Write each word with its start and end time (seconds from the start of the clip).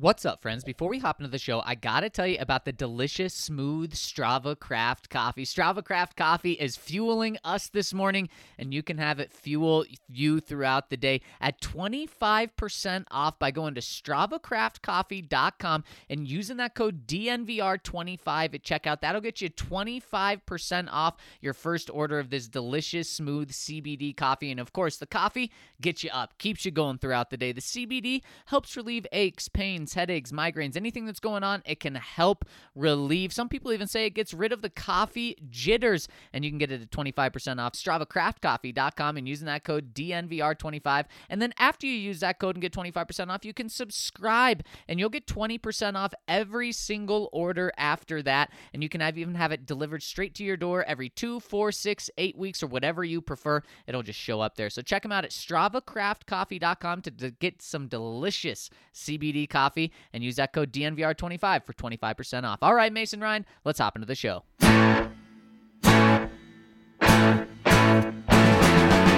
What's 0.00 0.24
up, 0.24 0.40
friends? 0.40 0.64
Before 0.64 0.88
we 0.88 0.98
hop 0.98 1.20
into 1.20 1.30
the 1.30 1.36
show, 1.36 1.60
I 1.62 1.74
gotta 1.74 2.08
tell 2.08 2.26
you 2.26 2.38
about 2.40 2.64
the 2.64 2.72
delicious, 2.72 3.34
smooth 3.34 3.92
Strava 3.92 4.58
Craft 4.58 5.10
coffee. 5.10 5.44
Strava 5.44 5.84
Craft 5.84 6.16
coffee 6.16 6.52
is 6.52 6.74
fueling 6.74 7.36
us 7.44 7.68
this 7.68 7.92
morning, 7.92 8.30
and 8.58 8.72
you 8.72 8.82
can 8.82 8.96
have 8.96 9.20
it 9.20 9.30
fuel 9.30 9.84
you 10.08 10.40
throughout 10.40 10.88
the 10.88 10.96
day 10.96 11.20
at 11.38 11.60
25% 11.60 13.04
off 13.10 13.38
by 13.38 13.50
going 13.50 13.74
to 13.74 13.82
StravaCraftCoffee.com 13.82 15.84
and 16.08 16.26
using 16.26 16.56
that 16.56 16.74
code 16.74 17.06
DNVR25 17.06 18.54
at 18.54 18.62
checkout. 18.62 19.02
That'll 19.02 19.20
get 19.20 19.42
you 19.42 19.50
25% 19.50 20.88
off 20.90 21.18
your 21.42 21.52
first 21.52 21.90
order 21.90 22.18
of 22.18 22.30
this 22.30 22.48
delicious, 22.48 23.10
smooth 23.10 23.50
CBD 23.50 24.16
coffee. 24.16 24.50
And 24.50 24.60
of 24.60 24.72
course, 24.72 24.96
the 24.96 25.04
coffee 25.04 25.52
gets 25.78 26.02
you 26.02 26.08
up, 26.10 26.38
keeps 26.38 26.64
you 26.64 26.70
going 26.70 26.96
throughout 26.96 27.28
the 27.28 27.36
day. 27.36 27.52
The 27.52 27.60
CBD 27.60 28.22
helps 28.46 28.78
relieve 28.78 29.06
aches, 29.12 29.48
pains, 29.48 29.89
headaches, 29.94 30.32
migraines, 30.32 30.76
anything 30.76 31.06
that's 31.06 31.20
going 31.20 31.44
on, 31.44 31.62
it 31.64 31.80
can 31.80 31.94
help 31.94 32.44
relieve. 32.74 33.32
Some 33.32 33.48
people 33.48 33.72
even 33.72 33.86
say 33.86 34.06
it 34.06 34.10
gets 34.10 34.34
rid 34.34 34.52
of 34.52 34.62
the 34.62 34.70
coffee 34.70 35.36
jitters, 35.48 36.08
and 36.32 36.44
you 36.44 36.50
can 36.50 36.58
get 36.58 36.72
it 36.72 36.82
at 36.82 36.90
25% 36.90 37.58
off 37.58 37.72
StravaCraftCoffee.com 37.74 39.16
and 39.16 39.28
using 39.28 39.46
that 39.46 39.64
code 39.64 39.94
DNVR25. 39.94 41.06
And 41.28 41.40
then 41.40 41.52
after 41.58 41.86
you 41.86 41.94
use 41.94 42.20
that 42.20 42.38
code 42.38 42.56
and 42.56 42.62
get 42.62 42.72
25% 42.72 43.28
off, 43.28 43.44
you 43.44 43.54
can 43.54 43.68
subscribe 43.68 44.62
and 44.88 44.98
you'll 44.98 45.08
get 45.08 45.26
20% 45.26 45.96
off 45.96 46.12
every 46.28 46.72
single 46.72 47.28
order 47.32 47.72
after 47.76 48.22
that. 48.22 48.50
And 48.72 48.82
you 48.82 48.88
can 48.88 49.00
have 49.00 49.18
even 49.18 49.34
have 49.34 49.52
it 49.52 49.66
delivered 49.66 50.02
straight 50.02 50.34
to 50.36 50.44
your 50.44 50.56
door 50.56 50.84
every 50.84 51.08
two, 51.08 51.40
four, 51.40 51.72
six, 51.72 52.10
eight 52.18 52.36
weeks, 52.36 52.62
or 52.62 52.66
whatever 52.66 53.04
you 53.04 53.20
prefer. 53.20 53.62
It'll 53.86 54.02
just 54.02 54.18
show 54.18 54.40
up 54.40 54.56
there. 54.56 54.70
So 54.70 54.82
check 54.82 55.02
them 55.02 55.12
out 55.12 55.24
at 55.24 55.30
StravaCraftCoffee.com 55.30 57.02
to, 57.02 57.10
to 57.10 57.30
get 57.30 57.62
some 57.62 57.88
delicious 57.88 58.70
CBD 58.94 59.48
coffee 59.48 59.79
and 60.12 60.22
use 60.22 60.36
that 60.36 60.52
code 60.52 60.72
DNVR25 60.72 61.64
for 61.64 61.72
25% 61.72 62.44
off. 62.44 62.58
All 62.62 62.74
right, 62.74 62.92
Mason 62.92 63.20
Ryan, 63.20 63.46
let's 63.64 63.78
hop 63.78 63.96
into 63.96 64.06
the 64.06 64.14
show. 64.14 64.44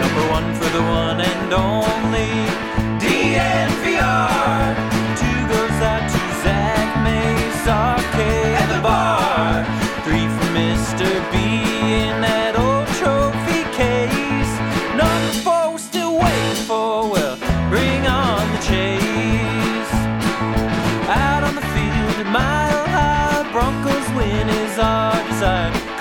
Number 0.02 0.30
one 0.30 0.54
for 0.54 0.68
the 0.68 0.82
one 0.82 1.20
and 1.20 1.52
only 1.52 1.91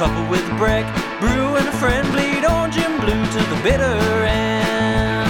Couple 0.01 0.27
with 0.31 0.49
a 0.49 0.55
break, 0.55 0.83
brew 1.19 1.57
and 1.57 1.67
a 1.67 1.71
friend 1.73 2.11
bleed 2.11 2.43
orange 2.43 2.75
and 2.75 2.99
blue 3.01 3.23
to 3.23 3.49
the 3.51 3.61
bitter 3.61 4.25
end. 4.25 5.29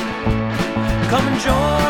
Come 1.10 1.28
and 1.28 1.42
join 1.42 1.81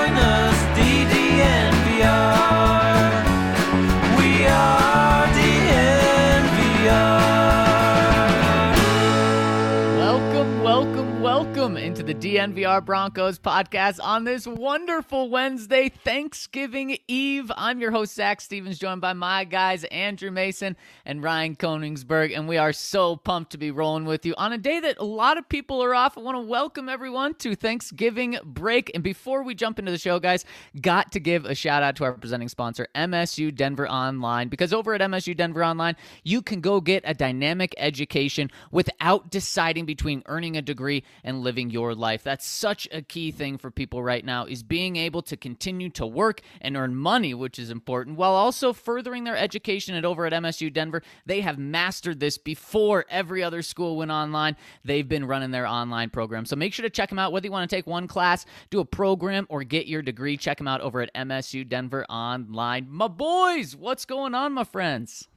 the 12.12 12.36
DNVR 12.36 12.84
Broncos 12.84 13.40
podcast 13.40 13.98
on 14.04 14.26
this 14.26 14.46
wonderful 14.46 15.30
Wednesday, 15.30 15.88
Thanksgiving 15.88 16.98
Eve. 17.08 17.50
I'm 17.56 17.80
your 17.80 17.92
host, 17.92 18.16
Zac 18.16 18.42
Stevens, 18.42 18.78
joined 18.78 19.00
by 19.00 19.14
my 19.14 19.46
guys, 19.46 19.86
Andrew 19.86 20.30
Mason 20.30 20.76
and 21.06 21.24
Ryan 21.24 21.56
Koenigsberg, 21.56 22.38
and 22.38 22.50
we 22.50 22.58
are 22.58 22.74
so 22.74 23.16
pumped 23.16 23.54
to 23.54 23.58
be 23.58 23.72
rolling 23.72 24.04
with 24.04 24.26
you 24.26 24.34
on 24.38 24.52
a 24.52 24.58
day 24.58 24.82
that 24.82 24.98
a 24.98 25.06
lot 25.06 25.38
of 25.38 25.48
people 25.48 25.82
are 25.82 25.96
off. 25.96 26.18
I 26.18 26.22
want 26.22 26.36
to 26.36 26.42
welcome 26.42 26.90
everyone 26.90 27.34
to 27.36 27.56
Thanksgiving 27.56 28.38
break. 28.44 28.92
And 28.94 29.06
before 29.06 29.44
we 29.44 29.56
jump 29.56 29.80
into 29.80 29.94
the 29.94 29.98
show, 29.98 30.20
guys, 30.20 30.44
got 30.82 31.14
to 31.14 31.20
give 31.22 31.46
a 31.46 31.56
shout 31.56 31.82
out 31.82 31.96
to 31.96 32.04
our 32.04 32.12
presenting 32.12 32.50
sponsor, 32.50 32.90
MSU 32.94 33.56
Denver 33.56 33.88
Online, 33.88 34.50
because 34.50 34.74
over 34.74 34.94
at 34.94 35.00
MSU 35.00 35.38
Denver 35.38 35.64
Online, 35.64 35.96
you 36.26 36.42
can 36.42 36.60
go 36.60 36.82
get 36.82 37.04
a 37.06 37.14
dynamic 37.14 37.74
education 37.78 38.52
without 38.70 39.32
deciding 39.32 39.86
between 39.86 40.24
earning 40.26 40.58
a 40.58 40.62
degree 40.62 41.06
and 41.24 41.40
living 41.40 41.70
your 41.70 41.96
life. 42.02 42.24
That's 42.24 42.46
such 42.46 42.86
a 42.92 43.02
key 43.02 43.32
thing 43.32 43.58
for 43.58 43.72
people 43.72 44.04
right 44.04 44.26
now 44.26 44.46
is 44.46 44.64
being 44.64 44.98
able 44.98 45.22
to 45.22 45.38
continue 45.38 45.90
to 45.92 46.06
work 46.06 46.42
and 46.60 46.76
earn 46.76 46.96
money, 46.96 47.34
which 47.34 47.58
is 47.58 47.70
important, 47.70 48.18
while 48.18 48.34
also 48.34 48.74
furthering 48.74 49.24
their 49.24 49.38
education 49.38 49.96
at 49.96 50.04
over 50.04 50.26
at 50.26 50.34
MSU 50.34 50.74
Denver. 50.74 51.02
They 51.26 51.40
have 51.40 51.58
mastered 51.58 52.20
this 52.20 52.38
before 52.38 53.06
every 53.10 53.42
other 53.42 53.62
school 53.62 53.96
went 53.96 54.12
online. 54.12 54.58
They've 54.84 55.08
been 55.08 55.26
running 55.26 55.52
their 55.52 55.66
online 55.66 56.10
program. 56.10 56.46
So 56.46 56.58
make 56.58 56.74
sure 56.74 56.84
to 56.84 56.90
check 56.90 57.08
them 57.08 57.20
out 57.20 57.32
whether 57.32 57.48
you 57.48 57.52
want 57.52 57.70
to 57.70 57.74
take 57.74 57.88
one 57.88 58.08
class, 58.08 58.46
do 58.70 58.82
a 58.82 58.86
program, 58.86 59.46
or 59.50 59.64
get 59.64 59.88
your 59.88 60.02
degree. 60.02 60.36
Check 60.36 60.58
them 60.58 60.68
out 60.68 60.82
over 60.82 61.02
at 61.02 61.14
MSU 61.14 61.66
Denver 61.68 62.06
Online. 62.10 62.88
My 62.90 63.08
boys, 63.08 63.76
what's 63.78 64.04
going 64.04 64.36
on, 64.36 64.52
my 64.52 64.66
friends? 64.66 65.30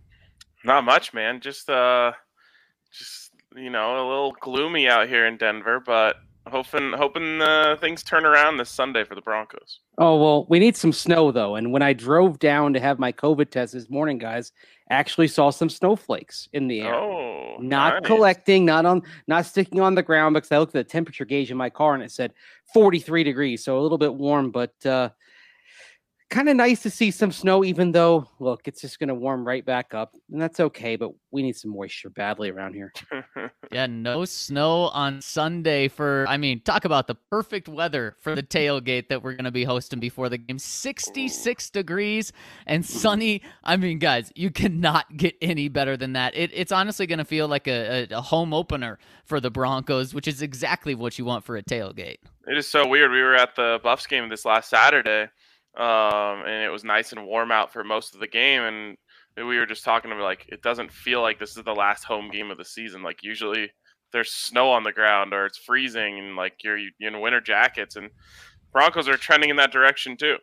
Not 0.64 0.84
much, 0.84 1.12
man. 1.12 1.41
Just 1.41 1.69
uh, 1.69 2.12
just 2.91 3.31
you 3.56 3.70
know, 3.70 3.96
a 3.96 4.08
little 4.08 4.34
gloomy 4.41 4.88
out 4.88 5.08
here 5.08 5.26
in 5.26 5.36
Denver, 5.36 5.81
but 5.84 6.16
hoping 6.47 6.93
hoping 6.93 7.41
uh, 7.41 7.77
things 7.81 8.03
turn 8.03 8.25
around 8.25 8.59
this 8.59 8.71
Sunday 8.71 9.05
for 9.05 9.15
the 9.15 9.21
Broncos. 9.21 9.81
Oh 9.99 10.21
well, 10.21 10.47
we 10.49 10.59
need 10.59 10.77
some 10.77 10.93
snow 10.93 11.32
though. 11.32 11.56
And 11.56 11.72
when 11.72 11.82
I 11.82 11.93
drove 11.93 12.38
down 12.38 12.72
to 12.75 12.81
have 12.81 12.99
my 12.99 13.12
COVID 13.12 13.50
test 13.50 13.72
this 13.72 13.88
morning, 13.88 14.19
guys, 14.19 14.53
actually 14.91 15.28
saw 15.28 15.50
some 15.50 15.69
snowflakes 15.69 16.49
in 16.53 16.69
the 16.69 16.82
air. 16.82 16.94
Oh, 16.94 17.56
not 17.60 17.94
nice. 17.94 18.06
collecting, 18.06 18.65
not 18.65 18.84
on, 18.87 19.03
not 19.27 19.47
sticking 19.47 19.81
on 19.81 19.94
the 19.94 20.03
ground 20.03 20.34
because 20.34 20.53
I 20.53 20.59
looked 20.59 20.75
at 20.75 20.87
the 20.87 20.91
temperature 20.91 21.25
gauge 21.25 21.50
in 21.50 21.56
my 21.56 21.71
car 21.71 21.94
and 21.94 22.03
it 22.03 22.10
said 22.10 22.32
43 22.72 23.25
degrees, 23.25 23.65
so 23.65 23.78
a 23.78 23.82
little 23.82 23.99
bit 23.99 24.15
warm, 24.15 24.50
but 24.50 24.75
uh, 24.84 25.11
kind 26.34 26.49
of 26.49 26.56
nice 26.56 26.83
to 26.83 26.91
see 26.91 27.12
some 27.12 27.31
snow. 27.31 27.64
Even 27.64 27.93
though, 27.93 28.29
look, 28.41 28.67
it's 28.67 28.81
just 28.81 28.99
going 28.99 29.08
to 29.08 29.14
warm 29.14 29.47
right 29.47 29.64
back 29.64 29.94
up, 29.94 30.14
and 30.32 30.43
that's 30.43 30.58
okay. 30.58 30.97
But 30.97 31.12
we 31.31 31.43
need 31.43 31.56
some 31.56 31.70
moisture 31.70 32.11
badly 32.11 32.50
around 32.50 32.75
here. 32.75 32.93
Yeah, 33.73 33.87
no 33.87 34.25
snow 34.25 34.82
on 34.88 35.20
Sunday 35.20 35.88
for, 35.88 36.26
I 36.29 36.37
mean, 36.37 36.61
talk 36.61 36.85
about 36.85 37.08
the 37.08 37.17
perfect 37.17 37.69
weather 37.69 38.14
for 38.20 38.37
the 38.37 38.43
tailgate 38.43 39.08
that 39.08 39.23
we're 39.25 39.32
going 39.32 39.47
to 39.47 39.50
be 39.50 39.64
hosting 39.64 39.99
before 39.99 40.29
the 40.29 40.38
game. 40.38 40.61
66 40.61 41.70
degrees 41.70 42.32
and 42.67 42.87
sunny. 42.87 43.43
I 43.64 43.76
mean, 43.76 43.99
guys, 43.99 44.31
you 44.37 44.50
cannot 44.50 45.17
get 45.17 45.35
any 45.43 45.69
better 45.69 45.97
than 45.97 46.12
that. 46.12 46.37
It, 46.37 46.53
it's 46.55 46.70
honestly 46.70 47.06
going 47.06 47.19
to 47.19 47.25
feel 47.25 47.49
like 47.49 47.67
a, 47.67 48.06
a, 48.12 48.19
a 48.19 48.20
home 48.20 48.55
opener 48.55 49.00
for 49.25 49.41
the 49.41 49.50
Broncos, 49.50 50.14
which 50.14 50.29
is 50.29 50.41
exactly 50.41 50.94
what 50.94 51.19
you 51.19 51.25
want 51.25 51.44
for 51.44 51.56
a 51.56 51.62
tailgate. 51.62 52.19
It 52.47 52.56
is 52.56 52.69
so 52.69 52.87
weird. 52.87 53.11
We 53.11 53.23
were 53.23 53.35
at 53.35 53.56
the 53.56 53.81
Buffs 53.82 54.06
game 54.06 54.29
this 54.29 54.44
last 54.44 54.70
Saturday, 54.70 55.31
um, 55.76 56.44
and 56.47 56.62
it 56.65 56.71
was 56.71 56.85
nice 56.85 57.12
and 57.12 57.26
warm 57.26 57.50
out 57.50 57.73
for 57.73 57.85
most 57.85 58.15
of 58.15 58.21
the 58.21 58.29
game. 58.29 58.62
And 58.62 58.97
we 59.37 59.59
were 59.59 59.67
just 59.67 59.85
talking 59.85 60.12
about 60.12 60.23
like 60.23 60.47
it 60.49 60.62
doesn't 60.62 60.93
feel 60.93 61.21
like 61.21 61.38
this 61.38 61.56
is 61.56 61.65
the 61.65 61.75
last 61.75 62.05
home 62.05 62.31
game 62.31 62.50
of 62.50 62.59
the 62.59 62.65
season. 62.65 63.03
Like 63.03 63.23
usually 63.23 63.71
there's 64.12 64.32
snow 64.32 64.71
on 64.71 64.85
the 64.85 64.93
ground 64.93 65.32
or 65.32 65.47
it's 65.47 65.59
freezing 65.59 66.19
and 66.19 66.37
like 66.37 66.55
you're, 66.62 66.79
you're 66.79 67.12
in 67.12 67.21
winter 67.21 67.41
jackets 67.41 67.97
and 67.97 68.11
Broncos 68.73 69.09
are 69.09 69.17
trending 69.17 69.50
in 69.50 69.56
that 69.56 69.73
direction 69.73 70.17
too. 70.17 70.37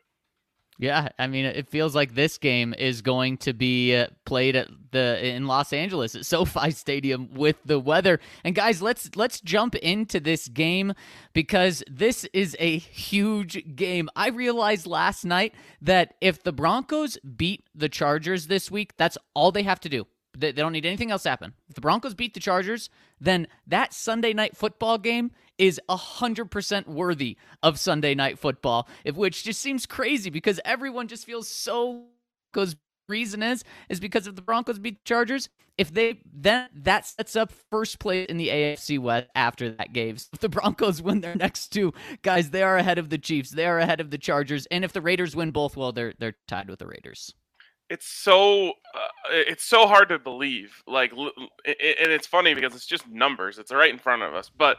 Yeah, 0.81 1.09
I 1.19 1.27
mean, 1.27 1.45
it 1.45 1.69
feels 1.69 1.93
like 1.93 2.15
this 2.15 2.39
game 2.39 2.73
is 2.73 3.03
going 3.03 3.37
to 3.37 3.53
be 3.53 3.95
uh, 3.95 4.07
played 4.25 4.55
at 4.55 4.67
the 4.89 5.23
in 5.23 5.45
Los 5.45 5.73
Angeles 5.73 6.15
at 6.15 6.25
SoFi 6.25 6.71
Stadium 6.71 7.35
with 7.35 7.57
the 7.63 7.79
weather. 7.79 8.19
And 8.43 8.55
guys, 8.55 8.81
let's 8.81 9.15
let's 9.15 9.39
jump 9.41 9.75
into 9.75 10.19
this 10.19 10.47
game 10.47 10.93
because 11.33 11.83
this 11.87 12.25
is 12.33 12.57
a 12.59 12.79
huge 12.79 13.75
game. 13.75 14.09
I 14.15 14.29
realized 14.29 14.87
last 14.87 15.23
night 15.23 15.53
that 15.83 16.15
if 16.19 16.41
the 16.41 16.51
Broncos 16.51 17.19
beat 17.19 17.63
the 17.75 17.87
Chargers 17.87 18.47
this 18.47 18.71
week, 18.71 18.97
that's 18.97 19.19
all 19.35 19.51
they 19.51 19.63
have 19.63 19.81
to 19.81 19.89
do. 19.89 20.07
They, 20.35 20.51
they 20.51 20.63
don't 20.63 20.71
need 20.71 20.87
anything 20.87 21.11
else 21.11 21.25
happen. 21.25 21.53
If 21.69 21.75
the 21.75 21.81
Broncos 21.81 22.15
beat 22.15 22.33
the 22.33 22.39
Chargers, 22.39 22.89
then 23.19 23.47
that 23.67 23.93
Sunday 23.93 24.33
night 24.33 24.57
football 24.57 24.97
game 24.97 25.29
is 25.61 25.79
100% 25.89 26.87
worthy 26.87 27.37
of 27.61 27.79
Sunday 27.79 28.15
night 28.15 28.39
football, 28.39 28.89
which 29.13 29.43
just 29.43 29.61
seems 29.61 29.85
crazy 29.85 30.31
because 30.31 30.59
everyone 30.65 31.07
just 31.07 31.23
feels 31.23 31.47
so 31.47 32.05
because 32.51 32.75
reason 33.07 33.43
is 33.43 33.63
is 33.87 33.99
because 33.99 34.25
if 34.25 34.35
the 34.35 34.41
Broncos 34.41 34.79
beat 34.79 34.95
the 34.95 35.07
Chargers, 35.07 35.49
if 35.77 35.93
they 35.93 36.19
then 36.33 36.67
that 36.73 37.05
sets 37.05 37.35
up 37.35 37.51
first 37.69 37.99
place 37.99 38.25
in 38.27 38.37
the 38.37 38.47
AFC 38.47 38.97
West 38.97 39.27
after 39.35 39.69
that 39.69 39.93
game. 39.93 40.17
So 40.17 40.29
if 40.33 40.39
the 40.39 40.49
Broncos 40.49 40.99
win 40.99 41.21
their 41.21 41.35
next 41.35 41.67
two, 41.67 41.93
guys, 42.23 42.49
they 42.49 42.63
are 42.63 42.77
ahead 42.77 42.97
of 42.97 43.09
the 43.09 43.19
Chiefs, 43.19 43.51
they 43.51 43.67
are 43.67 43.77
ahead 43.77 44.01
of 44.01 44.09
the 44.09 44.17
Chargers, 44.17 44.65
and 44.71 44.83
if 44.83 44.93
the 44.93 45.01
Raiders 45.01 45.35
win 45.35 45.51
both, 45.51 45.77
well, 45.77 45.91
they're 45.91 46.13
they're 46.17 46.37
tied 46.47 46.69
with 46.69 46.79
the 46.79 46.87
Raiders 46.87 47.35
it's 47.91 48.07
so 48.07 48.69
uh, 48.69 49.07
it's 49.31 49.65
so 49.65 49.85
hard 49.85 50.07
to 50.07 50.17
believe 50.17 50.81
like 50.87 51.11
and 51.11 51.27
it's 51.65 52.25
funny 52.25 52.53
because 52.53 52.73
it's 52.73 52.85
just 52.85 53.05
numbers 53.09 53.59
it's 53.59 53.69
right 53.69 53.91
in 53.91 53.99
front 53.99 54.21
of 54.21 54.33
us 54.33 54.49
but 54.57 54.77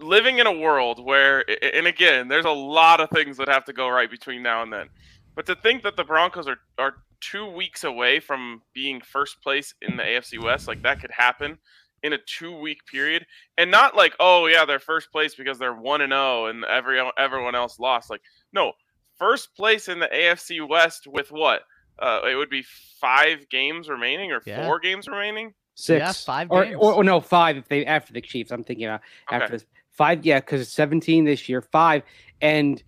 living 0.00 0.38
in 0.38 0.46
a 0.46 0.52
world 0.52 1.04
where 1.04 1.44
and 1.62 1.86
again 1.86 2.28
there's 2.28 2.44
a 2.44 2.50
lot 2.50 3.00
of 3.00 3.08
things 3.10 3.36
that 3.36 3.48
have 3.48 3.64
to 3.64 3.72
go 3.72 3.88
right 3.88 4.10
between 4.10 4.42
now 4.42 4.62
and 4.62 4.72
then 4.72 4.88
but 5.34 5.46
to 5.46 5.54
think 5.54 5.82
that 5.82 5.96
the 5.96 6.04
broncos 6.04 6.48
are 6.48 6.58
are 6.78 6.96
two 7.20 7.46
weeks 7.46 7.84
away 7.84 8.18
from 8.18 8.60
being 8.74 9.00
first 9.00 9.40
place 9.40 9.72
in 9.82 9.96
the 9.96 10.02
afc 10.02 10.42
west 10.42 10.66
like 10.66 10.82
that 10.82 11.00
could 11.00 11.12
happen 11.12 11.56
in 12.02 12.12
a 12.12 12.18
two 12.26 12.58
week 12.58 12.84
period 12.86 13.24
and 13.56 13.70
not 13.70 13.96
like 13.96 14.14
oh 14.18 14.46
yeah 14.46 14.64
they're 14.64 14.80
first 14.80 15.12
place 15.12 15.34
because 15.34 15.58
they're 15.58 15.74
1 15.74 16.00
and 16.00 16.12
0 16.12 16.46
and 16.46 16.64
every 16.64 17.00
everyone 17.16 17.54
else 17.54 17.78
lost 17.78 18.10
like 18.10 18.20
no 18.52 18.72
first 19.16 19.54
place 19.54 19.88
in 19.88 20.00
the 20.00 20.08
afc 20.08 20.68
west 20.68 21.06
with 21.06 21.30
what 21.30 21.62
uh, 21.98 22.20
it 22.28 22.34
would 22.34 22.50
be 22.50 22.64
five 23.00 23.48
games 23.48 23.88
remaining 23.88 24.32
or 24.32 24.40
yeah. 24.46 24.66
four 24.66 24.80
games 24.80 25.06
remaining. 25.06 25.54
Six, 25.74 26.00
yeah, 26.00 26.12
five 26.12 26.50
or. 26.50 26.66
Or, 26.76 26.94
or, 26.94 27.04
no, 27.04 27.20
five 27.20 27.56
if 27.56 27.68
they 27.68 27.84
after 27.84 28.12
the 28.12 28.20
Chiefs. 28.20 28.50
I'm 28.50 28.64
thinking 28.64 28.86
about 28.86 29.00
after 29.30 29.44
okay. 29.44 29.52
this 29.52 29.66
five. 29.94 30.24
Yeah, 30.24 30.40
because 30.40 30.60
it's 30.60 30.72
17 30.72 31.24
this 31.24 31.48
year, 31.48 31.62
five, 31.62 32.02
and 32.40 32.82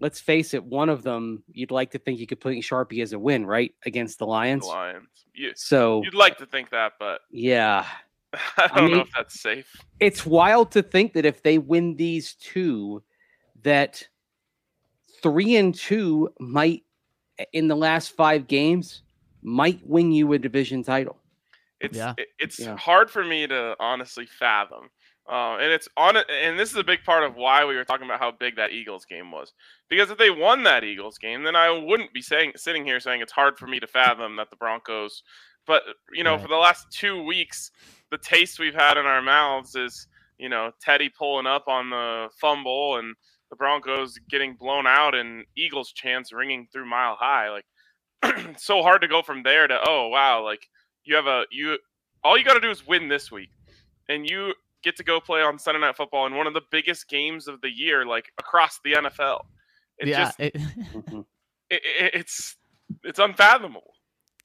let's 0.00 0.20
face 0.20 0.54
it, 0.54 0.64
one 0.64 0.88
of 0.88 1.02
them 1.02 1.42
you'd 1.52 1.70
like 1.70 1.90
to 1.92 1.98
think 1.98 2.18
you 2.18 2.26
could 2.26 2.40
put 2.40 2.54
in 2.54 2.60
Sharpie 2.60 3.02
as 3.02 3.12
a 3.12 3.18
win, 3.18 3.46
right, 3.46 3.74
against 3.86 4.18
the 4.18 4.26
Lions. 4.26 4.64
The 4.64 4.68
Lions. 4.68 5.08
You, 5.34 5.52
so 5.54 6.02
you'd 6.02 6.14
like 6.14 6.38
to 6.38 6.46
think 6.46 6.70
that, 6.70 6.94
but 6.98 7.20
yeah, 7.30 7.86
I 8.34 8.66
don't 8.68 8.72
I 8.72 8.80
mean, 8.82 8.90
know 8.96 9.00
if 9.02 9.10
that's 9.16 9.40
safe. 9.40 9.76
It's 10.00 10.26
wild 10.26 10.72
to 10.72 10.82
think 10.82 11.12
that 11.12 11.24
if 11.24 11.42
they 11.42 11.58
win 11.58 11.96
these 11.96 12.34
two, 12.34 13.02
that 13.62 14.02
three 15.22 15.56
and 15.56 15.74
two 15.74 16.32
might 16.40 16.82
in 17.52 17.68
the 17.68 17.76
last 17.76 18.12
five 18.16 18.46
games 18.46 19.02
might 19.42 19.80
win 19.86 20.12
you 20.12 20.32
a 20.32 20.38
division 20.38 20.82
title. 20.82 21.16
It's 21.80 21.96
yeah. 21.96 22.14
it's 22.38 22.58
yeah. 22.58 22.76
hard 22.76 23.10
for 23.10 23.24
me 23.24 23.46
to 23.46 23.74
honestly 23.80 24.26
fathom. 24.26 24.90
Uh, 25.30 25.58
and 25.60 25.72
it's 25.72 25.88
on 25.96 26.16
it, 26.16 26.26
and 26.28 26.58
this 26.58 26.70
is 26.70 26.76
a 26.76 26.82
big 26.82 27.04
part 27.04 27.22
of 27.22 27.36
why 27.36 27.64
we 27.64 27.76
were 27.76 27.84
talking 27.84 28.04
about 28.04 28.18
how 28.18 28.32
big 28.32 28.56
that 28.56 28.72
Eagles 28.72 29.04
game 29.04 29.30
was. 29.30 29.52
Because 29.88 30.10
if 30.10 30.18
they 30.18 30.30
won 30.30 30.64
that 30.64 30.82
Eagles 30.82 31.18
game, 31.18 31.44
then 31.44 31.54
I 31.54 31.70
wouldn't 31.70 32.12
be 32.12 32.20
saying 32.20 32.52
sitting 32.56 32.84
here 32.84 32.98
saying 32.98 33.20
it's 33.20 33.30
hard 33.30 33.56
for 33.56 33.68
me 33.68 33.78
to 33.78 33.86
fathom 33.86 34.34
that 34.36 34.50
the 34.50 34.56
Broncos. 34.56 35.22
But 35.68 35.82
you 36.12 36.24
know, 36.24 36.36
for 36.36 36.48
the 36.48 36.56
last 36.56 36.90
two 36.90 37.22
weeks, 37.22 37.70
the 38.10 38.18
taste 38.18 38.58
we've 38.58 38.74
had 38.74 38.96
in 38.96 39.06
our 39.06 39.22
mouths 39.22 39.76
is 39.76 40.08
you 40.36 40.48
know 40.48 40.72
Teddy 40.80 41.08
pulling 41.08 41.46
up 41.46 41.68
on 41.68 41.90
the 41.90 42.28
fumble 42.40 42.96
and 42.96 43.14
the 43.50 43.56
Broncos 43.56 44.18
getting 44.28 44.54
blown 44.54 44.88
out 44.88 45.14
and 45.14 45.44
Eagles 45.56 45.92
chants 45.92 46.32
ringing 46.32 46.66
through 46.72 46.90
mile 46.90 47.16
high. 47.16 47.50
Like 47.50 48.56
so 48.58 48.82
hard 48.82 49.00
to 49.02 49.08
go 49.08 49.22
from 49.22 49.44
there 49.44 49.68
to 49.68 49.78
oh 49.86 50.08
wow, 50.08 50.42
like 50.42 50.66
you 51.04 51.14
have 51.14 51.26
a 51.26 51.44
you 51.52 51.78
all 52.24 52.36
you 52.36 52.44
got 52.44 52.54
to 52.54 52.60
do 52.60 52.70
is 52.70 52.84
win 52.84 53.08
this 53.08 53.30
week, 53.30 53.50
and 54.08 54.28
you 54.28 54.54
get 54.82 54.96
to 54.96 55.04
go 55.04 55.20
play 55.20 55.42
on 55.42 55.58
Sunday 55.58 55.80
Night 55.80 55.96
Football 55.96 56.26
in 56.26 56.34
one 56.34 56.46
of 56.46 56.54
the 56.54 56.62
biggest 56.70 57.08
games 57.08 57.48
of 57.48 57.60
the 57.60 57.70
year, 57.70 58.06
like 58.06 58.32
across 58.38 58.80
the 58.84 58.92
NFL. 58.92 59.40
It 59.98 60.08
yeah, 60.08 60.24
just, 60.24 60.38
mm-hmm. 60.38 61.20
it, 61.68 61.82
it, 61.84 62.14
it's 62.14 62.56
it's 63.04 63.18
unfathomable. 63.18 63.92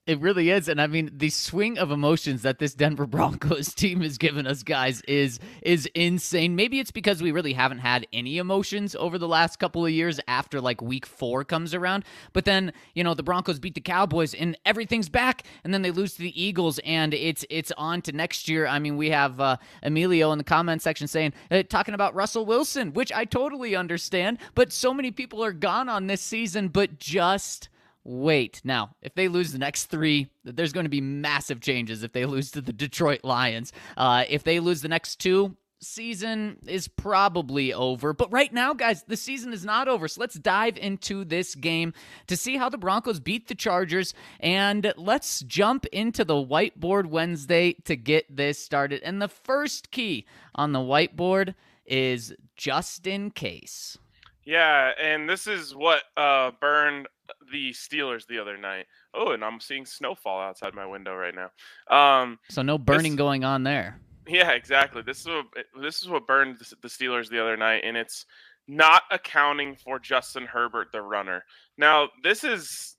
It 0.08 0.22
really 0.22 0.52
is, 0.52 0.70
and 0.70 0.80
I 0.80 0.86
mean 0.86 1.10
the 1.12 1.32
swing 1.32 1.80
of 1.80 1.90
emotions 1.90 2.44
that 2.44 2.60
this 2.60 2.76
Denver 2.76 3.08
Broncos 3.08 3.74
team 3.74 4.02
has 4.02 4.20
given 4.20 4.46
us, 4.46 4.62
guys, 4.62 5.02
is 5.08 5.40
is 5.64 5.88
insane. 5.96 6.56
Maybe 6.56 6.80
it's 6.80 6.92
because 6.92 7.24
we 7.24 7.32
really 7.32 7.54
haven't 7.54 7.80
had 7.80 8.06
any 8.14 8.38
emotions 8.38 8.96
over 8.96 9.18
the 9.18 9.28
last 9.28 9.58
couple 9.58 9.84
of 9.84 9.92
years 9.92 10.20
after 10.28 10.62
like 10.62 10.80
Week 10.80 11.08
Four 11.08 11.44
comes 11.44 11.74
around. 11.74 12.06
But 12.34 12.46
then 12.46 12.72
you 12.94 13.04
know 13.04 13.16
the 13.16 13.24
Broncos 13.24 13.58
beat 13.58 13.74
the 13.74 13.82
Cowboys, 13.82 14.36
and 14.36 14.56
everything's 14.64 15.10
back, 15.10 15.42
and 15.64 15.74
then 15.74 15.82
they 15.82 15.90
lose 15.90 16.14
to 16.18 16.22
the 16.22 16.40
Eagles, 16.40 16.78
and 16.86 17.12
it's 17.16 17.44
it's 17.50 17.72
on 17.76 18.04
to 18.04 18.12
next 18.12 18.48
year. 18.48 18.68
I 18.68 18.78
mean, 18.78 18.98
we 18.98 19.10
have 19.10 19.40
uh, 19.42 19.58
Emilio 19.82 20.32
in 20.32 20.38
the 20.38 20.44
comment 20.44 20.84
section 20.84 21.08
saying 21.08 21.34
uh, 21.50 21.64
talking 21.68 21.96
about 21.96 22.14
Russell 22.14 22.46
Wilson, 22.46 22.94
which 22.94 23.12
I 23.12 23.26
totally 23.26 23.76
understand, 23.76 24.38
but 24.54 24.72
so 24.72 24.94
many 24.94 25.10
people 25.10 25.44
are 25.44 25.52
gone 25.52 25.90
on 25.90 26.06
this 26.06 26.22
season, 26.22 26.68
but 26.68 27.00
just 27.00 27.70
wait. 28.06 28.62
Now, 28.64 28.96
if 29.02 29.16
they 29.16 29.28
lose 29.28 29.52
the 29.52 29.58
next 29.58 29.86
three, 29.86 30.30
there's 30.46 30.72
going 30.72 30.86
to 30.86 30.90
be 30.90 31.02
massive 31.02 31.60
changes 31.60 32.04
if 32.04 32.14
they 32.14 32.26
lose 32.26 32.52
to 32.52 32.62
the 32.62 32.72
Detroit 32.72 33.22
Lions. 33.24 33.74
Uh, 33.98 34.24
if 34.30 34.44
they 34.44 34.60
lose 34.60 34.82
the 34.82 34.88
next 34.88 35.18
two, 35.18 35.58
season 35.82 36.58
is 36.68 36.88
probably 36.88 37.74
over. 37.74 38.14
But 38.14 38.32
right 38.32 38.54
now, 38.54 38.74
guys, 38.74 39.04
the 39.04 39.18
season 39.18 39.54
is 39.54 39.66
not 39.66 39.88
over. 39.88 40.08
So 40.08 40.22
let's 40.22 40.36
dive 40.36 40.78
into 40.78 41.26
this 41.26 41.56
game 41.56 41.94
to 42.28 42.38
see 42.38 42.58
how 42.58 42.70
the 42.70 42.78
Broncos 42.78 43.20
beat 43.20 43.48
the 43.48 43.56
Chargers. 43.56 44.14
And 44.40 44.94
let's 44.98 45.42
jump 45.42 45.86
into 45.88 46.24
the 46.24 46.36
whiteboard 46.36 47.08
Wednesday 47.08 47.74
to 47.86 47.96
get 47.96 48.36
this 48.36 48.64
started. 48.64 49.02
And 49.04 49.22
the 49.22 49.28
first 49.28 49.92
key 49.92 50.26
on 50.54 50.72
the 50.72 50.80
whiteboard 50.80 51.56
is 51.86 52.34
just 52.56 53.06
in 53.08 53.32
case. 53.32 53.98
Yeah, 54.44 54.92
and 55.02 55.28
this 55.28 55.48
is 55.48 55.76
what 55.76 56.04
uh, 56.16 56.52
burned 56.62 57.08
the 57.52 57.72
Steelers 57.72 58.26
the 58.28 58.40
other 58.40 58.58
night. 58.58 58.86
Oh, 59.14 59.32
and 59.32 59.44
I'm 59.44 59.60
seeing 59.60 59.86
snowfall 59.86 60.42
outside 60.42 60.74
my 60.74 60.86
window 60.86 61.16
right 61.16 61.34
now. 61.34 61.96
Um, 61.96 62.40
so 62.50 62.62
no 62.62 62.78
burning 62.78 63.14
this, 63.14 63.18
going 63.18 63.44
on 63.44 63.64
there. 63.64 64.00
Yeah, 64.28 64.52
exactly. 64.52 65.02
This 65.02 65.22
is 65.22 65.28
what 65.28 65.46
this 65.82 66.02
is 66.02 66.10
what 66.10 66.28
burned 66.28 66.58
the 66.82 66.88
Steelers 66.88 67.30
the 67.30 67.42
other 67.42 67.58
night, 67.58 67.84
and 67.84 67.96
it's 67.96 68.26
not 68.68 69.04
accounting 69.12 69.76
for 69.76 70.00
Justin 70.00 70.46
Herbert, 70.46 70.88
the 70.92 71.02
runner. 71.02 71.44
Now, 71.78 72.10
this 72.24 72.44
is 72.44 72.96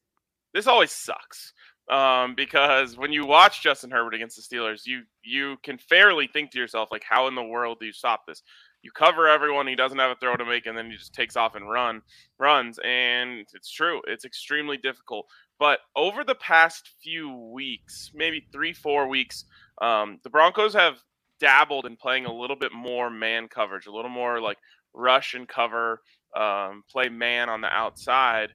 this 0.55 0.67
always 0.67 0.93
sucks 0.93 1.53
um, 1.91 2.35
because 2.35 2.97
when 2.97 3.13
you 3.13 3.27
watch 3.27 3.63
Justin 3.63 3.91
Herbert 3.91 4.15
against 4.15 4.37
the 4.37 4.57
Steelers, 4.57 4.83
you 4.87 5.03
you 5.23 5.57
can 5.63 5.79
fairly 5.79 6.29
think 6.33 6.51
to 6.53 6.59
yourself 6.59 6.91
like, 6.91 7.05
how 7.09 7.27
in 7.29 7.35
the 7.35 7.43
world 7.43 7.79
do 7.81 7.87
you 7.87 7.93
stop 7.93 8.23
this? 8.27 8.43
You 8.87 8.93
cover 8.93 9.27
everyone. 9.27 9.67
He 9.67 9.75
doesn't 9.75 9.99
have 9.99 10.13
a 10.13 10.15
throw 10.15 10.37
to 10.37 10.45
make, 10.45 10.67
and 10.67 10.79
then 10.79 10.89
he 10.89 10.97
just 10.97 11.13
takes 11.13 11.37
off 11.37 11.57
and 11.57 11.69
run 11.69 12.03
runs. 12.39 12.79
And 12.85 13.45
it's 13.53 13.71
true. 13.71 14.01
It's 14.07 14.25
extremely 14.25 14.77
difficult. 14.77 15.27
But 15.59 15.81
over 15.97 16.23
the 16.23 16.37
past 16.37 16.93
few 17.03 17.51
weeks, 17.53 18.13
maybe 18.15 18.47
three, 18.53 18.73
four 18.73 19.09
weeks, 19.09 19.45
um, 19.83 20.21
the 20.23 20.31
Broncos 20.31 20.73
have 20.75 20.99
dabbled 21.41 21.85
in 21.85 21.97
playing 21.97 22.27
a 22.27 22.33
little 22.33 22.55
bit 22.55 22.73
more 22.73 23.11
man 23.11 23.49
coverage, 23.49 23.87
a 23.87 23.93
little 23.93 24.11
more 24.11 24.41
like 24.41 24.59
rush 24.95 25.35
and 25.35 25.49
cover, 25.49 26.01
um, 26.37 26.85
play 26.89 27.09
man 27.09 27.49
on 27.49 27.63
the 27.63 27.69
outside, 27.69 28.51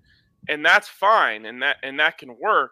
and 0.48 0.66
that's 0.66 0.88
fine, 0.88 1.46
and 1.46 1.62
that 1.62 1.76
and 1.84 2.00
that 2.00 2.18
can 2.18 2.38
work. 2.40 2.72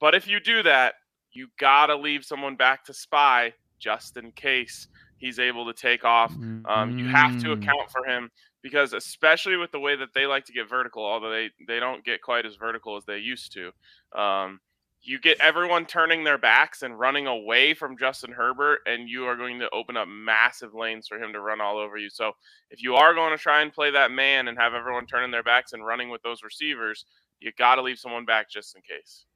But 0.00 0.14
if 0.14 0.28
you 0.28 0.38
do 0.38 0.62
that, 0.62 0.94
you 1.32 1.48
gotta 1.58 1.96
leave 1.96 2.24
someone 2.24 2.54
back 2.54 2.84
to 2.84 2.94
spy 2.94 3.54
just 3.80 4.16
in 4.16 4.30
case 4.30 4.86
he's 5.18 5.38
able 5.38 5.66
to 5.66 5.72
take 5.72 6.04
off. 6.04 6.32
Um, 6.66 6.98
you 6.98 7.08
have 7.08 7.40
to 7.42 7.48
mm. 7.48 7.62
account 7.62 7.90
for 7.90 8.04
him 8.04 8.30
because, 8.62 8.92
especially 8.92 9.56
with 9.56 9.70
the 9.72 9.80
way 9.80 9.96
that 9.96 10.14
they 10.14 10.26
like 10.26 10.44
to 10.46 10.52
get 10.52 10.68
vertical, 10.68 11.04
although 11.04 11.30
they 11.30 11.50
they 11.66 11.80
don't 11.80 12.04
get 12.04 12.22
quite 12.22 12.46
as 12.46 12.56
vertical 12.56 12.96
as 12.96 13.04
they 13.04 13.18
used 13.18 13.52
to. 13.52 13.70
Um, 14.18 14.60
you 15.02 15.20
get 15.20 15.40
everyone 15.40 15.86
turning 15.86 16.24
their 16.24 16.38
backs 16.38 16.82
and 16.82 16.98
running 16.98 17.28
away 17.28 17.74
from 17.74 17.96
Justin 17.96 18.32
Herbert, 18.32 18.80
and 18.86 19.08
you 19.08 19.24
are 19.26 19.36
going 19.36 19.60
to 19.60 19.70
open 19.70 19.96
up 19.96 20.08
massive 20.08 20.74
lanes 20.74 21.06
for 21.06 21.22
him 21.22 21.32
to 21.32 21.40
run 21.40 21.60
all 21.60 21.78
over 21.78 21.96
you. 21.96 22.10
So, 22.10 22.32
if 22.70 22.82
you 22.82 22.96
are 22.96 23.14
going 23.14 23.30
to 23.30 23.42
try 23.42 23.62
and 23.62 23.72
play 23.72 23.90
that 23.92 24.10
man 24.10 24.48
and 24.48 24.58
have 24.58 24.74
everyone 24.74 25.06
turning 25.06 25.30
their 25.30 25.44
backs 25.44 25.72
and 25.72 25.86
running 25.86 26.10
with 26.10 26.22
those 26.22 26.42
receivers, 26.42 27.04
you 27.38 27.52
got 27.56 27.76
to 27.76 27.82
leave 27.82 27.98
someone 27.98 28.24
back 28.24 28.50
just 28.50 28.74
in 28.74 28.82
case. 28.82 29.26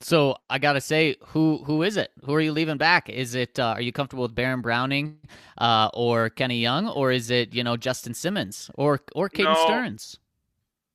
So 0.00 0.36
I 0.50 0.58
gotta 0.58 0.80
say, 0.80 1.16
who 1.28 1.62
who 1.64 1.82
is 1.82 1.96
it? 1.96 2.10
Who 2.24 2.34
are 2.34 2.40
you 2.40 2.52
leaving 2.52 2.76
back? 2.76 3.08
Is 3.08 3.34
it 3.34 3.58
uh, 3.58 3.74
are 3.76 3.80
you 3.80 3.92
comfortable 3.92 4.22
with 4.22 4.34
Baron 4.34 4.60
Browning 4.60 5.18
uh, 5.58 5.88
or 5.94 6.28
Kenny 6.30 6.58
Young, 6.58 6.88
or 6.88 7.10
is 7.12 7.30
it 7.30 7.54
you 7.54 7.64
know 7.64 7.76
Justin 7.76 8.14
Simmons 8.14 8.70
or 8.74 9.00
or 9.14 9.30
Caden 9.30 9.54
no, 9.54 9.64
Sterns? 9.64 10.18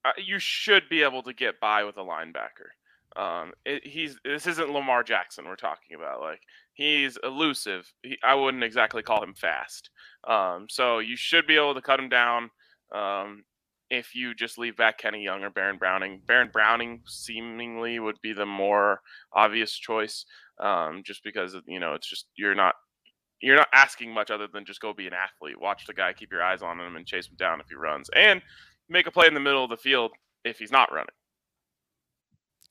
uh, 0.06 0.12
you 0.18 0.40
should 0.40 0.88
be 0.90 1.04
able 1.04 1.24
to 1.24 1.34
get 1.34 1.60
by 1.60 1.84
with 1.84 1.98
a 1.98 2.02
linebacker. 2.02 2.72
Um, 3.16 3.54
it, 3.66 3.86
he's 3.86 4.18
this 4.24 4.48
isn't 4.48 4.72
Lamar 4.72 5.04
Jackson 5.04 5.46
we're 5.46 5.56
talking 5.56 5.96
about. 5.96 6.22
Like 6.22 6.42
he's 6.74 7.18
elusive. 7.24 7.92
He, 8.04 8.18
I 8.24 8.36
wouldn't 8.36 8.64
exactly 8.64 9.04
call 9.04 9.24
him 9.24 9.34
fast. 9.34 9.90
Um, 10.28 10.68
so 10.70 11.00
you 11.00 11.16
should 11.16 11.48
be 11.48 11.56
able 11.56 11.74
to 11.76 11.82
cut 11.82 12.00
him 12.00 12.10
down. 12.10 12.50
Um, 12.94 13.44
if 13.90 14.14
you 14.14 14.34
just 14.34 14.58
leave 14.58 14.78
back 14.78 14.98
Kenny 14.98 15.24
Young 15.24 15.44
or 15.44 15.50
Baron 15.50 15.78
Browning. 15.78 16.22
Baron 16.28 16.50
Browning 16.52 17.02
seemingly 17.06 18.00
would 18.00 18.18
be 18.22 18.34
the 18.34 18.46
more 18.46 19.02
obvious 19.34 19.74
choice, 19.74 20.26
um, 20.62 21.02
just 21.06 21.24
because 21.24 21.56
you 21.68 21.80
know 21.80 21.94
it's 21.94 22.10
just 22.10 22.28
you're 22.36 22.56
not 22.56 22.76
you're 23.42 23.56
not 23.56 23.70
asking 23.74 24.14
much 24.14 24.32
other 24.32 24.48
than 24.52 24.66
just 24.66 24.82
go 24.82 24.94
be 24.94 25.08
an 25.08 25.14
athlete. 25.14 25.60
Watch 25.60 25.86
the 25.86 25.94
guy, 25.94 26.14
keep 26.14 26.32
your 26.32 26.44
eyes 26.44 26.62
on 26.62 26.80
him, 26.80 26.96
and 26.96 27.06
chase 27.06 27.28
him 27.28 27.36
down 27.38 27.62
if 27.62 27.68
he 27.70 27.76
runs, 27.76 28.10
and 28.16 28.42
make 28.90 29.08
a 29.08 29.12
play 29.12 29.28
in 29.28 29.34
the 29.34 29.40
middle 29.40 29.64
of 29.64 29.70
the 29.70 29.78
field 29.78 30.12
if 30.44 30.60
he's 30.60 30.72
not 30.72 30.92
running. 30.92 31.08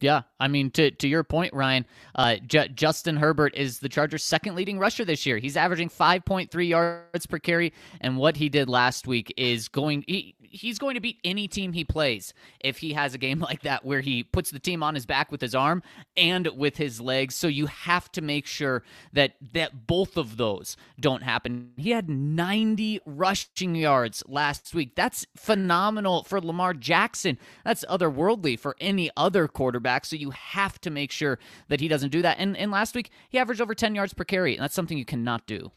Yeah, 0.01 0.23
I 0.39 0.47
mean, 0.47 0.71
to 0.73 0.93
to 0.93 1.09
your 1.09 1.25
point, 1.25 1.53
Ryan, 1.53 1.85
uh, 2.15 2.37
J- 2.47 2.69
Justin 2.69 3.17
Herbert 3.17 3.55
is 3.57 3.81
the 3.81 3.89
Chargers' 3.89 4.23
second 4.23 4.55
leading 4.55 4.79
rusher 4.79 5.05
this 5.05 5.27
year. 5.27 5.39
He's 5.39 5.57
averaging 5.57 5.89
5.3 5.89 6.69
yards 6.69 7.27
per 7.27 7.39
carry, 7.41 7.73
and 8.01 8.17
what 8.17 8.37
he 8.37 8.49
did 8.49 8.69
last 8.69 9.09
week 9.09 9.35
is 9.37 9.67
going. 9.67 10.05
He, 10.07 10.37
he's 10.41 10.79
going 10.79 10.95
to 10.95 11.01
beat 11.01 11.19
any 11.25 11.49
team 11.49 11.73
he 11.73 11.85
plays 11.85 12.33
if 12.61 12.79
he 12.79 12.93
has 12.93 13.13
a 13.13 13.19
game 13.19 13.41
like 13.49 13.63
that 13.63 13.85
where 13.85 14.01
he 14.01 14.23
puts 14.23 14.53
the 14.53 14.61
team 14.61 14.85
on 14.85 14.95
his 14.95 15.05
back 15.05 15.33
with 15.33 15.41
his 15.41 15.55
arm 15.55 15.83
and 16.17 16.47
with 16.57 16.77
his 16.77 17.01
legs. 17.01 17.35
So 17.35 17.49
you 17.49 17.67
have 17.67 18.11
to 18.13 18.23
make 18.23 18.47
sure 18.47 18.85
that 19.15 19.33
that 19.53 19.89
both 19.89 20.17
of 20.17 20.37
those 20.37 20.77
don't 21.01 21.25
happen. 21.25 21.73
He 21.77 21.91
had 21.91 22.09
90 22.09 23.01
rushing 23.05 23.75
yards 23.75 24.23
last 24.29 24.75
week. 24.77 24.95
That's 24.95 25.27
phenomenal 25.37 26.23
for 26.23 26.41
Lamar 26.41 26.73
Jackson. 26.73 27.37
That's 27.65 27.85
otherworldly 27.87 28.61
for 28.61 28.77
any 28.81 29.11
other 29.17 29.49
quarterback 29.49 29.88
so 30.05 30.17
you 30.17 30.31
have 30.31 30.81
to 30.81 30.91
make 30.91 31.11
sure 31.11 31.39
that 31.69 31.81
he 31.81 31.89
doesn't 31.89 32.11
do 32.11 32.23
that. 32.23 32.39
And, 32.39 32.57
and 32.57 32.71
last 32.71 32.95
week, 32.95 33.11
he 33.29 33.39
averaged 33.39 33.61
over 33.61 33.75
10 33.75 33.95
yards 33.95 34.15
per 34.15 34.25
carry, 34.25 34.55
and 34.55 34.63
that's 34.63 34.75
something 34.75 34.99
you 34.99 35.05
cannot 35.05 35.47
do. 35.47 35.73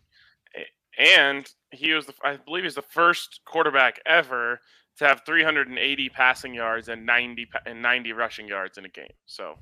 And 1.00 1.50
he 1.72 1.94
was, 1.94 2.06
the, 2.06 2.14
I 2.24 2.38
believe, 2.38 2.64
he's 2.64 2.76
the 2.76 2.82
first 2.82 3.42
quarterback 3.46 4.00
ever 4.06 4.60
to 4.98 5.08
have 5.08 5.22
380 5.26 6.10
passing 6.10 6.54
yards 6.54 6.90
and 6.90 7.06
90 7.06 7.48
and 7.66 7.82
90 7.82 8.14
rushing 8.14 8.48
yards 8.48 8.78
in 8.78 8.86
a 8.86 8.90
game. 8.90 9.14
So 9.26 9.56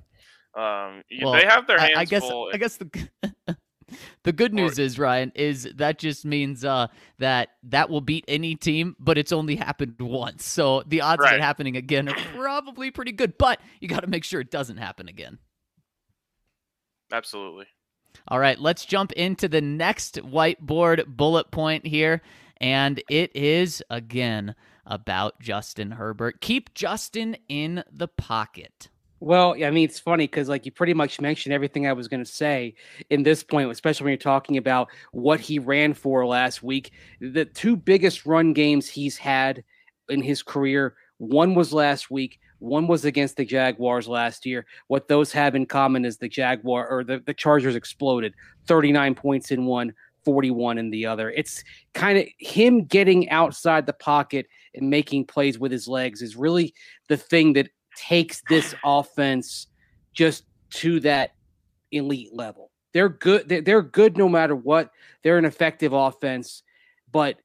um, 0.55 1.03
well, 1.21 1.33
they 1.33 1.45
have 1.45 1.67
their 1.67 1.79
hands 1.79 1.93
I, 1.95 2.01
I 2.01 2.05
guess, 2.05 2.27
full. 2.27 2.49
I 2.53 2.57
guess 2.57 2.77
the 2.77 3.09
the 4.23 4.31
good 4.31 4.53
news 4.53 4.79
is 4.79 4.99
Ryan 4.99 5.31
is 5.35 5.69
that 5.75 5.99
just 5.99 6.25
means 6.25 6.65
uh, 6.65 6.87
that 7.19 7.49
that 7.63 7.89
will 7.89 8.01
beat 8.01 8.25
any 8.27 8.55
team, 8.55 8.95
but 8.99 9.17
it's 9.17 9.31
only 9.31 9.55
happened 9.55 9.95
once. 9.99 10.45
So 10.45 10.83
the 10.87 11.01
odds 11.01 11.21
right. 11.21 11.33
of 11.33 11.39
it 11.39 11.41
happening 11.41 11.77
again 11.77 12.09
are 12.09 12.15
probably 12.35 12.91
pretty 12.91 13.11
good. 13.11 13.37
But 13.37 13.59
you 13.79 13.87
got 13.87 14.01
to 14.01 14.07
make 14.07 14.23
sure 14.23 14.41
it 14.41 14.51
doesn't 14.51 14.77
happen 14.77 15.07
again. 15.07 15.39
Absolutely. 17.11 17.65
All 18.27 18.39
right, 18.39 18.59
let's 18.59 18.85
jump 18.85 19.11
into 19.13 19.47
the 19.47 19.61
next 19.61 20.15
whiteboard 20.15 21.05
bullet 21.07 21.51
point 21.51 21.85
here, 21.85 22.21
and 22.57 23.01
it 23.09 23.35
is 23.35 23.83
again 23.89 24.55
about 24.85 25.39
Justin 25.39 25.91
Herbert. 25.91 26.41
Keep 26.41 26.73
Justin 26.73 27.37
in 27.47 27.83
the 27.91 28.07
pocket. 28.07 28.89
Well, 29.21 29.55
I 29.63 29.69
mean, 29.69 29.83
it's 29.83 29.99
funny 29.99 30.25
because 30.25 30.47
like 30.47 30.65
you 30.65 30.71
pretty 30.71 30.93
much 30.93 31.19
mentioned 31.19 31.53
everything 31.53 31.85
I 31.85 31.93
was 31.93 32.07
going 32.07 32.23
to 32.23 32.31
say 32.31 32.75
in 33.09 33.23
this 33.23 33.43
point, 33.43 33.69
especially 33.69 34.05
when 34.05 34.11
you're 34.11 34.17
talking 34.17 34.57
about 34.57 34.87
what 35.11 35.39
he 35.39 35.59
ran 35.59 35.93
for 35.93 36.25
last 36.25 36.63
week. 36.63 36.91
The 37.19 37.45
two 37.45 37.75
biggest 37.75 38.25
run 38.25 38.53
games 38.53 38.87
he's 38.87 39.17
had 39.17 39.63
in 40.07 40.21
his 40.21 40.41
career, 40.41 40.95
one 41.17 41.53
was 41.53 41.73
last 41.73 42.09
week, 42.09 42.39
one 42.59 42.87
was 42.87 43.03
against 43.03 43.35
the 43.35 43.45
Jaguars 43.45 44.07
last 44.07 44.45
year. 44.45 44.65
What 44.87 45.09
those 45.09 45.33
have 45.33 45.53
in 45.53 45.65
common 45.65 46.05
is 46.05 46.17
the 46.17 46.29
Jaguar 46.29 46.87
or 46.87 47.03
the, 47.03 47.19
the 47.19 47.33
Chargers 47.33 47.75
exploded 47.75 48.33
39 48.67 49.15
points 49.15 49.51
in 49.51 49.65
one, 49.65 49.93
41 50.23 50.77
in 50.77 50.89
the 50.91 51.05
other. 51.05 51.29
It's 51.31 51.63
kind 51.93 52.17
of 52.17 52.25
him 52.37 52.85
getting 52.85 53.29
outside 53.29 53.85
the 53.85 53.93
pocket 53.93 54.47
and 54.75 54.89
making 54.89 55.25
plays 55.25 55.59
with 55.59 55.71
his 55.71 55.87
legs 55.87 56.21
is 56.21 56.35
really 56.35 56.73
the 57.07 57.17
thing 57.17 57.53
that 57.53 57.69
takes 57.95 58.41
this 58.49 58.75
offense 58.83 59.67
just 60.13 60.45
to 60.71 60.99
that 61.01 61.31
elite 61.91 62.33
level. 62.33 62.71
They're 62.93 63.09
good. 63.09 63.47
They're 63.47 63.81
good 63.81 64.17
no 64.17 64.27
matter 64.27 64.55
what. 64.55 64.91
They're 65.23 65.37
an 65.37 65.45
effective 65.45 65.93
offense, 65.93 66.63
but 67.11 67.37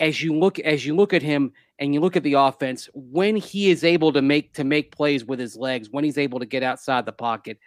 as 0.00 0.20
you 0.20 0.36
look 0.36 0.58
as 0.58 0.84
you 0.84 0.94
look 0.94 1.14
at 1.14 1.22
him 1.22 1.52
and 1.78 1.94
you 1.94 2.00
look 2.00 2.16
at 2.16 2.22
the 2.22 2.34
offense, 2.34 2.88
when 2.92 3.36
he 3.36 3.70
is 3.70 3.84
able 3.84 4.12
to 4.12 4.20
make 4.20 4.52
to 4.54 4.64
make 4.64 4.94
plays 4.94 5.24
with 5.24 5.38
his 5.38 5.56
legs, 5.56 5.88
when 5.90 6.04
he's 6.04 6.18
able 6.18 6.38
to 6.38 6.46
get 6.46 6.62
outside 6.62 7.06
the 7.06 7.12
pocket, 7.12 7.58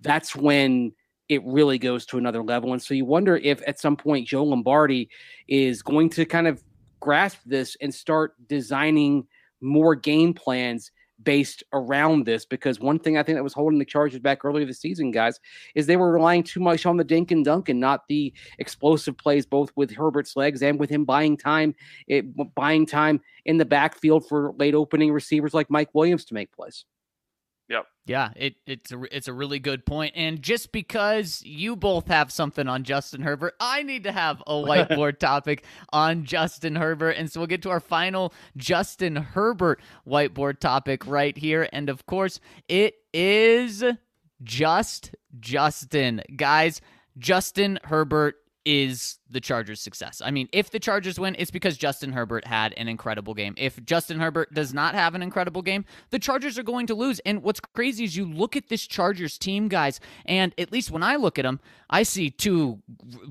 that's 0.00 0.34
when 0.34 0.92
it 1.28 1.42
really 1.44 1.78
goes 1.78 2.04
to 2.06 2.18
another 2.18 2.42
level. 2.42 2.72
And 2.72 2.82
so 2.82 2.94
you 2.94 3.04
wonder 3.04 3.36
if 3.36 3.62
at 3.66 3.80
some 3.80 3.96
point 3.96 4.26
Joe 4.26 4.44
Lombardi 4.44 5.08
is 5.48 5.82
going 5.82 6.10
to 6.10 6.24
kind 6.24 6.46
of 6.46 6.62
grasp 7.00 7.38
this 7.46 7.76
and 7.80 7.94
start 7.94 8.34
designing 8.48 9.26
more 9.60 9.94
game 9.94 10.34
plans 10.34 10.90
based 11.24 11.62
around 11.72 12.26
this 12.26 12.44
because 12.44 12.80
one 12.80 12.98
thing 12.98 13.16
I 13.16 13.22
think 13.22 13.36
that 13.36 13.42
was 13.42 13.52
holding 13.52 13.78
the 13.78 13.84
Chargers 13.84 14.20
back 14.20 14.44
earlier 14.44 14.66
this 14.66 14.80
season, 14.80 15.10
guys, 15.10 15.40
is 15.74 15.86
they 15.86 15.96
were 15.96 16.12
relying 16.12 16.42
too 16.42 16.60
much 16.60 16.86
on 16.86 16.96
the 16.96 17.04
dink 17.04 17.30
and 17.30 17.44
dunk 17.44 17.68
and 17.68 17.80
not 17.80 18.08
the 18.08 18.32
explosive 18.58 19.16
plays, 19.16 19.46
both 19.46 19.70
with 19.76 19.92
Herbert's 19.92 20.36
legs 20.36 20.62
and 20.62 20.78
with 20.78 20.90
him 20.90 21.04
buying 21.04 21.36
time, 21.36 21.74
it, 22.06 22.24
buying 22.54 22.86
time 22.86 23.20
in 23.44 23.58
the 23.58 23.64
backfield 23.64 24.26
for 24.28 24.54
late 24.58 24.74
opening 24.74 25.12
receivers 25.12 25.54
like 25.54 25.70
Mike 25.70 25.90
Williams 25.94 26.24
to 26.26 26.34
make 26.34 26.52
plays. 26.52 26.84
Yep. 27.72 27.86
Yeah, 28.04 28.30
it, 28.36 28.56
it's 28.66 28.92
a 28.92 29.16
it's 29.16 29.28
a 29.28 29.32
really 29.32 29.58
good 29.58 29.86
point. 29.86 30.12
And 30.14 30.42
just 30.42 30.72
because 30.72 31.42
you 31.42 31.74
both 31.74 32.08
have 32.08 32.30
something 32.30 32.68
on 32.68 32.84
Justin 32.84 33.22
Herbert, 33.22 33.54
I 33.58 33.82
need 33.82 34.04
to 34.04 34.12
have 34.12 34.42
a 34.46 34.52
whiteboard 34.52 35.18
topic 35.18 35.64
on 35.90 36.24
Justin 36.24 36.76
Herbert. 36.76 37.12
And 37.12 37.32
so 37.32 37.40
we'll 37.40 37.46
get 37.46 37.62
to 37.62 37.70
our 37.70 37.80
final 37.80 38.34
Justin 38.58 39.16
Herbert 39.16 39.80
whiteboard 40.06 40.58
topic 40.58 41.06
right 41.06 41.36
here. 41.36 41.66
And 41.72 41.88
of 41.88 42.04
course, 42.04 42.40
it 42.68 42.96
is 43.14 43.82
just 44.42 45.14
Justin. 45.40 46.22
Guys, 46.36 46.82
Justin 47.16 47.78
Herbert 47.84 48.36
is 48.64 49.18
the 49.32 49.40
Chargers' 49.40 49.80
success. 49.80 50.20
I 50.24 50.30
mean, 50.30 50.48
if 50.52 50.70
the 50.70 50.78
Chargers 50.78 51.18
win, 51.18 51.34
it's 51.38 51.50
because 51.50 51.76
Justin 51.76 52.12
Herbert 52.12 52.46
had 52.46 52.74
an 52.74 52.86
incredible 52.86 53.34
game. 53.34 53.54
If 53.56 53.82
Justin 53.84 54.20
Herbert 54.20 54.52
does 54.52 54.74
not 54.74 54.94
have 54.94 55.14
an 55.14 55.22
incredible 55.22 55.62
game, 55.62 55.84
the 56.10 56.18
Chargers 56.18 56.58
are 56.58 56.62
going 56.62 56.86
to 56.88 56.94
lose. 56.94 57.18
And 57.20 57.42
what's 57.42 57.60
crazy 57.60 58.04
is 58.04 58.16
you 58.16 58.26
look 58.26 58.56
at 58.56 58.68
this 58.68 58.86
Chargers 58.86 59.38
team, 59.38 59.68
guys, 59.68 60.00
and 60.26 60.54
at 60.58 60.70
least 60.70 60.90
when 60.90 61.02
I 61.02 61.16
look 61.16 61.38
at 61.38 61.42
them, 61.42 61.60
I 61.88 62.04
see 62.04 62.30
two 62.30 62.80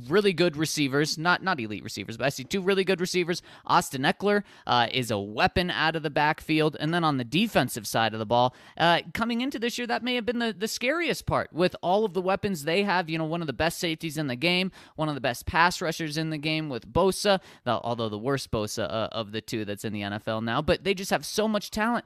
really 0.08 0.34
good 0.34 0.56
receivers, 0.56 1.18
not 1.18 1.42
not 1.44 1.60
elite 1.60 1.84
receivers, 1.84 2.18
but 2.18 2.26
I 2.26 2.30
see 2.30 2.44
two 2.44 2.62
really 2.62 2.84
good 2.84 3.02
receivers. 3.02 3.42
Austin 3.66 4.04
Ekeler 4.04 4.44
uh, 4.68 4.88
is 4.92 5.10
a 5.10 5.20
weapon 5.20 5.72
out 5.72 5.96
of 5.96 6.04
the 6.04 6.10
backfield, 6.12 6.78
and 6.80 6.94
then 6.94 7.04
on 7.04 7.18
the 7.18 7.24
defensive 7.24 7.88
side 7.88 8.14
of 8.14 8.20
the 8.20 8.26
ball, 8.26 8.56
uh, 8.78 9.02
coming 9.14 9.42
into 9.42 9.58
this 9.58 9.78
year, 9.78 9.88
that 9.88 10.04
may 10.04 10.16
have 10.16 10.26
been 10.26 10.40
the 10.40 10.54
the 10.54 10.68
scariest 10.68 11.26
part 11.26 11.52
with 11.54 11.76
all 11.82 12.06
of 12.06 12.14
the 12.14 12.22
weapons 12.22 12.64
they 12.64 12.84
have. 12.84 13.10
You 13.10 13.18
know, 13.18 13.26
one 13.26 13.42
of 13.42 13.48
the 13.48 13.54
best 13.54 13.80
safeties 13.80 14.18
in 14.18 14.28
the 14.28 14.36
game, 14.36 14.72
one 14.96 15.10
of 15.10 15.16
the 15.16 15.21
best 15.22 15.46
pass 15.46 15.82
rushers 15.82 16.18
in 16.18 16.30
the 16.30 16.38
game 16.38 16.70
with 16.70 16.92
Bosa, 16.92 17.40
although 17.66 18.10
the 18.10 18.18
worst 18.18 18.52
Bosa 18.52 18.84
uh, 18.84 19.10
of 19.12 19.32
the 19.32 19.42
two 19.42 19.66
that's 19.66 19.86
in 19.86 19.94
the 19.94 20.02
NFL 20.02 20.44
now. 20.44 20.62
But 20.62 20.84
they 20.84 20.94
just 20.94 21.12
have 21.12 21.26
so 21.26 21.48
much 21.48 21.72
talent 21.72 22.06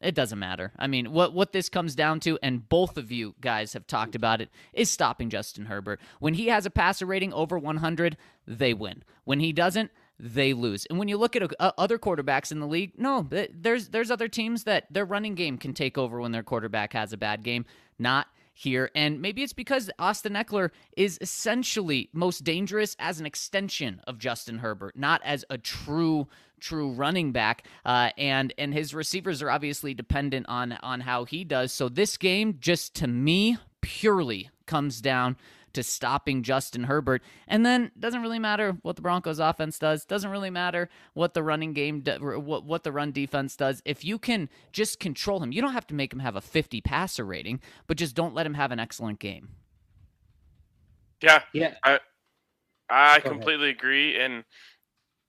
it 0.00 0.14
doesn't 0.14 0.38
matter. 0.38 0.72
I 0.78 0.86
mean, 0.86 1.12
what 1.12 1.34
what 1.34 1.52
this 1.52 1.68
comes 1.68 1.94
down 1.94 2.20
to, 2.20 2.38
and 2.42 2.66
both 2.68 2.96
of 2.96 3.12
you 3.12 3.34
guys 3.40 3.74
have 3.74 3.86
talked 3.86 4.14
about 4.14 4.40
it, 4.40 4.48
is 4.72 4.90
stopping 4.90 5.28
Justin 5.28 5.66
Herbert. 5.66 6.00
When 6.20 6.34
he 6.34 6.48
has 6.48 6.64
a 6.64 6.70
passer 6.70 7.06
rating 7.06 7.32
over 7.32 7.58
100, 7.58 8.16
they 8.46 8.72
win. 8.72 9.02
When 9.24 9.40
he 9.40 9.52
doesn't, 9.52 9.90
they 10.18 10.54
lose. 10.54 10.86
And 10.86 10.98
when 10.98 11.08
you 11.08 11.18
look 11.18 11.36
at 11.36 11.42
uh, 11.60 11.72
other 11.76 11.98
quarterbacks 11.98 12.50
in 12.50 12.60
the 12.60 12.66
league, 12.66 12.92
no, 12.96 13.28
there's 13.52 13.88
there's 13.88 14.10
other 14.10 14.28
teams 14.28 14.64
that 14.64 14.86
their 14.90 15.04
running 15.04 15.34
game 15.34 15.58
can 15.58 15.74
take 15.74 15.98
over 15.98 16.20
when 16.20 16.32
their 16.32 16.42
quarterback 16.42 16.94
has 16.94 17.12
a 17.12 17.18
bad 17.18 17.42
game. 17.42 17.66
Not 17.98 18.26
here. 18.60 18.90
And 18.94 19.22
maybe 19.22 19.42
it's 19.42 19.54
because 19.54 19.90
Austin 19.98 20.34
Ekeler 20.34 20.70
is 20.94 21.16
essentially 21.22 22.10
most 22.12 22.44
dangerous 22.44 22.94
as 22.98 23.18
an 23.18 23.24
extension 23.24 24.02
of 24.06 24.18
Justin 24.18 24.58
Herbert, 24.58 24.96
not 24.98 25.22
as 25.24 25.46
a 25.48 25.56
true 25.56 26.28
true 26.60 26.92
running 26.92 27.32
back. 27.32 27.64
Uh, 27.86 28.10
and 28.18 28.52
and 28.58 28.74
his 28.74 28.92
receivers 28.92 29.40
are 29.40 29.50
obviously 29.50 29.94
dependent 29.94 30.46
on 30.46 30.72
on 30.82 31.00
how 31.00 31.24
he 31.24 31.42
does. 31.42 31.72
So 31.72 31.88
this 31.88 32.18
game, 32.18 32.58
just 32.60 32.94
to 32.96 33.06
me, 33.06 33.56
purely 33.80 34.50
comes 34.66 35.00
down 35.00 35.36
to 35.72 35.82
stopping 35.82 36.42
Justin 36.42 36.84
Herbert. 36.84 37.22
And 37.46 37.64
then 37.64 37.90
doesn't 37.98 38.22
really 38.22 38.38
matter 38.38 38.76
what 38.82 38.96
the 38.96 39.02
Broncos 39.02 39.38
offense 39.38 39.78
does. 39.78 40.04
Doesn't 40.04 40.30
really 40.30 40.50
matter 40.50 40.88
what 41.14 41.34
the 41.34 41.42
running 41.42 41.72
game 41.72 42.02
what 42.04 42.64
what 42.64 42.84
the 42.84 42.92
run 42.92 43.12
defense 43.12 43.56
does. 43.56 43.82
If 43.84 44.04
you 44.04 44.18
can 44.18 44.48
just 44.72 45.00
control 45.00 45.42
him, 45.42 45.52
you 45.52 45.62
don't 45.62 45.72
have 45.72 45.86
to 45.88 45.94
make 45.94 46.12
him 46.12 46.20
have 46.20 46.36
a 46.36 46.40
50 46.40 46.80
passer 46.80 47.24
rating, 47.24 47.60
but 47.86 47.96
just 47.96 48.14
don't 48.14 48.34
let 48.34 48.46
him 48.46 48.54
have 48.54 48.72
an 48.72 48.80
excellent 48.80 49.18
game. 49.18 49.50
Yeah. 51.22 51.42
Yeah. 51.52 51.74
I 51.84 52.00
I 52.88 53.20
completely 53.20 53.70
agree 53.70 54.18
and 54.18 54.44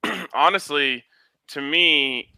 honestly, 0.34 1.04
to 1.48 1.60
me, 1.60 2.28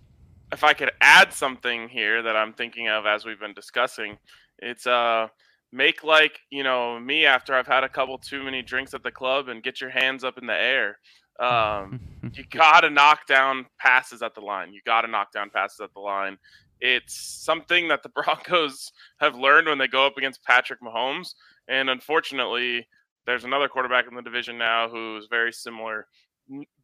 if 0.53 0.65
I 0.65 0.75
could 0.75 0.91
add 1.01 1.33
something 1.33 1.89
here 1.89 2.23
that 2.23 2.37
I'm 2.37 2.53
thinking 2.53 2.89
of 2.89 3.07
as 3.07 3.25
we've 3.25 3.41
been 3.41 3.55
discussing, 3.55 4.19
it's 4.59 4.87
uh 4.87 5.29
make 5.75 6.05
like 6.05 6.39
you 6.51 6.63
know 6.63 6.99
me 6.99 7.27
after 7.27 7.53
I've 7.53 7.67
had 7.67 7.85
a 7.85 7.89
couple 7.89 8.17
too 8.17 8.43
many 8.45 8.63
drinks 8.63 8.95
at 8.95 9.03
the 9.03 9.11
club 9.11 9.49
and 9.49 9.63
get 9.63 9.81
your 9.81 9.91
hands 9.91 10.25
up 10.25 10.39
in 10.39 10.47
the 10.47 10.55
air. 10.55 10.99
Um, 11.41 12.01
you 12.33 12.45
gotta 12.51 12.89
knock 12.89 13.27
down 13.27 13.67
passes 13.79 14.23
at 14.23 14.35
the 14.35 14.41
line. 14.41 14.73
You 14.73 14.81
gotta 14.87 15.09
knock 15.09 15.33
down 15.33 15.51
passes 15.51 15.81
at 15.81 15.93
the 15.93 16.01
line. 16.01 16.39
It's 16.81 17.15
something 17.15 17.89
that 17.89 18.03
the 18.03 18.09
Broncos 18.15 18.93
have 19.21 19.35
learned 19.35 19.69
when 19.69 19.79
they 19.79 19.89
go 19.89 20.07
up 20.07 20.17
against 20.17 20.45
Patrick 20.45 20.81
Mahomes, 20.81 21.35
and 21.69 21.91
unfortunately, 21.91 22.87
there's 23.27 23.45
another 23.45 23.69
quarterback 23.69 24.07
in 24.09 24.15
the 24.15 24.23
division 24.23 24.57
now 24.57 24.89
who's 24.89 25.27
very 25.29 25.53
similar. 25.53 26.07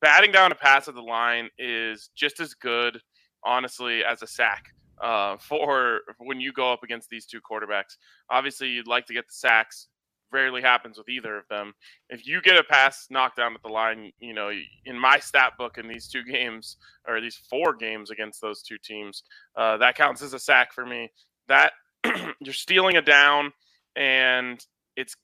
Batting 0.01 0.33
down 0.33 0.53
a 0.53 0.55
pass 0.55 0.89
at 0.89 0.95
the 0.95 1.03
line 1.03 1.51
is 1.59 2.11
just 2.17 2.41
as 2.41 2.55
good, 2.55 2.99
honestly, 3.45 4.03
as 4.03 4.23
a 4.23 4.27
sack 4.27 4.71
uh, 5.01 5.37
for 5.39 6.01
when 6.19 6.41
you 6.41 6.53
go 6.53 6.73
up 6.73 6.83
against 6.83 7.09
these 7.09 7.27
two 7.27 7.41
quarterbacks. 7.41 7.97
Obviously, 8.31 8.69
you'd 8.69 8.87
like 8.87 9.07
to 9.07 9.15
get 9.15 9.27
the 9.27 9.35
sacks. 9.35 9.89
Rarely 10.33 10.63
happens 10.63 10.97
with 10.97 11.09
either 11.09 11.37
of 11.37 11.49
them. 11.49 11.73
If 12.09 12.25
you 12.25 12.41
get 12.41 12.57
a 12.57 12.63
pass 12.63 13.09
knocked 13.11 13.37
down 13.37 13.55
at 13.55 13.63
the 13.63 13.69
line, 13.69 14.13
you 14.21 14.33
know, 14.33 14.53
in 14.85 14.97
my 14.97 15.19
stat 15.19 15.55
book 15.59 15.77
in 15.77 15.89
these 15.89 16.07
two 16.07 16.23
games 16.23 16.77
or 17.09 17.21
these 17.21 17.41
four 17.51 17.75
games 17.75 18.11
against 18.11 18.41
those 18.41 18.63
two 18.63 18.79
teams, 18.79 19.25
uh, 19.57 19.77
that 19.79 19.97
counts 19.97 20.23
as 20.23 20.33
a 20.33 20.39
sack 20.39 20.73
for 20.73 20.87
me. 20.87 21.11
That 21.49 21.73
you're 22.41 22.55
stealing 22.55 22.97
a 22.97 23.03
down, 23.03 23.53
and 23.97 24.65
it's 24.97 25.17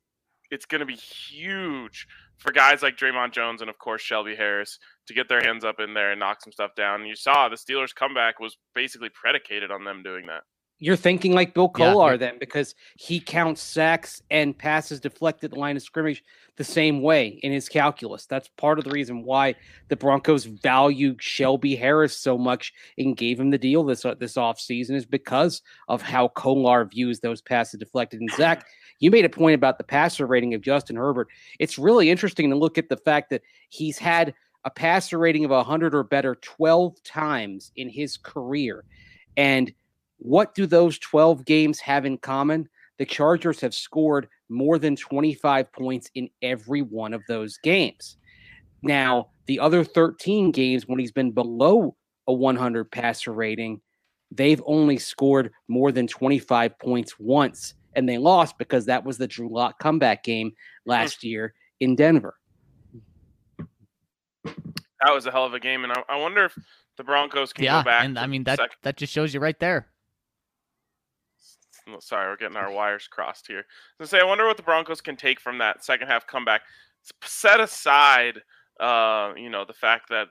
it's 0.51 0.67
going 0.67 0.81
to 0.81 0.87
be 0.87 0.97
huge 0.97 2.07
for 2.39 2.53
guys 2.53 2.83
like 2.83 2.97
Dre'Mont 2.97 3.33
Jones 3.33 3.61
and 3.61 3.71
of 3.71 3.79
course 3.79 4.03
Shelby 4.03 4.37
Harris 4.37 4.79
to 5.07 5.15
get 5.15 5.29
their 5.29 5.43
hands 5.43 5.65
up 5.65 5.81
in 5.81 5.95
there 5.95 6.11
and 6.11 6.21
knock 6.21 6.43
some 6.43 6.53
stuff 6.53 6.73
down. 6.77 7.01
And 7.01 7.09
you 7.09 7.17
saw 7.17 7.49
the 7.49 7.57
Steelers' 7.57 7.95
comeback 7.95 8.41
was 8.41 8.57
basically 8.75 9.09
predicated 9.09 9.71
on 9.71 9.85
them 9.85 10.03
doing 10.03 10.27
that. 10.27 10.43
You're 10.79 10.97
thinking 10.97 11.33
like 11.33 11.55
Bill 11.55 11.71
Kollar 11.71 12.13
yeah. 12.13 12.17
then 12.19 12.39
because 12.39 12.75
he 12.97 13.19
counts 13.19 13.63
sacks 13.63 14.23
and 14.31 14.57
passes 14.57 15.01
deflected 15.01 15.53
the 15.53 15.59
line 15.59 15.77
of 15.77 15.83
scrimmage 15.83 16.23
the 16.57 16.65
same 16.65 17.01
way 17.03 17.29
in 17.43 17.51
his 17.51 17.69
calculus. 17.69 18.27
That's 18.27 18.49
part 18.57 18.79
of 18.79 18.85
the 18.85 18.91
reason 18.91 19.25
why 19.25 19.55
the 19.89 19.97
Broncos 19.97 20.45
value 20.45 21.17
Shelby 21.19 21.77
Harris 21.77 22.17
so 22.17 22.37
much 22.37 22.75
and 22.99 23.17
gave 23.17 23.41
him 23.41 23.51
the 23.51 23.59
deal 23.59 23.85
this 23.85 24.05
uh, 24.05 24.15
this 24.15 24.35
offseason 24.35 24.93
is 24.93 25.07
because 25.07 25.63
of 25.89 26.03
how 26.03 26.29
Kollar 26.29 26.85
views 26.85 27.21
those 27.21 27.41
passes 27.41 27.81
deflected. 27.81 28.21
And 28.21 28.31
Zac, 28.33 28.67
you 28.99 29.11
made 29.11 29.25
a 29.25 29.31
point 29.31 29.55
about 29.55 29.79
the 29.79 29.85
passer 29.85 30.27
rating 30.27 30.53
of 30.53 30.61
Justin 30.61 30.97
Herbert. 30.97 31.29
It's 31.59 31.79
really 31.79 32.11
interesting 32.11 32.51
to 32.51 32.57
look 32.57 32.77
at 32.77 32.91
the 32.91 32.97
fact 32.99 33.31
that 33.31 33.43
he's 33.71 33.97
had 33.97 34.35
a 34.65 34.71
passer 34.71 35.19
rating 35.19 35.45
of 35.45 35.53
100 35.53 35.95
or 35.95 36.03
better 36.03 36.35
12 36.35 37.03
times 37.03 37.71
in 37.77 37.89
his 37.89 38.17
career. 38.17 38.85
And 39.37 39.73
what 40.19 40.55
do 40.55 40.67
those 40.67 40.99
12 40.99 41.45
games 41.45 41.79
have 41.81 42.05
in 42.07 42.19
common? 42.19 42.69
The 42.99 43.07
Chargers 43.07 43.61
have 43.61 43.75
scored 43.75 44.29
more 44.49 44.79
than 44.79 44.97
25 44.97 45.73
points 45.73 46.11
in 46.15 46.31
every 46.43 46.83
one 46.83 47.13
of 47.13 47.23
those 47.29 47.59
games. 47.59 48.17
Now, 48.83 49.29
the 49.47 49.61
other 49.61 49.85
13 49.85 50.51
games 50.53 50.87
when 50.87 50.99
he's 50.99 51.13
been 51.13 51.33
below 51.33 51.97
a 52.27 52.33
100 52.33 52.91
passer 52.91 53.33
rating, 53.33 53.81
they've 54.31 54.63
only 54.67 54.99
scored 54.99 55.53
more 55.69 55.93
than 55.93 56.07
25 56.07 56.79
points 56.79 57.19
once 57.19 57.75
and 57.97 58.09
they 58.09 58.19
lost 58.19 58.59
because 58.59 58.87
that 58.87 59.05
was 59.05 59.19
the 59.19 59.27
Drew 59.27 59.49
Lock 59.49 59.81
comeback 59.81 60.23
game 60.23 60.51
hmm. 60.51 60.91
last 60.91 61.25
year 61.25 61.55
in 61.81 61.97
Denver. 61.97 62.37
That 64.45 65.13
was 65.13 65.27
a 65.27 65.33
hell 65.33 65.45
of 65.45 65.55
a 65.55 65.61
game, 65.61 65.85
and 65.85 65.93
I, 65.93 66.03
I 66.09 66.17
wonder 66.17 66.45
if 66.45 66.57
the 66.97 67.05
Broncos 67.05 67.53
can 67.53 67.65
yeah, 67.65 67.83
go 67.83 67.85
back. 67.85 68.05
and 68.05 68.19
I 68.19 68.27
mean 68.27 68.45
that 68.45 68.59
second. 68.59 68.77
that 68.83 68.97
just 68.97 69.13
shows 69.13 69.35
you 69.35 69.41
right 69.41 69.59
there. 69.59 69.89
Sorry, 72.01 72.29
we're 72.29 72.37
getting 72.37 72.57
our 72.57 72.73
wires 72.73 73.09
crossed 73.09 73.47
here. 73.47 73.65
So 73.99 74.07
say, 74.07 74.21
I 74.21 74.25
wonder 74.25 74.47
what 74.47 74.57
the 74.57 74.63
Broncos 74.63 75.01
can 75.01 75.17
take 75.17 75.41
from 75.41 75.59
that 75.59 75.85
second 75.85 76.09
half 76.09 76.27
comeback. 76.27 76.63
Set 77.23 77.61
aside, 77.61 78.41
uh, 78.81 79.33
you 79.37 79.51
know, 79.51 79.65
the 79.65 79.73
fact 79.73 80.09
that 80.09 80.29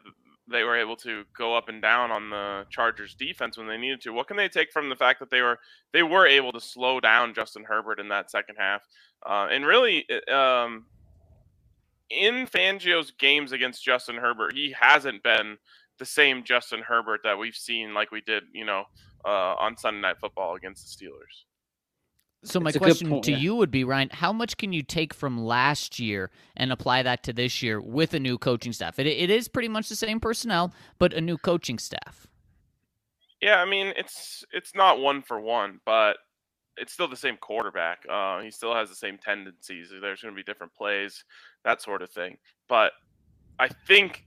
they 0.48 0.64
were 0.64 0.78
able 0.78 0.96
to 0.96 1.24
go 1.36 1.56
up 1.56 1.70
and 1.70 1.82
down 1.82 2.12
on 2.12 2.30
the 2.30 2.66
Chargers 2.70 3.16
defense 3.16 3.58
when 3.58 3.68
they 3.68 3.78
needed 3.78 4.02
to. 4.02 4.14
What 4.14 4.28
can 4.28 4.38
they 4.38 4.48
take 4.50 4.72
from 4.72 4.90
the 4.90 4.96
fact 4.96 5.20
that 5.20 5.32
they 5.32 5.42
were 5.42 5.60
they 5.92 6.04
were 6.04 6.28
able 6.28 6.52
to 6.52 6.60
slow 6.60 7.00
down 7.00 7.34
Justin 7.34 7.64
Herbert 7.64 8.00
in 8.00 8.10
that 8.10 8.30
second 8.30 8.56
half? 8.60 8.84
Uh, 9.26 9.48
and 9.50 9.66
really, 9.66 10.06
um, 10.30 10.86
in 12.10 12.46
Fangio's 12.46 13.12
games 13.12 13.52
against 13.54 13.84
Justin 13.84 14.18
Herbert, 14.18 14.54
he 14.54 14.76
hasn't 14.80 15.24
been 15.24 15.58
the 15.98 16.06
same 16.06 16.44
Justin 16.44 16.82
Herbert 16.82 17.22
that 17.24 17.38
we've 17.38 17.56
seen 17.56 17.94
like 17.94 18.12
we 18.12 18.22
did, 18.22 18.44
you 18.54 18.66
know, 18.66 18.84
uh, 19.26 19.56
on 19.60 19.78
Sunday 19.78 20.02
Night 20.02 20.18
Football 20.20 20.56
against 20.56 21.00
the 21.00 21.06
Steelers. 21.06 21.46
So 22.44 22.60
my 22.60 22.72
question 22.72 23.10
point, 23.10 23.24
to 23.24 23.32
yeah. 23.32 23.38
you 23.38 23.56
would 23.56 23.72
be, 23.72 23.84
Ryan, 23.84 24.10
how 24.12 24.32
much 24.32 24.58
can 24.58 24.72
you 24.72 24.84
take 24.84 25.16
from 25.16 25.44
last 25.44 26.00
year 26.00 26.30
and 26.56 26.72
apply 26.72 27.02
that 27.02 27.24
to 27.24 27.34
this 27.34 27.64
year 27.64 27.82
with 27.82 28.14
a 28.14 28.20
new 28.20 28.38
coaching 28.38 28.72
staff? 28.72 29.00
It, 29.00 29.08
it 29.08 29.32
is 29.32 29.48
pretty 29.48 29.68
much 29.68 29.90
the 29.90 29.96
same 29.96 30.20
personnel, 30.20 30.72
but 31.00 31.12
a 31.12 31.22
new 31.22 31.38
coaching 31.38 31.80
staff. 31.80 32.28
Yeah, 33.42 33.56
I 33.58 33.66
mean 33.66 33.94
it's 33.98 34.44
it's 34.54 34.74
not 34.76 35.00
one 35.00 35.22
for 35.22 35.40
one, 35.40 35.80
but 35.86 36.18
it's 36.78 36.94
still 36.94 37.08
the 37.08 37.16
same 37.16 37.38
quarterback. 37.38 38.06
Uh, 38.10 38.42
he 38.42 38.52
still 38.52 38.74
has 38.74 38.90
the 38.90 38.96
same 38.96 39.18
tendencies. 39.18 39.90
There's 40.02 40.22
going 40.22 40.34
to 40.34 40.36
be 40.36 40.44
different 40.44 40.74
plays, 40.74 41.24
that 41.64 41.82
sort 41.82 42.02
of 42.02 42.10
thing. 42.10 42.38
But 42.68 42.92
I 43.60 43.70
think 43.88 44.26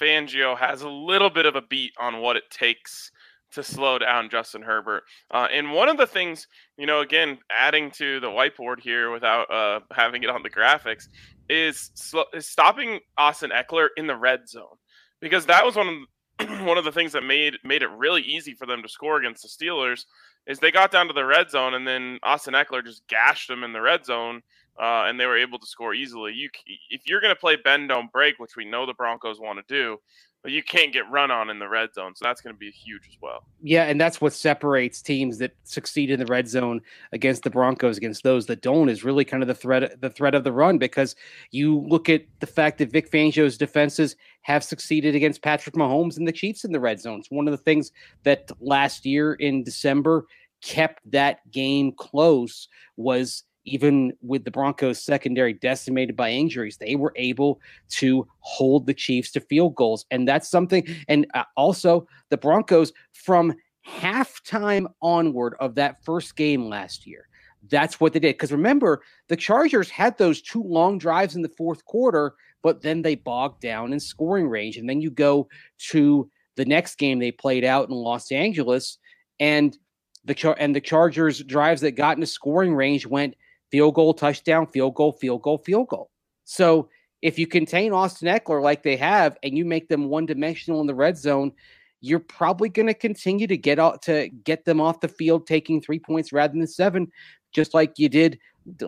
Fangio 0.00 0.56
has 0.58 0.82
a 0.82 0.88
little 0.88 1.30
bit 1.30 1.46
of 1.46 1.56
a 1.56 1.62
beat 1.62 1.92
on 1.98 2.20
what 2.20 2.36
it 2.36 2.50
takes 2.50 3.11
to 3.52 3.62
slow 3.62 3.98
down 3.98 4.30
Justin 4.30 4.62
Herbert. 4.62 5.04
Uh, 5.30 5.48
and 5.52 5.72
one 5.72 5.88
of 5.88 5.96
the 5.96 6.06
things, 6.06 6.46
you 6.76 6.86
know, 6.86 7.00
again, 7.00 7.38
adding 7.50 7.90
to 7.92 8.20
the 8.20 8.28
whiteboard 8.28 8.80
here 8.80 9.10
without 9.10 9.50
uh, 9.50 9.80
having 9.92 10.22
it 10.22 10.30
on 10.30 10.42
the 10.42 10.50
graphics, 10.50 11.08
is, 11.48 11.90
sl- 11.94 12.20
is 12.34 12.46
stopping 12.46 13.00
Austin 13.18 13.50
Ekeler 13.50 13.88
in 13.96 14.06
the 14.06 14.16
red 14.16 14.48
zone 14.48 14.76
because 15.20 15.46
that 15.46 15.64
was 15.64 15.76
one 15.76 15.88
of 15.88 15.94
one 16.66 16.78
of 16.78 16.84
the 16.84 16.92
things 16.92 17.12
that 17.12 17.22
made 17.22 17.56
made 17.62 17.82
it 17.82 17.90
really 17.90 18.22
easy 18.22 18.54
for 18.54 18.66
them 18.66 18.82
to 18.82 18.88
score 18.88 19.18
against 19.18 19.42
the 19.42 19.48
Steelers. 19.48 20.04
Is 20.46 20.58
they 20.58 20.72
got 20.72 20.90
down 20.90 21.06
to 21.06 21.12
the 21.12 21.24
red 21.24 21.50
zone 21.50 21.74
and 21.74 21.86
then 21.86 22.18
Austin 22.22 22.54
Ekeler 22.54 22.84
just 22.84 23.06
gashed 23.06 23.48
them 23.48 23.62
in 23.62 23.72
the 23.72 23.80
red 23.80 24.04
zone. 24.04 24.42
Uh, 24.80 25.04
and 25.06 25.20
they 25.20 25.26
were 25.26 25.36
able 25.36 25.58
to 25.58 25.66
score 25.66 25.92
easily. 25.92 26.32
You, 26.32 26.48
if 26.88 27.02
you're 27.06 27.20
going 27.20 27.34
to 27.34 27.38
play 27.38 27.56
bend 27.56 27.90
don't 27.90 28.10
break, 28.10 28.38
which 28.38 28.56
we 28.56 28.64
know 28.64 28.86
the 28.86 28.94
Broncos 28.94 29.38
want 29.38 29.58
to 29.58 29.64
do, 29.74 29.98
but 30.42 30.50
you 30.50 30.62
can't 30.62 30.92
get 30.92 31.08
run 31.10 31.30
on 31.30 31.50
in 31.50 31.58
the 31.58 31.68
red 31.68 31.94
zone. 31.94 32.14
So 32.16 32.24
that's 32.24 32.40
going 32.40 32.54
to 32.54 32.58
be 32.58 32.70
huge 32.70 33.02
as 33.08 33.16
well. 33.22 33.44
Yeah, 33.62 33.84
and 33.84 34.00
that's 34.00 34.20
what 34.20 34.32
separates 34.32 35.00
teams 35.00 35.38
that 35.38 35.52
succeed 35.64 36.10
in 36.10 36.18
the 36.18 36.26
red 36.26 36.48
zone 36.48 36.80
against 37.12 37.44
the 37.44 37.50
Broncos 37.50 37.96
against 37.96 38.24
those 38.24 38.46
that 38.46 38.60
don't 38.60 38.88
is 38.88 39.04
really 39.04 39.24
kind 39.24 39.42
of 39.42 39.46
the 39.46 39.54
threat 39.54 40.00
the 40.00 40.10
threat 40.10 40.34
of 40.34 40.44
the 40.44 40.52
run 40.52 40.78
because 40.78 41.14
you 41.50 41.78
look 41.78 42.08
at 42.08 42.24
the 42.40 42.46
fact 42.46 42.78
that 42.78 42.90
Vic 42.90 43.10
Fangio's 43.10 43.56
defenses 43.56 44.16
have 44.42 44.64
succeeded 44.64 45.14
against 45.14 45.42
Patrick 45.42 45.76
Mahomes 45.76 46.16
and 46.16 46.26
the 46.26 46.32
Chiefs 46.32 46.64
in 46.64 46.72
the 46.72 46.80
red 46.80 47.00
zone. 47.00 47.20
It's 47.20 47.30
one 47.30 47.46
of 47.46 47.52
the 47.52 47.58
things 47.58 47.92
that 48.24 48.50
last 48.60 49.06
year 49.06 49.34
in 49.34 49.62
December 49.62 50.26
kept 50.62 51.08
that 51.10 51.48
game 51.50 51.92
close 51.92 52.68
was 52.96 53.44
even 53.64 54.12
with 54.22 54.44
the 54.44 54.50
Broncos 54.50 55.02
secondary 55.02 55.52
decimated 55.52 56.16
by 56.16 56.30
injuries, 56.30 56.76
they 56.76 56.96
were 56.96 57.12
able 57.16 57.60
to 57.90 58.26
hold 58.40 58.86
the 58.86 58.94
Chiefs 58.94 59.30
to 59.32 59.40
field 59.40 59.74
goals. 59.74 60.04
And 60.10 60.26
that's 60.26 60.48
something. 60.48 60.86
And 61.08 61.26
uh, 61.34 61.44
also, 61.56 62.06
the 62.30 62.36
Broncos 62.36 62.92
from 63.12 63.54
halftime 63.86 64.86
onward 65.00 65.54
of 65.60 65.74
that 65.76 66.04
first 66.04 66.36
game 66.36 66.68
last 66.68 67.06
year, 67.06 67.28
that's 67.70 68.00
what 68.00 68.12
they 68.12 68.20
did. 68.20 68.34
Because 68.34 68.52
remember, 68.52 69.02
the 69.28 69.36
Chargers 69.36 69.90
had 69.90 70.18
those 70.18 70.42
two 70.42 70.62
long 70.62 70.98
drives 70.98 71.36
in 71.36 71.42
the 71.42 71.48
fourth 71.48 71.84
quarter, 71.84 72.34
but 72.62 72.82
then 72.82 73.02
they 73.02 73.14
bogged 73.14 73.60
down 73.60 73.92
in 73.92 74.00
scoring 74.00 74.48
range. 74.48 74.76
And 74.76 74.88
then 74.88 75.00
you 75.00 75.10
go 75.10 75.48
to 75.90 76.28
the 76.56 76.64
next 76.64 76.96
game 76.96 77.18
they 77.18 77.32
played 77.32 77.64
out 77.64 77.88
in 77.88 77.94
Los 77.94 78.30
Angeles, 78.30 78.98
and 79.40 79.76
the 80.24 80.54
and 80.58 80.74
the 80.76 80.80
Chargers 80.80 81.42
drives 81.42 81.80
that 81.80 81.92
got 81.92 82.16
into 82.16 82.26
scoring 82.26 82.74
range 82.74 83.06
went 83.06 83.34
field 83.72 83.94
goal, 83.94 84.14
touchdown, 84.14 84.66
field 84.68 84.94
goal, 84.94 85.12
field 85.12 85.42
goal, 85.42 85.58
field 85.58 85.88
goal. 85.88 86.10
So 86.44 86.88
if 87.22 87.38
you 87.38 87.46
contain 87.48 87.92
Austin 87.92 88.28
Ekeler 88.28 88.62
like 88.62 88.84
they 88.84 88.96
have, 88.96 89.36
and 89.42 89.56
you 89.56 89.64
make 89.64 89.88
them 89.88 90.08
one 90.08 90.26
dimensional 90.26 90.80
in 90.80 90.86
the 90.86 90.94
red 90.94 91.16
zone, 91.16 91.52
you're 92.00 92.20
probably 92.20 92.68
going 92.68 92.88
to 92.88 92.94
continue 92.94 93.46
to 93.46 93.56
get 93.56 93.78
out 93.78 94.02
to 94.02 94.28
get 94.44 94.64
them 94.64 94.80
off 94.80 95.00
the 95.00 95.08
field, 95.08 95.46
taking 95.46 95.80
three 95.80 95.98
points 95.98 96.32
rather 96.32 96.52
than 96.52 96.66
seven, 96.66 97.10
just 97.52 97.74
like 97.74 97.98
you 97.98 98.08
did 98.08 98.38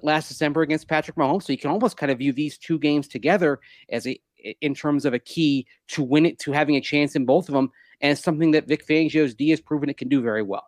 last 0.02 0.28
December 0.28 0.62
against 0.62 0.88
Patrick 0.88 1.16
Mahomes. 1.16 1.44
So 1.44 1.52
you 1.52 1.58
can 1.58 1.70
almost 1.70 1.96
kind 1.96 2.12
of 2.12 2.18
view 2.18 2.32
these 2.32 2.58
two 2.58 2.78
games 2.78 3.08
together 3.08 3.60
as 3.88 4.06
a 4.06 4.20
in 4.60 4.74
terms 4.74 5.06
of 5.06 5.14
a 5.14 5.18
key 5.18 5.66
to 5.88 6.02
win 6.02 6.26
it, 6.26 6.38
to 6.40 6.52
having 6.52 6.76
a 6.76 6.80
chance 6.80 7.16
in 7.16 7.24
both 7.24 7.48
of 7.48 7.54
them, 7.54 7.70
and 8.02 8.18
something 8.18 8.50
that 8.50 8.68
Vic 8.68 8.86
Fangio's 8.86 9.34
D 9.34 9.48
has 9.50 9.60
proven 9.60 9.88
it 9.88 9.96
can 9.96 10.08
do 10.08 10.20
very 10.20 10.42
well. 10.42 10.66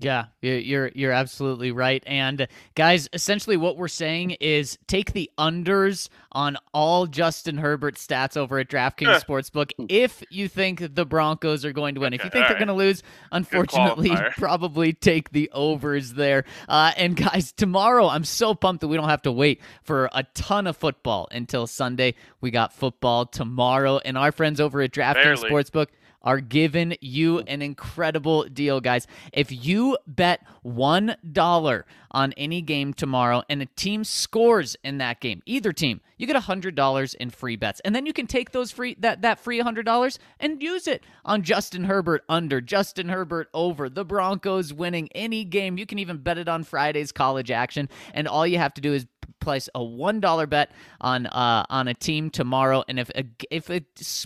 Yeah, 0.00 0.26
you're 0.40 0.90
you're 0.94 1.12
absolutely 1.12 1.72
right. 1.72 2.02
And 2.06 2.46
guys, 2.74 3.08
essentially 3.12 3.56
what 3.56 3.76
we're 3.76 3.88
saying 3.88 4.32
is 4.40 4.78
take 4.86 5.12
the 5.12 5.30
unders 5.38 6.08
on 6.30 6.56
all 6.72 7.06
Justin 7.06 7.58
Herbert 7.58 7.96
stats 7.96 8.36
over 8.36 8.58
at 8.58 8.68
DraftKings 8.68 9.24
Sportsbook 9.24 9.72
if 9.88 10.22
you 10.30 10.46
think 10.46 10.94
the 10.94 11.04
Broncos 11.04 11.64
are 11.64 11.72
going 11.72 11.96
to 11.96 12.00
win. 12.00 12.12
if 12.12 12.22
you 12.22 12.30
think 12.30 12.46
they're 12.46 12.50
right. 12.50 12.58
going 12.58 12.68
to 12.68 12.74
lose, 12.74 13.02
unfortunately, 13.32 14.12
probably 14.36 14.92
take 14.92 15.30
the 15.30 15.50
overs 15.52 16.14
there. 16.14 16.44
Uh, 16.68 16.92
and 16.96 17.16
guys, 17.16 17.50
tomorrow 17.50 18.06
I'm 18.06 18.24
so 18.24 18.54
pumped 18.54 18.82
that 18.82 18.88
we 18.88 18.96
don't 18.96 19.08
have 19.08 19.22
to 19.22 19.32
wait 19.32 19.60
for 19.82 20.08
a 20.12 20.22
ton 20.34 20.66
of 20.66 20.76
football 20.76 21.28
until 21.32 21.66
Sunday. 21.66 22.14
We 22.40 22.50
got 22.50 22.72
football 22.72 23.26
tomorrow, 23.26 23.98
and 24.04 24.16
our 24.16 24.30
friends 24.30 24.60
over 24.60 24.80
at 24.80 24.92
DraftKings 24.92 25.42
Barely. 25.42 25.50
Sportsbook 25.50 25.88
are 26.22 26.40
giving 26.40 26.96
you 27.00 27.40
an 27.40 27.62
incredible 27.62 28.44
deal, 28.44 28.80
guys. 28.80 29.06
If 29.32 29.50
you 29.50 29.96
bet 30.06 30.44
$1 30.64 31.82
on 32.10 32.32
any 32.32 32.62
game 32.62 32.94
tomorrow 32.94 33.42
and 33.48 33.62
a 33.62 33.66
team 33.66 34.04
scores 34.04 34.76
in 34.82 34.98
that 34.98 35.20
game, 35.20 35.42
either 35.46 35.72
team, 35.72 36.00
you 36.16 36.26
get 36.26 36.36
$100 36.36 37.14
in 37.14 37.30
free 37.30 37.56
bets. 37.56 37.80
And 37.84 37.94
then 37.94 38.04
you 38.04 38.12
can 38.12 38.26
take 38.26 38.50
those 38.50 38.72
free 38.72 38.96
that 38.98 39.22
that 39.22 39.38
free 39.38 39.60
$100 39.60 40.18
and 40.40 40.62
use 40.62 40.86
it 40.86 41.04
on 41.24 41.42
Justin 41.42 41.84
Herbert 41.84 42.24
under, 42.28 42.60
Justin 42.60 43.08
Herbert 43.08 43.48
over, 43.54 43.88
the 43.88 44.04
Broncos 44.04 44.72
winning 44.72 45.08
any 45.14 45.44
game. 45.44 45.78
You 45.78 45.86
can 45.86 45.98
even 45.98 46.18
bet 46.18 46.38
it 46.38 46.48
on 46.48 46.64
Friday's 46.64 47.12
college 47.12 47.50
action 47.50 47.88
and 48.12 48.26
all 48.26 48.46
you 48.46 48.58
have 48.58 48.74
to 48.74 48.80
do 48.80 48.92
is 48.92 49.06
place 49.40 49.68
a 49.74 49.82
one 49.82 50.20
dollar 50.20 50.46
bet 50.46 50.72
on 51.00 51.26
uh 51.26 51.64
on 51.68 51.88
a 51.88 51.94
team 51.94 52.30
tomorrow, 52.30 52.84
and 52.88 52.98
if 52.98 53.10
a 53.10 53.24
if 53.50 53.70
a 53.70 53.82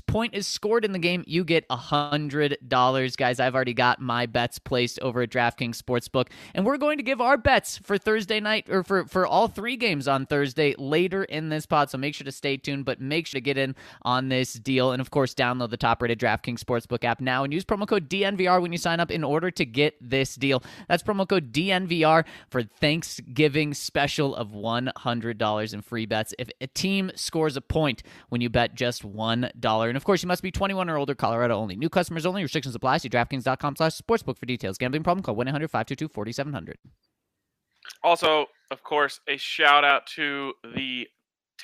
point 0.07 0.35
is 0.35 0.47
scored 0.47 0.85
in 0.85 0.93
the 0.93 0.99
game, 0.99 1.25
you 1.27 1.45
get 1.45 1.65
a 1.71 1.77
hundred 1.77 2.59
dollars, 2.67 3.17
guys. 3.17 3.41
I've 3.41 3.55
already 3.55 3.75
got 3.75 4.01
my 4.01 4.27
bets 4.27 4.59
placed 4.59 4.99
over 5.01 5.23
at 5.23 5.31
DraftKings 5.31 5.81
Sportsbook, 5.81 6.29
and 6.55 6.65
we're 6.65 6.77
going 6.77 6.99
to 6.99 7.03
give 7.03 7.21
our 7.21 7.37
bets 7.37 7.79
for 7.79 7.99
Thursday 7.99 8.41
night 8.41 8.69
or 8.71 8.83
for 8.83 9.05
for 9.07 9.27
all 9.27 9.49
three 9.49 9.77
games 9.77 10.09
on 10.09 10.27
Thursday 10.27 10.75
later 10.79 11.25
in 11.25 11.49
this 11.49 11.67
pod. 11.67 11.91
So 11.91 11.99
make 11.99 12.15
sure 12.15 12.25
to 12.25 12.33
stay 12.33 12.57
tuned, 12.57 12.85
but 12.85 13.01
make 13.01 13.27
sure 13.27 13.39
to 13.39 13.43
get 13.43 13.59
in 13.59 13.75
on 14.03 14.29
this 14.29 14.55
deal, 14.55 14.93
and 14.93 15.01
of 15.01 15.11
course, 15.11 15.35
download 15.35 15.71
the 15.71 15.77
top 15.77 16.03
rated 16.03 16.19
DraftKings 16.19 16.61
Sportsbook 16.61 17.05
app 17.05 17.21
now 17.21 17.45
and 17.45 17.53
use 17.53 17.65
promo 17.65 17.87
code 17.87 18.09
DNVR 18.09 18.61
when 18.61 18.73
you 18.73 18.79
sign 18.79 19.01
up 19.01 19.11
in 19.11 19.25
order 19.25 19.51
to 19.51 19.65
get 19.65 19.95
this 20.01 20.35
deal. 20.35 20.63
That's 20.89 21.03
promo 21.03 21.29
code 21.29 21.53
DNVR 21.53 22.25
for 22.51 22.63
Thanksgiving 22.63 23.75
special 23.75 24.35
of 24.35 24.55
$100 25.05 25.75
in 25.75 25.83
free 25.83 26.07
bets. 26.07 26.35
If 26.39 26.51
a 26.61 26.67
team 26.67 27.11
scores 27.15 27.57
a 27.57 27.61
point 27.61 28.03
when 28.29 28.41
you 28.41 28.49
bet 28.49 28.75
just 28.75 29.03
$1. 29.03 29.89
And 29.89 29.97
of 29.97 30.05
course, 30.05 30.23
you 30.23 30.27
must 30.27 30.43
be 30.43 30.51
21 30.51 30.89
or 30.89 30.97
older, 30.97 31.15
Colorado 31.15 31.57
only. 31.57 31.77
New 31.77 31.89
customers 31.89 32.27
only. 32.27 32.43
Restrictions 32.43 32.75
apply. 32.75 32.99
See 32.99 33.09
DraftKings.com 33.09 33.77
slash 33.77 33.99
sportsbook 33.99 34.39
for 34.39 34.47
details. 34.47 34.79
Gambling 34.79 35.03
problem? 35.03 35.23
Call 35.23 35.37
1-800-522-4700. 35.37 36.75
Also, 38.03 38.47
of 38.71 38.83
course, 38.83 39.21
a 39.29 39.37
shout 39.37 39.85
out 39.85 40.07
to 40.07 40.55
the 40.75 41.07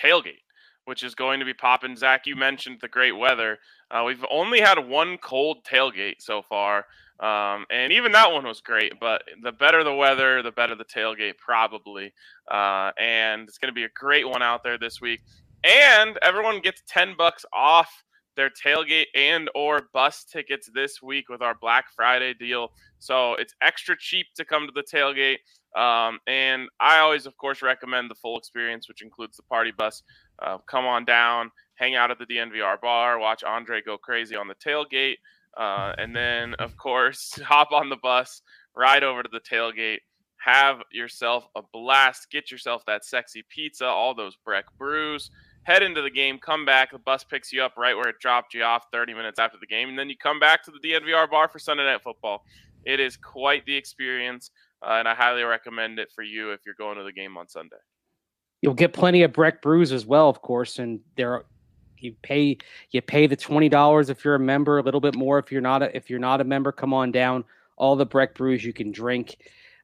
tailgate, 0.01 0.43
which 0.85 1.03
is 1.03 1.15
going 1.15 1.41
to 1.41 1.47
be 1.47 1.55
popping. 1.55 1.97
Zac, 1.97 2.27
you 2.27 2.37
mentioned 2.37 2.79
the 2.81 2.89
great 2.89 3.17
weather. 3.17 3.59
Uh, 3.91 4.05
we've 4.07 4.25
only 4.31 4.61
had 4.61 4.79
one 4.79 5.19
cold 5.19 5.65
tailgate 5.65 6.17
so 6.21 6.43
far, 6.43 6.85
um, 7.21 7.67
and 7.71 7.93
even 7.93 8.13
that 8.13 8.33
one 8.33 8.45
was 8.45 8.61
great. 8.61 8.95
But 9.01 9.23
the 9.43 9.53
better 9.53 9.83
the 9.83 9.95
weather, 9.95 10.43
the 10.43 10.53
better 10.53 10.75
the 10.75 10.85
tailgate, 10.85 11.37
probably. 11.39 12.13
Uh, 12.51 12.93
and 12.99 13.49
it's 13.49 13.59
going 13.59 13.71
to 13.71 13.75
be 13.75 13.85
a 13.85 13.91
great 13.95 14.29
one 14.29 14.43
out 14.43 14.63
there 14.63 14.79
this 14.79 15.01
week. 15.01 15.21
And 15.65 16.19
everyone 16.23 16.61
gets 16.61 16.83
ten 16.87 17.15
bucks 17.17 17.45
off 17.53 18.05
their 18.37 18.51
tailgate 18.51 19.07
and 19.17 19.51
or 19.55 19.89
bus 19.93 20.25
tickets 20.25 20.71
this 20.73 21.03
week 21.03 21.29
with 21.29 21.43
our 21.43 21.57
Black 21.61 21.87
Friday 21.95 22.35
deal. 22.35 22.71
So 23.01 23.35
it's 23.35 23.53
extra 23.61 23.97
cheap 23.99 24.27
to 24.37 24.45
come 24.45 24.67
to 24.67 24.73
the 24.73 24.85
tailgate. 24.85 25.39
Um, 25.77 26.21
and 26.29 26.69
I 26.81 27.01
always, 27.01 27.27
of 27.27 27.37
course, 27.37 27.63
recommend 27.63 28.11
the 28.11 28.15
full 28.15 28.39
experience, 28.39 28.89
which 28.89 29.03
includes 29.03 29.37
the 29.37 29.43
party 29.43 29.73
bus. 29.77 30.03
Uh, 30.41 30.59
come 30.71 30.87
on 30.87 31.05
down, 31.05 31.51
hang 31.75 31.97
out 31.97 32.13
at 32.13 32.19
the 32.19 32.27
DNVR 32.27 32.81
bar, 32.81 33.19
watch 33.19 33.43
Andre 33.43 33.83
go 33.83 33.99
crazy 33.99 34.37
on 34.37 34.47
the 34.47 34.55
tailgate, 34.55 35.17
uh, 35.59 35.93
and 35.99 36.15
then, 36.15 36.55
of 36.55 36.77
course, 36.77 37.39
hop 37.45 37.73
on 37.73 37.89
the 37.91 37.97
bus, 37.97 38.43
ride 38.75 39.03
over 39.03 39.23
to 39.23 39.29
the 39.31 39.41
tailgate, 39.41 39.99
have 40.37 40.81
yourself 40.93 41.49
a 41.57 41.63
blast, 41.73 42.31
get 42.31 42.51
yourself 42.51 42.83
that 42.87 43.05
sexy 43.05 43.45
pizza, 43.49 43.85
all 43.85 44.15
those 44.15 44.37
Breck 44.45 44.65
brews. 44.79 45.31
Head 45.65 45.83
into 45.83 46.01
the 46.01 46.11
game, 46.11 46.39
come 46.39 46.65
back. 46.65 46.93
The 46.93 46.99
bus 46.99 47.25
picks 47.25 47.53
you 47.53 47.63
up 47.63 47.75
right 47.77 47.95
where 47.95 48.09
it 48.09 48.21
dropped 48.21 48.55
you 48.55 48.63
off 48.63 48.85
30 48.93 49.13
minutes 49.13 49.39
after 49.39 49.59
the 49.61 49.67
game, 49.67 49.91
and 49.91 49.99
then 49.99 50.09
you 50.09 50.17
come 50.17 50.41
back 50.41 50.65
to 50.65 50.71
the 50.71 50.79
DNVR 50.89 51.29
bar 51.29 51.49
for 51.49 51.59
Sunday 51.59 51.85
Night 51.85 52.03
Football. 52.03 52.45
It 52.85 53.01
is 53.01 53.17
quite 53.17 53.67
the 53.67 53.77
experience, 53.77 54.51
uh, 54.81 54.93
and 54.93 55.09
I 55.09 55.15
highly 55.15 55.43
recommend 55.43 55.99
it 55.99 56.11
for 56.15 56.23
you 56.23 56.53
if 56.53 56.61
you're 56.65 56.77
going 56.77 56.97
to 56.97 57.05
the 57.05 57.13
game 57.13 57.37
on 57.37 57.49
Sunday. 57.49 57.77
You'll 58.63 58.75
get 58.75 58.93
plenty 58.93 59.25
of 59.25 59.33
Breck 59.33 59.61
brews 59.61 59.93
as 59.93 60.07
well, 60.07 60.29
of 60.29 60.41
course, 60.41 60.79
and 60.79 61.01
there 61.17 61.45
you 62.01 62.15
pay 62.23 62.59
you 62.91 63.03
pay 63.03 63.27
the 63.27 63.37
twenty 63.37 63.69
dollars 63.69 64.11
if 64.11 64.25
you're 64.25 64.35
a 64.35 64.41
member, 64.41 64.79
a 64.79 64.83
little 64.83 65.01
bit 65.01 65.15
more 65.15 65.39
if 65.39 65.51
you're 65.53 65.61
not 65.61 65.83
a, 65.83 65.97
if 65.97 66.09
you're 66.11 66.19
not 66.19 66.41
a 66.41 66.45
member. 66.45 66.73
Come 66.73 66.95
on 66.95 67.13
down, 67.13 67.45
all 67.77 67.97
the 67.97 68.07
Breck 68.07 68.35
brews 68.35 68.65
you 68.65 68.73
can 68.73 68.91
drink, 68.93 69.37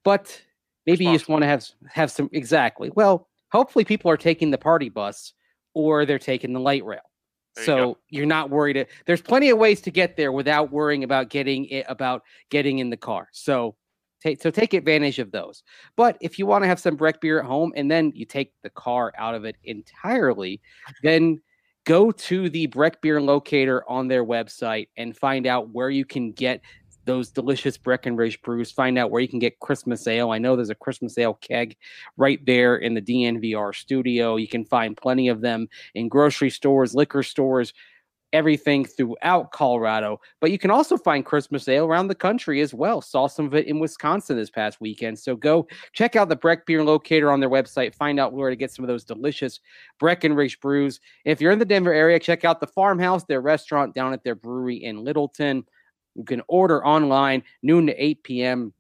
but 0.05 0.41
maybe 0.87 1.05
you 1.05 1.13
just 1.13 1.29
want 1.29 1.43
to 1.43 1.47
have 1.47 1.67
have 1.89 2.11
some 2.11 2.29
exactly. 2.33 2.91
Well, 2.95 3.29
hopefully 3.51 3.85
people 3.85 4.11
are 4.11 4.17
taking 4.17 4.51
the 4.51 4.59
party 4.59 4.89
bus 4.89 5.33
or 5.75 6.05
they're 6.05 6.19
taking 6.19 6.53
the 6.53 6.61
light 6.61 6.85
rail. 6.85 7.01
There 7.57 7.65
so 7.65 7.77
go. 7.77 7.99
you're 8.09 8.27
not 8.27 8.51
worried. 8.51 8.77
uh, 8.77 8.85
There's 9.07 9.23
plenty 9.23 9.51
of 9.51 9.59
ways 9.59 9.81
to 9.83 9.91
get 9.91 10.17
there 10.17 10.33
without 10.33 10.73
worrying 10.73 11.05
about 11.05 11.31
getting 11.31 11.67
it 11.67 11.87
about 11.89 12.23
getting 12.51 12.79
in 12.81 12.91
the 12.91 12.97
car. 12.97 13.29
So 13.33 13.77
take 14.21 14.43
so 14.43 14.51
take 14.51 14.75
advantage 14.75 15.21
of 15.21 15.31
those. 15.31 15.63
But 15.97 16.17
if 16.21 16.39
you 16.39 16.47
want 16.47 16.65
to 16.65 16.69
have 16.69 16.81
some 16.81 16.97
Breck 16.97 17.21
beer 17.21 17.39
at 17.39 17.47
home 17.47 17.73
and 17.77 17.91
then 17.91 18.11
you 18.15 18.25
take 18.25 18.53
the 18.63 18.71
car 18.71 19.13
out 19.17 19.35
of 19.35 19.45
it 19.45 19.57
entirely, 19.63 20.61
then 21.03 21.41
go 21.85 22.11
to 22.11 22.49
the 22.49 22.67
Breck 22.67 23.01
beer 23.01 23.21
locator 23.21 23.89
on 23.89 24.09
their 24.09 24.25
website 24.25 24.89
and 24.97 25.17
find 25.17 25.47
out 25.47 25.71
where 25.71 25.91
you 25.91 26.05
can 26.05 26.33
get 26.33 26.61
those 27.05 27.31
delicious 27.31 27.77
Breckenridge 27.77 28.41
brews. 28.43 28.71
Find 28.71 28.99
out 28.99 29.11
where 29.11 29.21
you 29.21 29.29
can 29.29 29.39
get 29.39 29.61
Christmas 29.61 30.07
ale. 30.07 30.31
I 30.31 30.39
know 30.39 30.57
there's 30.57 30.71
a 30.71 30.75
Christmas 30.75 31.19
ale 31.19 31.35
keg 31.35 31.77
right 32.17 32.45
there 32.47 32.77
in 32.77 32.95
the 32.95 33.03
DNVR 33.03 33.75
studio. 33.75 34.37
You 34.37 34.49
can 34.49 34.65
find 34.65 34.97
plenty 34.97 35.29
of 35.29 35.41
them 35.41 35.69
in 35.95 36.09
grocery 36.09 36.51
stores, 36.51 36.95
liquor 36.95 37.23
stores, 37.23 37.75
everything 38.35 38.85
throughout 38.85 39.53
Colorado. 39.53 40.21
But 40.41 40.51
you 40.51 40.59
can 40.59 40.71
also 40.71 40.99
find 40.99 41.25
Christmas 41.25 41.67
ale 41.69 41.87
around 41.87 42.09
the 42.09 42.15
country 42.15 42.61
as 42.61 42.75
well. 42.75 43.01
Saw 43.01 43.29
some 43.29 43.47
of 43.47 43.55
it 43.55 43.67
in 43.67 43.79
Wisconsin 43.79 44.37
this 44.37 44.51
past 44.51 44.81
weekend. 44.81 45.19
So 45.19 45.37
go 45.37 45.67
check 45.93 46.17
out 46.17 46.29
the 46.29 46.37
Breck 46.37 46.67
Beer 46.67 46.85
Locator 46.85 47.31
on 47.31 47.41
their 47.41 47.49
website. 47.49 47.95
Find 47.95 48.21
out 48.21 48.33
where 48.33 48.51
to 48.51 48.57
get 48.57 48.73
some 48.73 48.85
of 48.85 48.89
those 48.89 49.05
delicious 49.05 49.61
Breckenridge 49.99 50.61
brews. 50.61 51.01
If 51.25 51.41
you're 51.41 51.53
in 51.53 51.59
the 51.59 51.65
Denver 51.65 51.95
area, 51.95 52.19
check 52.19 52.45
out 52.45 52.61
the 52.61 52.67
Farmhouse, 52.67 53.25
their 53.25 53.41
restaurant 53.41 53.95
down 53.95 54.13
at 54.13 54.25
their 54.25 54.35
brewery 54.35 54.83
in 54.85 55.05
Littleton. 55.05 55.65
You 56.17 56.25
can 56.25 56.43
order 56.49 56.85
online 56.85 57.45
noon 57.63 57.87
to 57.87 58.05
8 58.05 58.23
p.m. 58.25 58.73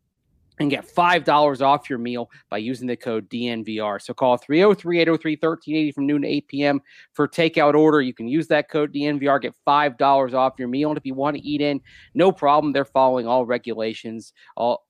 and 0.60 0.70
get 0.70 0.86
$5 0.86 1.62
off 1.62 1.90
your 1.90 1.98
meal 1.98 2.30
by 2.48 2.58
using 2.58 2.86
the 2.86 2.96
code 2.96 3.28
DNVR. 3.28 4.00
So 4.00 4.14
call 4.14 4.36
303 4.36 5.00
803 5.00 5.32
1380 5.32 5.92
from 5.92 6.06
noon 6.06 6.22
to 6.22 6.28
8 6.28 6.48
p.m. 6.48 6.80
for 7.12 7.26
takeout 7.26 7.74
order. 7.74 8.00
You 8.00 8.14
can 8.14 8.28
use 8.28 8.46
that 8.48 8.70
code 8.70 8.92
DNVR, 8.92 9.40
get 9.40 9.54
$5 9.66 10.34
off 10.34 10.54
your 10.58 10.68
meal. 10.68 10.90
And 10.90 10.98
if 10.98 11.04
you 11.04 11.14
want 11.14 11.36
to 11.36 11.42
eat 11.42 11.60
in, 11.60 11.80
no 12.14 12.30
problem. 12.32 12.72
They're 12.72 12.84
following 12.84 13.26
all 13.26 13.46
regulations. 13.46 14.32
All 14.56 14.84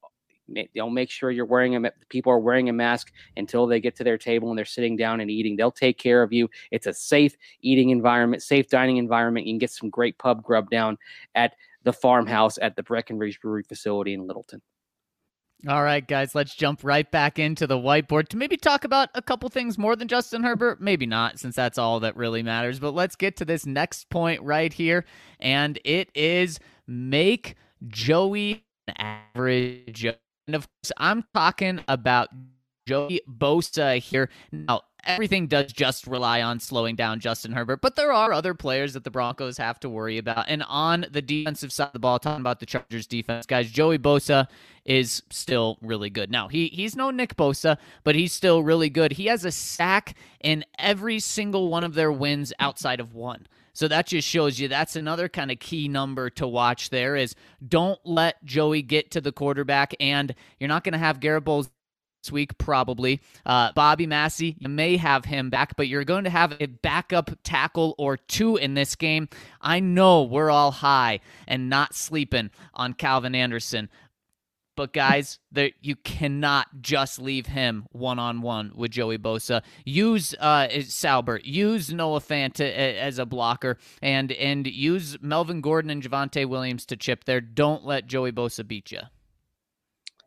They'll 0.74 0.90
make 0.90 1.10
sure 1.10 1.30
you're 1.30 1.46
wearing 1.46 1.74
a 1.74 1.90
people 2.10 2.30
are 2.30 2.38
wearing 2.38 2.68
a 2.68 2.72
mask 2.72 3.12
until 3.36 3.66
they 3.66 3.80
get 3.80 3.96
to 3.96 4.04
their 4.04 4.18
table 4.18 4.50
and 4.50 4.58
they're 4.58 4.66
sitting 4.66 4.94
down 4.94 5.20
and 5.20 5.30
eating. 5.30 5.56
They'll 5.56 5.72
take 5.72 5.98
care 5.98 6.22
of 6.22 6.34
you. 6.34 6.50
It's 6.70 6.86
a 6.86 6.92
safe 6.92 7.34
eating 7.62 7.90
environment, 7.90 8.42
safe 8.42 8.68
dining 8.68 8.98
environment. 8.98 9.46
You 9.46 9.54
can 9.54 9.58
get 9.58 9.70
some 9.70 9.88
great 9.88 10.18
pub 10.18 10.42
grub 10.42 10.68
down 10.68 10.98
at 11.34 11.54
the 11.84 11.92
farmhouse 11.92 12.58
at 12.60 12.76
the 12.76 12.82
Breckenridge 12.82 13.40
Brewery 13.40 13.62
facility 13.62 14.12
in 14.12 14.26
Littleton. 14.26 14.60
All 15.66 15.82
right, 15.82 16.06
guys, 16.06 16.34
let's 16.34 16.54
jump 16.54 16.80
right 16.84 17.10
back 17.10 17.38
into 17.38 17.66
the 17.66 17.78
whiteboard 17.78 18.28
to 18.28 18.36
maybe 18.36 18.58
talk 18.58 18.84
about 18.84 19.08
a 19.14 19.22
couple 19.22 19.48
things 19.48 19.78
more 19.78 19.96
than 19.96 20.08
Justin 20.08 20.42
Herbert. 20.42 20.78
Maybe 20.78 21.06
not, 21.06 21.38
since 21.38 21.56
that's 21.56 21.78
all 21.78 22.00
that 22.00 22.16
really 22.16 22.42
matters. 22.42 22.78
But 22.78 22.90
let's 22.90 23.16
get 23.16 23.36
to 23.38 23.46
this 23.46 23.64
next 23.64 24.10
point 24.10 24.42
right 24.42 24.70
here. 24.70 25.06
And 25.40 25.78
it 25.82 26.10
is 26.14 26.60
make 26.86 27.54
Joey 27.88 28.66
an 28.88 28.94
average. 29.34 30.04
And 30.04 30.54
of 30.54 30.68
course, 30.68 30.92
I'm 30.98 31.24
talking 31.32 31.82
about 31.88 32.28
Joey 32.86 33.22
Bosa 33.26 33.98
here. 33.98 34.28
Now, 34.52 34.82
everything 35.06 35.46
does 35.46 35.72
just 35.72 36.06
rely 36.06 36.42
on 36.42 36.60
slowing 36.60 36.96
down 36.96 37.20
Justin 37.20 37.52
Herbert, 37.52 37.80
but 37.80 37.96
there 37.96 38.12
are 38.12 38.32
other 38.32 38.54
players 38.54 38.94
that 38.94 39.04
the 39.04 39.10
Broncos 39.10 39.58
have 39.58 39.80
to 39.80 39.88
worry 39.88 40.18
about. 40.18 40.46
And 40.48 40.62
on 40.68 41.06
the 41.10 41.22
defensive 41.22 41.72
side 41.72 41.88
of 41.88 41.92
the 41.92 41.98
ball, 41.98 42.18
talking 42.18 42.40
about 42.40 42.60
the 42.60 42.66
Chargers 42.66 43.06
defense, 43.06 43.46
guys, 43.46 43.70
Joey 43.70 43.98
Bosa 43.98 44.48
is 44.84 45.22
still 45.30 45.78
really 45.80 46.10
good. 46.10 46.30
Now, 46.30 46.48
he 46.48 46.68
he's 46.68 46.94
no 46.94 47.10
Nick 47.10 47.36
Bosa, 47.36 47.78
but 48.02 48.14
he's 48.14 48.32
still 48.32 48.62
really 48.62 48.90
good. 48.90 49.12
He 49.12 49.26
has 49.26 49.44
a 49.44 49.50
sack 49.50 50.14
in 50.40 50.64
every 50.78 51.20
single 51.20 51.68
one 51.68 51.84
of 51.84 51.94
their 51.94 52.12
wins 52.12 52.52
outside 52.58 53.00
of 53.00 53.14
one. 53.14 53.46
So 53.74 53.88
that 53.88 54.06
just 54.06 54.28
shows 54.28 54.60
you 54.60 54.68
that's 54.68 54.94
another 54.94 55.28
kind 55.28 55.50
of 55.50 55.58
key 55.58 55.88
number 55.88 56.30
to 56.30 56.46
watch 56.46 56.90
there 56.90 57.16
is 57.16 57.34
don't 57.66 57.98
let 58.04 58.42
Joey 58.44 58.82
get 58.82 59.10
to 59.10 59.20
the 59.20 59.32
quarterback 59.32 59.94
and 59.98 60.32
you're 60.60 60.68
not 60.68 60.84
going 60.84 60.92
to 60.92 60.98
have 60.98 61.18
Garett 61.18 61.44
Bolles 61.44 61.66
this 61.66 61.73
week, 62.32 62.56
probably. 62.58 63.20
Uh, 63.44 63.72
Bobby 63.72 64.06
Massie, 64.06 64.56
you 64.58 64.68
may 64.68 64.96
have 64.96 65.24
him 65.24 65.50
back, 65.50 65.76
but 65.76 65.88
you're 65.88 66.04
going 66.04 66.24
to 66.24 66.30
have 66.30 66.56
a 66.60 66.66
backup 66.66 67.30
tackle 67.42 67.94
or 67.98 68.16
two 68.16 68.56
in 68.56 68.74
this 68.74 68.94
game. 68.94 69.28
I 69.60 69.80
know 69.80 70.22
we're 70.22 70.50
all 70.50 70.70
high 70.70 71.20
and 71.46 71.68
not 71.68 71.94
sleeping 71.94 72.50
on 72.74 72.94
Calvin 72.94 73.34
Anderson. 73.34 73.88
But 74.76 74.92
guys, 74.92 75.38
there, 75.52 75.70
you 75.80 75.94
cannot 75.94 76.66
just 76.80 77.20
leave 77.20 77.46
him 77.46 77.86
one 77.92 78.18
on 78.18 78.42
one 78.42 78.72
with 78.74 78.90
Joey 78.90 79.18
Bosa. 79.18 79.62
Use 79.84 80.34
uh, 80.40 80.66
Salbert, 80.82 81.44
use 81.44 81.92
Noah 81.92 82.20
Fant 82.20 82.54
to, 82.54 82.64
as 82.64 83.20
a 83.20 83.26
blocker, 83.26 83.78
and 84.02 84.32
and 84.32 84.66
use 84.66 85.16
Melvin 85.20 85.60
Gordon 85.60 85.90
and 85.90 86.02
Javonte 86.02 86.48
Williams 86.48 86.86
to 86.86 86.96
chip 86.96 87.24
there. 87.24 87.40
Don't 87.40 87.84
let 87.84 88.08
Joey 88.08 88.32
Bosa 88.32 88.66
beat 88.66 88.90
you. 88.90 89.02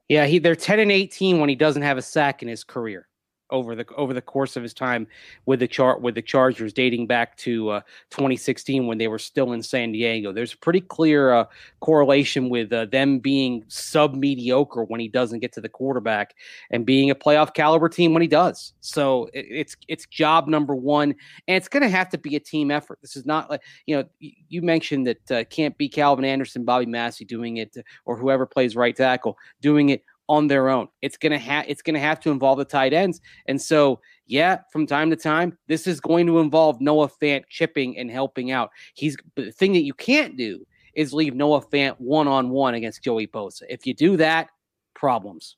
Yeah, 0.09 0.25
he 0.25 0.39
they're 0.39 0.55
10 0.55 0.79
and 0.79 0.91
18 0.91 1.39
when 1.39 1.49
he 1.49 1.55
doesn't 1.55 1.81
have 1.81 1.97
a 1.97 2.01
sack 2.01 2.41
in 2.41 2.47
his 2.47 2.63
career 2.63 3.07
over 3.49 3.75
the 3.75 3.85
over 3.95 4.13
the 4.13 4.21
course 4.21 4.55
of 4.55 4.63
his 4.63 4.73
time 4.73 5.07
with 5.45 5.59
the 5.59 5.67
chart 5.67 6.01
with 6.01 6.15
the 6.15 6.21
Chargers, 6.21 6.73
dating 6.73 7.07
back 7.07 7.37
to 7.37 7.69
uh, 7.69 7.81
2016 8.09 8.87
when 8.87 8.97
they 8.97 9.07
were 9.07 9.19
still 9.19 9.53
in 9.53 9.63
San 9.63 9.91
Diego. 9.91 10.31
There's 10.31 10.53
a 10.53 10.57
pretty 10.57 10.81
clear 10.81 11.33
uh, 11.33 11.45
correlation 11.79 12.49
with 12.49 12.71
uh, 12.73 12.85
them 12.85 13.19
being 13.19 13.63
sub 13.67 14.15
mediocre 14.15 14.83
when 14.83 14.99
he 14.99 15.07
doesn't 15.07 15.39
get 15.39 15.53
to 15.53 15.61
the 15.61 15.69
quarterback, 15.69 16.35
and 16.71 16.85
being 16.85 17.09
a 17.09 17.15
playoff 17.15 17.53
caliber 17.53 17.89
team 17.89 18.13
when 18.13 18.21
he 18.21 18.27
does. 18.27 18.73
So 18.81 19.25
it, 19.33 19.45
it's 19.49 19.77
it's 19.87 20.05
job 20.05 20.47
number 20.47 20.75
one, 20.75 21.15
and 21.47 21.57
it's 21.57 21.67
going 21.67 21.83
to 21.83 21.89
have 21.89 22.09
to 22.09 22.17
be 22.17 22.35
a 22.35 22.39
team 22.39 22.71
effort. 22.71 22.99
This 23.01 23.15
is 23.15 23.25
not 23.25 23.49
like 23.49 23.61
you 23.85 23.95
know 23.95 24.03
you 24.19 24.61
mentioned 24.61 25.07
that 25.07 25.31
uh, 25.31 25.43
can't 25.45 25.77
be 25.77 25.89
Calvin 25.89 26.25
Anderson, 26.25 26.65
Bobby 26.65 26.85
Massie 26.85 27.25
doing 27.25 27.57
it, 27.57 27.75
or 28.05 28.17
whoever 28.17 28.45
plays 28.45 28.75
right 28.75 28.95
tackle 28.95 29.37
doing 29.61 29.89
it 29.89 30.03
on 30.29 30.47
their 30.47 30.69
own. 30.69 30.87
It's 31.01 31.17
gonna 31.17 31.39
have 31.39 31.65
it's 31.67 31.81
gonna 31.81 31.99
have 31.99 32.19
to 32.21 32.31
involve 32.31 32.57
the 32.57 32.65
tight 32.65 32.93
ends. 32.93 33.21
And 33.47 33.61
so, 33.61 33.99
yeah, 34.25 34.59
from 34.71 34.85
time 34.85 35.09
to 35.09 35.15
time, 35.15 35.57
this 35.67 35.87
is 35.87 35.99
going 35.99 36.27
to 36.27 36.39
involve 36.39 36.81
Noah 36.81 37.09
Fant 37.09 37.43
chipping 37.49 37.97
and 37.97 38.11
helping 38.11 38.51
out. 38.51 38.71
He's 38.93 39.17
the 39.35 39.51
thing 39.51 39.73
that 39.73 39.83
you 39.83 39.93
can't 39.93 40.37
do 40.37 40.65
is 40.93 41.13
leave 41.13 41.35
Noah 41.35 41.61
Fant 41.61 41.95
one 41.99 42.27
on 42.27 42.49
one 42.49 42.73
against 42.73 43.03
Joey 43.03 43.27
Bosa. 43.27 43.63
If 43.69 43.85
you 43.85 43.93
do 43.93 44.17
that, 44.17 44.49
problems. 44.95 45.55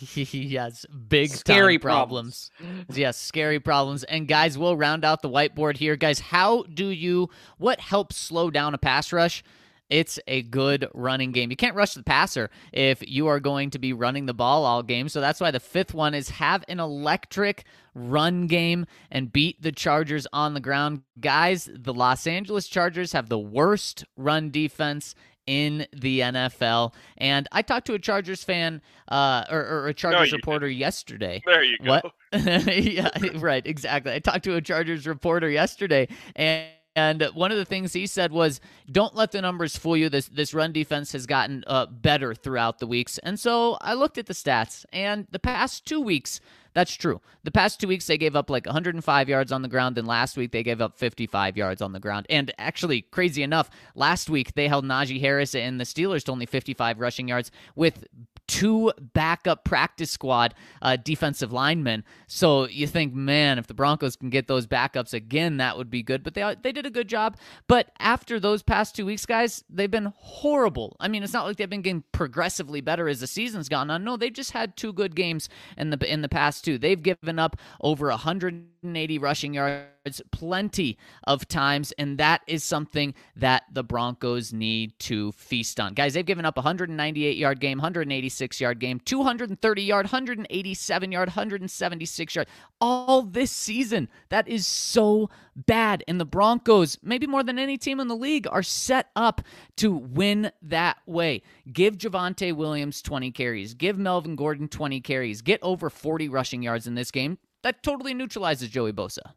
yes, 0.14 0.86
big 1.08 1.30
scary 1.30 1.78
problems. 1.78 2.50
problems. 2.58 2.86
yes, 2.96 3.16
scary 3.16 3.60
problems. 3.60 4.04
And 4.04 4.26
guys, 4.26 4.58
we'll 4.58 4.76
round 4.76 5.04
out 5.04 5.22
the 5.22 5.28
whiteboard 5.28 5.76
here. 5.76 5.96
Guys, 5.96 6.18
how 6.18 6.64
do 6.74 6.88
you 6.88 7.28
what 7.58 7.80
helps 7.80 8.16
slow 8.16 8.50
down 8.50 8.74
a 8.74 8.78
pass 8.78 9.12
rush? 9.12 9.44
It's 9.92 10.18
a 10.26 10.40
good 10.42 10.88
running 10.94 11.32
game. 11.32 11.50
You 11.50 11.56
can't 11.56 11.76
rush 11.76 11.92
the 11.92 12.02
passer 12.02 12.48
if 12.72 13.06
you 13.06 13.26
are 13.26 13.38
going 13.38 13.68
to 13.70 13.78
be 13.78 13.92
running 13.92 14.24
the 14.24 14.32
ball 14.32 14.64
all 14.64 14.82
game. 14.82 15.10
So 15.10 15.20
that's 15.20 15.38
why 15.38 15.50
the 15.50 15.60
fifth 15.60 15.92
one 15.92 16.14
is 16.14 16.30
have 16.30 16.64
an 16.66 16.80
electric 16.80 17.64
run 17.94 18.46
game 18.46 18.86
and 19.10 19.30
beat 19.30 19.60
the 19.60 19.70
Chargers 19.70 20.26
on 20.32 20.54
the 20.54 20.60
ground. 20.60 21.02
Guys, 21.20 21.68
the 21.70 21.92
Los 21.92 22.26
Angeles 22.26 22.68
Chargers 22.68 23.12
have 23.12 23.28
the 23.28 23.38
worst 23.38 24.06
run 24.16 24.50
defense 24.50 25.14
in 25.46 25.86
the 25.92 26.20
NFL. 26.20 26.94
And 27.18 27.46
I 27.52 27.60
talked 27.60 27.86
to 27.88 27.94
a 27.94 27.98
Chargers 27.98 28.42
fan 28.42 28.80
uh, 29.08 29.44
or, 29.50 29.60
or 29.60 29.88
a 29.88 29.94
Chargers 29.94 30.32
no, 30.32 30.36
reporter 30.36 30.68
didn't. 30.68 30.80
yesterday. 30.80 31.42
There 31.44 31.62
you 31.62 31.76
go. 31.84 32.00
What? 32.00 32.12
yeah, 32.82 33.10
right, 33.34 33.66
exactly. 33.66 34.14
I 34.14 34.20
talked 34.20 34.44
to 34.44 34.56
a 34.56 34.62
Chargers 34.62 35.06
reporter 35.06 35.50
yesterday 35.50 36.08
and 36.34 36.66
and 36.94 37.22
one 37.34 37.50
of 37.50 37.58
the 37.58 37.64
things 37.64 37.92
he 37.92 38.06
said 38.06 38.32
was, 38.32 38.60
"Don't 38.90 39.14
let 39.14 39.32
the 39.32 39.40
numbers 39.40 39.76
fool 39.76 39.96
you. 39.96 40.08
This 40.08 40.28
this 40.28 40.52
run 40.52 40.72
defense 40.72 41.12
has 41.12 41.26
gotten 41.26 41.64
uh, 41.66 41.86
better 41.86 42.34
throughout 42.34 42.78
the 42.78 42.86
weeks." 42.86 43.18
And 43.18 43.38
so 43.38 43.78
I 43.80 43.94
looked 43.94 44.18
at 44.18 44.26
the 44.26 44.34
stats, 44.34 44.84
and 44.92 45.26
the 45.30 45.38
past 45.38 45.86
two 45.86 46.00
weeks, 46.00 46.40
that's 46.74 46.94
true. 46.94 47.20
The 47.44 47.50
past 47.50 47.80
two 47.80 47.88
weeks 47.88 48.06
they 48.06 48.18
gave 48.18 48.36
up 48.36 48.50
like 48.50 48.66
105 48.66 49.28
yards 49.28 49.52
on 49.52 49.62
the 49.62 49.68
ground, 49.68 49.96
and 49.98 50.06
last 50.06 50.36
week 50.36 50.52
they 50.52 50.62
gave 50.62 50.80
up 50.80 50.98
55 50.98 51.56
yards 51.56 51.80
on 51.80 51.92
the 51.92 52.00
ground. 52.00 52.26
And 52.28 52.52
actually, 52.58 53.02
crazy 53.02 53.42
enough, 53.42 53.70
last 53.94 54.28
week 54.28 54.54
they 54.54 54.68
held 54.68 54.84
Najee 54.84 55.20
Harris 55.20 55.54
and 55.54 55.80
the 55.80 55.84
Steelers 55.84 56.24
to 56.24 56.32
only 56.32 56.46
55 56.46 57.00
rushing 57.00 57.28
yards 57.28 57.50
with 57.74 58.04
two 58.52 58.92
backup 59.14 59.64
practice 59.64 60.10
squad 60.10 60.52
uh, 60.82 60.96
defensive 60.96 61.54
linemen. 61.54 62.04
So 62.26 62.68
you 62.68 62.86
think, 62.86 63.14
man, 63.14 63.58
if 63.58 63.66
the 63.66 63.72
Broncos 63.72 64.14
can 64.14 64.28
get 64.28 64.46
those 64.46 64.66
backups 64.66 65.14
again, 65.14 65.56
that 65.56 65.78
would 65.78 65.88
be 65.88 66.02
good. 66.02 66.22
But 66.22 66.34
they 66.34 66.54
they 66.62 66.70
did 66.70 66.84
a 66.84 66.90
good 66.90 67.08
job. 67.08 67.38
But 67.66 67.90
after 67.98 68.38
those 68.38 68.62
past 68.62 68.94
two 68.94 69.06
weeks, 69.06 69.24
guys, 69.24 69.64
they've 69.70 69.90
been 69.90 70.12
horrible. 70.14 70.96
I 71.00 71.08
mean, 71.08 71.22
it's 71.22 71.32
not 71.32 71.46
like 71.46 71.56
they've 71.56 71.70
been 71.70 71.80
getting 71.80 72.04
progressively 72.12 72.82
better 72.82 73.08
as 73.08 73.20
the 73.20 73.26
season's 73.26 73.70
gone 73.70 73.90
on. 73.90 74.04
No, 74.04 74.18
they've 74.18 74.30
just 74.30 74.50
had 74.50 74.76
two 74.76 74.92
good 74.92 75.16
games 75.16 75.48
in 75.78 75.88
the 75.88 76.12
in 76.12 76.20
the 76.20 76.28
past 76.28 76.62
two. 76.62 76.76
They've 76.76 77.02
given 77.02 77.38
up 77.38 77.56
over 77.80 78.08
180 78.08 79.18
rushing 79.18 79.54
yards 79.54 79.86
plenty 80.30 80.98
of 81.24 81.46
times, 81.48 81.92
and 81.98 82.18
that 82.18 82.42
is 82.46 82.64
something 82.64 83.14
that 83.36 83.64
the 83.72 83.84
Broncos 83.84 84.52
need 84.52 84.98
to 85.00 85.32
feast 85.32 85.78
on. 85.80 85.94
Guys, 85.94 86.14
they've 86.14 86.24
given 86.24 86.44
up 86.44 86.56
198 86.56 87.36
yard 87.36 87.60
game, 87.60 87.78
186 87.78 88.60
yard 88.60 88.78
game, 88.78 89.00
230 89.00 89.82
yard, 89.82 90.06
187 90.06 91.12
yard, 91.12 91.28
176 91.28 92.34
yard, 92.34 92.48
all 92.80 93.22
this 93.22 93.50
season. 93.50 94.08
That 94.28 94.48
is 94.48 94.66
so 94.66 95.30
bad. 95.54 96.04
And 96.08 96.20
the 96.20 96.24
Broncos, 96.24 96.98
maybe 97.02 97.26
more 97.26 97.42
than 97.42 97.58
any 97.58 97.78
team 97.78 98.00
in 98.00 98.08
the 98.08 98.16
league, 98.16 98.46
are 98.50 98.62
set 98.62 99.10
up 99.16 99.42
to 99.76 99.92
win 99.92 100.50
that 100.62 100.98
way. 101.06 101.42
Give 101.72 101.96
Javonte 101.96 102.54
Williams 102.54 103.02
20 103.02 103.30
carries, 103.32 103.74
give 103.74 103.98
Melvin 103.98 104.36
Gordon 104.36 104.68
20 104.68 105.00
carries, 105.00 105.42
get 105.42 105.60
over 105.62 105.90
40 105.90 106.28
rushing 106.28 106.62
yards 106.62 106.86
in 106.86 106.94
this 106.94 107.10
game. 107.10 107.38
That 107.62 107.82
totally 107.82 108.14
neutralizes 108.14 108.68
Joey 108.70 108.92
Bosa. 108.92 109.34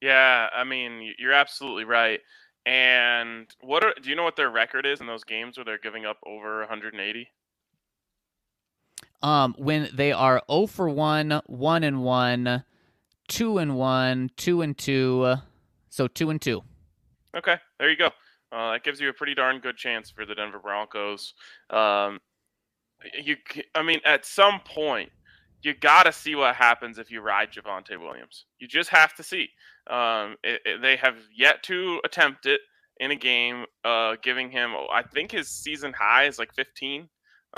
Yeah, 0.00 0.48
I 0.54 0.64
mean, 0.64 1.14
you're 1.18 1.32
absolutely 1.32 1.84
right. 1.84 2.20
And 2.66 3.46
what 3.60 3.84
are, 3.84 3.94
do 4.02 4.10
you 4.10 4.16
know 4.16 4.24
what 4.24 4.36
their 4.36 4.50
record 4.50 4.86
is 4.86 5.00
in 5.00 5.06
those 5.06 5.24
games 5.24 5.56
where 5.56 5.64
they're 5.64 5.78
giving 5.78 6.04
up 6.04 6.18
over 6.26 6.60
180? 6.60 7.28
Um, 9.22 9.54
when 9.56 9.88
they 9.94 10.12
are 10.12 10.42
0 10.50 10.66
for 10.66 10.88
1, 10.88 11.42
1 11.46 11.84
and 11.84 12.02
1, 12.02 12.64
2 13.28 13.58
and 13.58 13.76
1, 13.76 14.30
2 14.36 14.62
and 14.62 14.78
2, 14.78 15.34
so 15.88 16.08
2 16.08 16.30
and 16.30 16.42
2. 16.42 16.62
Okay, 17.36 17.56
there 17.78 17.90
you 17.90 17.96
go. 17.96 18.10
Uh, 18.52 18.72
that 18.72 18.84
gives 18.84 19.00
you 19.00 19.08
a 19.08 19.12
pretty 19.12 19.34
darn 19.34 19.60
good 19.60 19.76
chance 19.76 20.10
for 20.10 20.24
the 20.24 20.34
Denver 20.34 20.58
Broncos. 20.58 21.34
Um, 21.70 22.18
you, 23.22 23.36
I 23.74 23.82
mean, 23.82 24.00
at 24.04 24.24
some 24.24 24.60
point, 24.60 25.10
you 25.66 25.74
got 25.74 26.04
to 26.04 26.12
see 26.12 26.36
what 26.36 26.54
happens 26.54 26.96
if 26.96 27.10
you 27.10 27.20
ride 27.20 27.50
Javonte 27.50 27.98
Williams. 28.00 28.46
You 28.60 28.68
just 28.68 28.88
have 28.90 29.14
to 29.16 29.24
see. 29.24 29.48
Um, 29.90 30.36
it, 30.44 30.60
it, 30.64 30.80
they 30.80 30.94
have 30.94 31.16
yet 31.36 31.64
to 31.64 32.00
attempt 32.04 32.46
it 32.46 32.60
in 33.00 33.10
a 33.10 33.16
game, 33.16 33.64
uh, 33.84 34.14
giving 34.22 34.48
him, 34.48 34.74
I 34.92 35.02
think 35.02 35.32
his 35.32 35.48
season 35.48 35.92
high 35.92 36.26
is 36.26 36.38
like 36.38 36.54
15. 36.54 37.08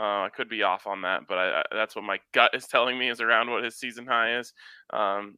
Uh, 0.01 0.03
I 0.03 0.29
could 0.35 0.49
be 0.49 0.63
off 0.63 0.87
on 0.87 1.03
that, 1.03 1.25
but 1.29 1.37
I, 1.37 1.61
I, 1.61 1.63
that's 1.71 1.95
what 1.95 2.05
my 2.05 2.19
gut 2.33 2.53
is 2.55 2.67
telling 2.67 2.99
me 2.99 3.11
is 3.11 3.21
around 3.21 3.51
what 3.51 3.63
his 3.63 3.77
season 3.77 4.07
high 4.07 4.39
is. 4.39 4.55
Um, 4.91 5.37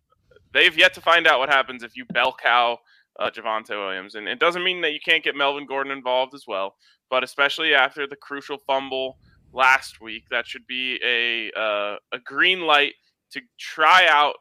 they've 0.54 0.76
yet 0.78 0.94
to 0.94 1.00
find 1.00 1.26
out 1.26 1.40
what 1.40 1.48
happens 1.48 1.83
if 1.83 1.96
you 1.96 2.04
bell 2.12 2.37
cow 2.40 2.78
uh, 3.18 3.30
Javonte 3.30 3.70
Williams. 3.70 4.14
And 4.14 4.28
it 4.28 4.38
doesn't 4.38 4.62
mean 4.62 4.80
that 4.83 4.92
you 4.92 5.00
can't 5.04 5.24
get 5.24 5.35
Melvin 5.35 5.66
Gordon 5.66 5.92
involved 5.92 6.35
as 6.35 6.44
well, 6.46 6.76
but 7.11 7.24
especially 7.24 7.74
after 7.74 8.06
the 8.06 8.16
crucial 8.16 8.59
fumble 8.59 9.18
last 9.52 10.00
week, 10.00 10.24
that 10.30 10.46
should 10.46 10.66
be 10.66 10.98
a 11.04 11.50
uh, 11.58 11.96
a 12.12 12.18
green 12.24 12.62
light 12.62 12.94
to 13.32 13.40
try 13.58 14.06
out 14.08 14.34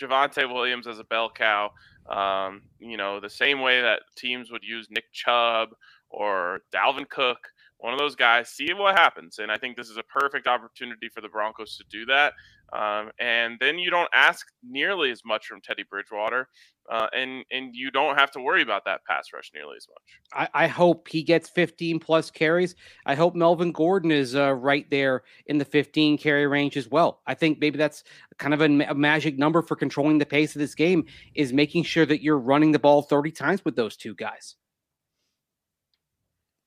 Javonte 0.00 0.52
Williams 0.52 0.86
as 0.86 0.98
a 0.98 1.04
bell 1.04 1.30
cow. 1.30 1.70
Um, 2.08 2.62
you 2.78 2.96
know, 2.96 3.20
the 3.20 3.30
same 3.30 3.60
way 3.60 3.80
that 3.80 4.00
teams 4.16 4.50
would 4.50 4.64
use 4.64 4.88
Nick 4.90 5.12
Chubb 5.12 5.70
or 6.08 6.60
Dalvin 6.74 7.08
Cook, 7.08 7.38
one 7.78 7.92
of 7.92 7.98
those 7.98 8.16
guys, 8.16 8.50
see 8.50 8.72
what 8.74 8.98
happens. 8.98 9.38
And 9.38 9.50
I 9.50 9.56
think 9.56 9.76
this 9.76 9.88
is 9.88 9.96
a 9.96 10.02
perfect 10.02 10.46
opportunity 10.46 11.08
for 11.08 11.20
the 11.20 11.28
Broncos 11.28 11.76
to 11.76 11.84
do 11.90 12.04
that. 12.06 12.32
Um, 12.72 13.10
and 13.18 13.56
then 13.60 13.78
you 13.78 13.90
don't 13.90 14.08
ask 14.14 14.46
nearly 14.62 15.10
as 15.10 15.22
much 15.24 15.46
from 15.46 15.60
Teddy 15.60 15.84
Bridgewater, 15.88 16.48
uh, 16.90 17.08
and 17.12 17.44
and 17.50 17.74
you 17.74 17.90
don't 17.90 18.16
have 18.16 18.30
to 18.32 18.40
worry 18.40 18.62
about 18.62 18.84
that 18.84 19.04
pass 19.04 19.28
rush 19.32 19.50
nearly 19.54 19.76
as 19.76 19.86
much. 19.88 20.48
I, 20.54 20.64
I 20.64 20.66
hope 20.68 21.08
he 21.08 21.22
gets 21.22 21.48
15 21.48 21.98
plus 21.98 22.30
carries. 22.30 22.76
I 23.06 23.14
hope 23.14 23.34
Melvin 23.34 23.72
Gordon 23.72 24.12
is 24.12 24.36
uh, 24.36 24.54
right 24.54 24.88
there 24.90 25.22
in 25.46 25.58
the 25.58 25.64
15 25.64 26.18
carry 26.18 26.46
range 26.46 26.76
as 26.76 26.88
well. 26.88 27.22
I 27.26 27.34
think 27.34 27.58
maybe 27.60 27.78
that's 27.78 28.04
kind 28.38 28.54
of 28.54 28.60
a, 28.60 28.90
a 28.90 28.94
magic 28.94 29.36
number 29.36 29.62
for 29.62 29.76
controlling 29.76 30.18
the 30.18 30.26
pace 30.26 30.54
of 30.54 30.60
this 30.60 30.74
game 30.74 31.06
is 31.34 31.52
making 31.52 31.84
sure 31.84 32.06
that 32.06 32.22
you're 32.22 32.38
running 32.38 32.72
the 32.72 32.78
ball 32.78 33.02
30 33.02 33.32
times 33.32 33.64
with 33.64 33.76
those 33.76 33.96
two 33.96 34.14
guys. 34.14 34.56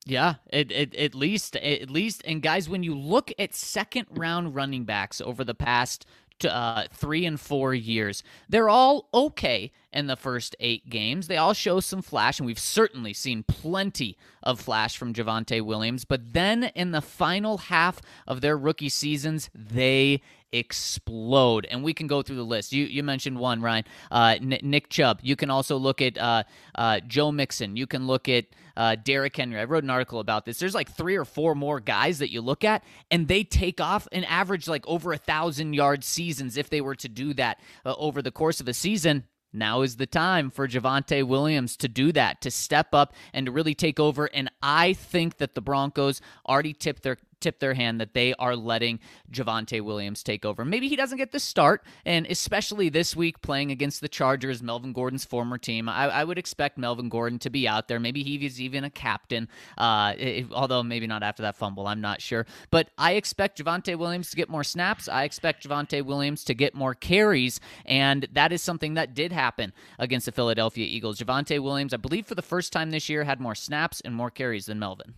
Yeah, 0.05 0.35
it, 0.51 0.71
it, 0.71 0.95
at 0.95 1.15
least 1.15 1.55
at 1.55 1.89
least 1.89 2.23
and 2.25 2.41
guys 2.41 2.67
when 2.67 2.83
you 2.83 2.93
look 2.97 3.31
at 3.39 3.55
second 3.55 4.07
round 4.11 4.53
running 4.53 4.83
backs 4.83 5.21
over 5.21 5.43
the 5.45 5.55
past 5.55 6.05
uh, 6.45 6.83
three 6.91 7.25
and 7.25 7.39
four 7.39 7.73
years. 7.73 8.23
They're 8.49 8.69
all 8.69 9.07
okay 9.13 9.71
in 9.93 10.07
the 10.07 10.15
first 10.15 10.55
eight 10.59 10.89
games. 10.89 11.27
They 11.27 11.37
all 11.37 11.53
show 11.53 11.79
some 11.79 12.01
flash, 12.01 12.39
and 12.39 12.45
we've 12.45 12.59
certainly 12.59 13.13
seen 13.13 13.43
plenty 13.43 14.17
of 14.41 14.59
flash 14.59 14.97
from 14.97 15.13
Javonte 15.13 15.61
Williams. 15.61 16.05
But 16.05 16.33
then 16.33 16.65
in 16.75 16.91
the 16.91 17.01
final 17.01 17.57
half 17.57 18.01
of 18.27 18.41
their 18.41 18.57
rookie 18.57 18.89
seasons, 18.89 19.49
they 19.53 20.21
explode. 20.53 21.67
And 21.69 21.83
we 21.83 21.93
can 21.93 22.07
go 22.07 22.21
through 22.21 22.37
the 22.37 22.43
list. 22.43 22.71
You 22.71 22.85
you 22.85 23.03
mentioned 23.03 23.37
one, 23.37 23.61
Ryan. 23.61 23.83
Uh, 24.11 24.35
Nick 24.41 24.89
Chubb. 24.89 25.19
You 25.21 25.35
can 25.35 25.49
also 25.49 25.77
look 25.77 26.01
at 26.01 26.17
uh, 26.17 26.43
uh, 26.75 26.99
Joe 27.07 27.31
Mixon. 27.31 27.75
You 27.75 27.87
can 27.87 28.07
look 28.07 28.29
at 28.29 28.45
uh, 28.77 28.95
Derrick 29.03 29.35
Henry. 29.35 29.59
I 29.59 29.65
wrote 29.65 29.83
an 29.83 29.89
article 29.89 30.19
about 30.19 30.45
this. 30.45 30.59
There's 30.59 30.75
like 30.75 30.91
three 30.91 31.15
or 31.15 31.25
four 31.25 31.55
more 31.55 31.79
guys 31.79 32.19
that 32.19 32.31
you 32.31 32.41
look 32.41 32.63
at, 32.63 32.83
and 33.11 33.27
they 33.27 33.43
take 33.43 33.81
off 33.81 34.07
and 34.11 34.23
average 34.25 34.67
like 34.67 34.87
over 34.87 35.11
a 35.11 35.17
thousand 35.17 35.73
yard 35.73 36.03
seasons 36.03 36.55
if 36.55 36.69
they 36.69 36.81
were 36.81 36.95
to 36.95 37.09
do 37.09 37.33
that 37.33 37.59
uh, 37.85 37.95
over 37.97 38.21
the 38.21 38.31
course 38.31 38.59
of 38.61 38.67
a 38.67 38.73
season. 38.73 39.25
Now 39.53 39.81
is 39.81 39.97
the 39.97 40.07
time 40.07 40.49
for 40.49 40.67
Javonte 40.67 41.23
Williams 41.23 41.77
to 41.77 41.87
do 41.87 42.11
that, 42.13 42.41
to 42.41 42.49
step 42.49 42.93
up 42.93 43.13
and 43.33 43.45
to 43.45 43.51
really 43.51 43.75
take 43.75 43.99
over. 43.99 44.25
And 44.25 44.49
I 44.61 44.93
think 44.93 45.37
that 45.37 45.53
the 45.53 45.61
Broncos 45.61 46.21
already 46.47 46.73
tipped 46.73 47.03
their 47.03 47.17
tip 47.43 47.59
their 47.59 47.73
hand 47.73 47.99
that 48.01 48.13
they 48.13 48.33
are 48.35 48.55
letting 48.55 48.99
Javonte 49.31 49.81
Williams 49.81 50.23
take 50.23 50.45
over. 50.45 50.63
Maybe 50.65 50.87
he 50.87 50.95
doesn't 50.95 51.17
get 51.17 51.31
the 51.31 51.39
start, 51.39 51.83
and 52.05 52.25
especially 52.25 52.89
this 52.89 53.15
week 53.15 53.41
playing 53.41 53.69
against 53.69 54.01
the 54.01 54.07
Chargers, 54.07 54.63
Melvin 54.63 54.93
Gordon's 54.93 55.25
former 55.25 55.57
team, 55.57 55.89
I, 55.89 56.05
I 56.05 56.23
would 56.23 56.37
expect 56.37 56.77
Melvin 56.77 57.09
Gordon 57.09 57.39
to 57.39 57.49
be 57.49 57.67
out 57.67 57.87
there. 57.87 57.99
Maybe 57.99 58.23
he 58.23 58.43
is 58.45 58.61
even 58.61 58.83
a 58.83 58.89
captain, 58.89 59.49
uh, 59.77 60.13
if, 60.17 60.51
although 60.51 60.81
maybe 60.81 61.05
not 61.05 61.21
after 61.21 61.43
that 61.43 61.55
fumble. 61.55 61.85
I'm 61.85 62.01
not 62.01 62.21
sure. 62.21 62.45
But 62.71 62.89
I 62.97 63.13
expect 63.13 63.61
Javonte 63.61 63.97
Williams 63.97 64.29
to 64.29 64.37
get 64.37 64.49
more 64.49 64.63
snaps. 64.63 65.09
I 65.09 65.25
expect 65.25 65.67
Javonte 65.67 66.03
Williams 66.03 66.43
to 66.45 66.53
get 66.53 66.73
more 66.73 66.95
carries, 66.95 67.59
and 67.85 68.27
that 68.31 68.51
is 68.51 68.61
something 68.61 68.93
that 68.93 69.13
did 69.13 69.31
happen 69.31 69.73
against 69.99 70.25
the 70.25 70.31
Philadelphia 70.31 70.85
Eagles. 70.85 71.19
Javonte 71.19 71.61
Williams, 71.61 71.93
I 71.93 71.97
believe 71.97 72.25
for 72.25 72.35
the 72.35 72.41
first 72.41 72.71
time 72.71 72.91
this 72.91 73.09
year, 73.09 73.25
had 73.25 73.41
more 73.41 73.55
snaps 73.55 74.01
and 74.01 74.15
more 74.15 74.31
carries 74.31 74.65
than 74.65 74.79
Melvin. 74.79 75.15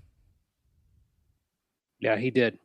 Yeah, 1.99 2.17
he 2.17 2.31
did. 2.31 2.57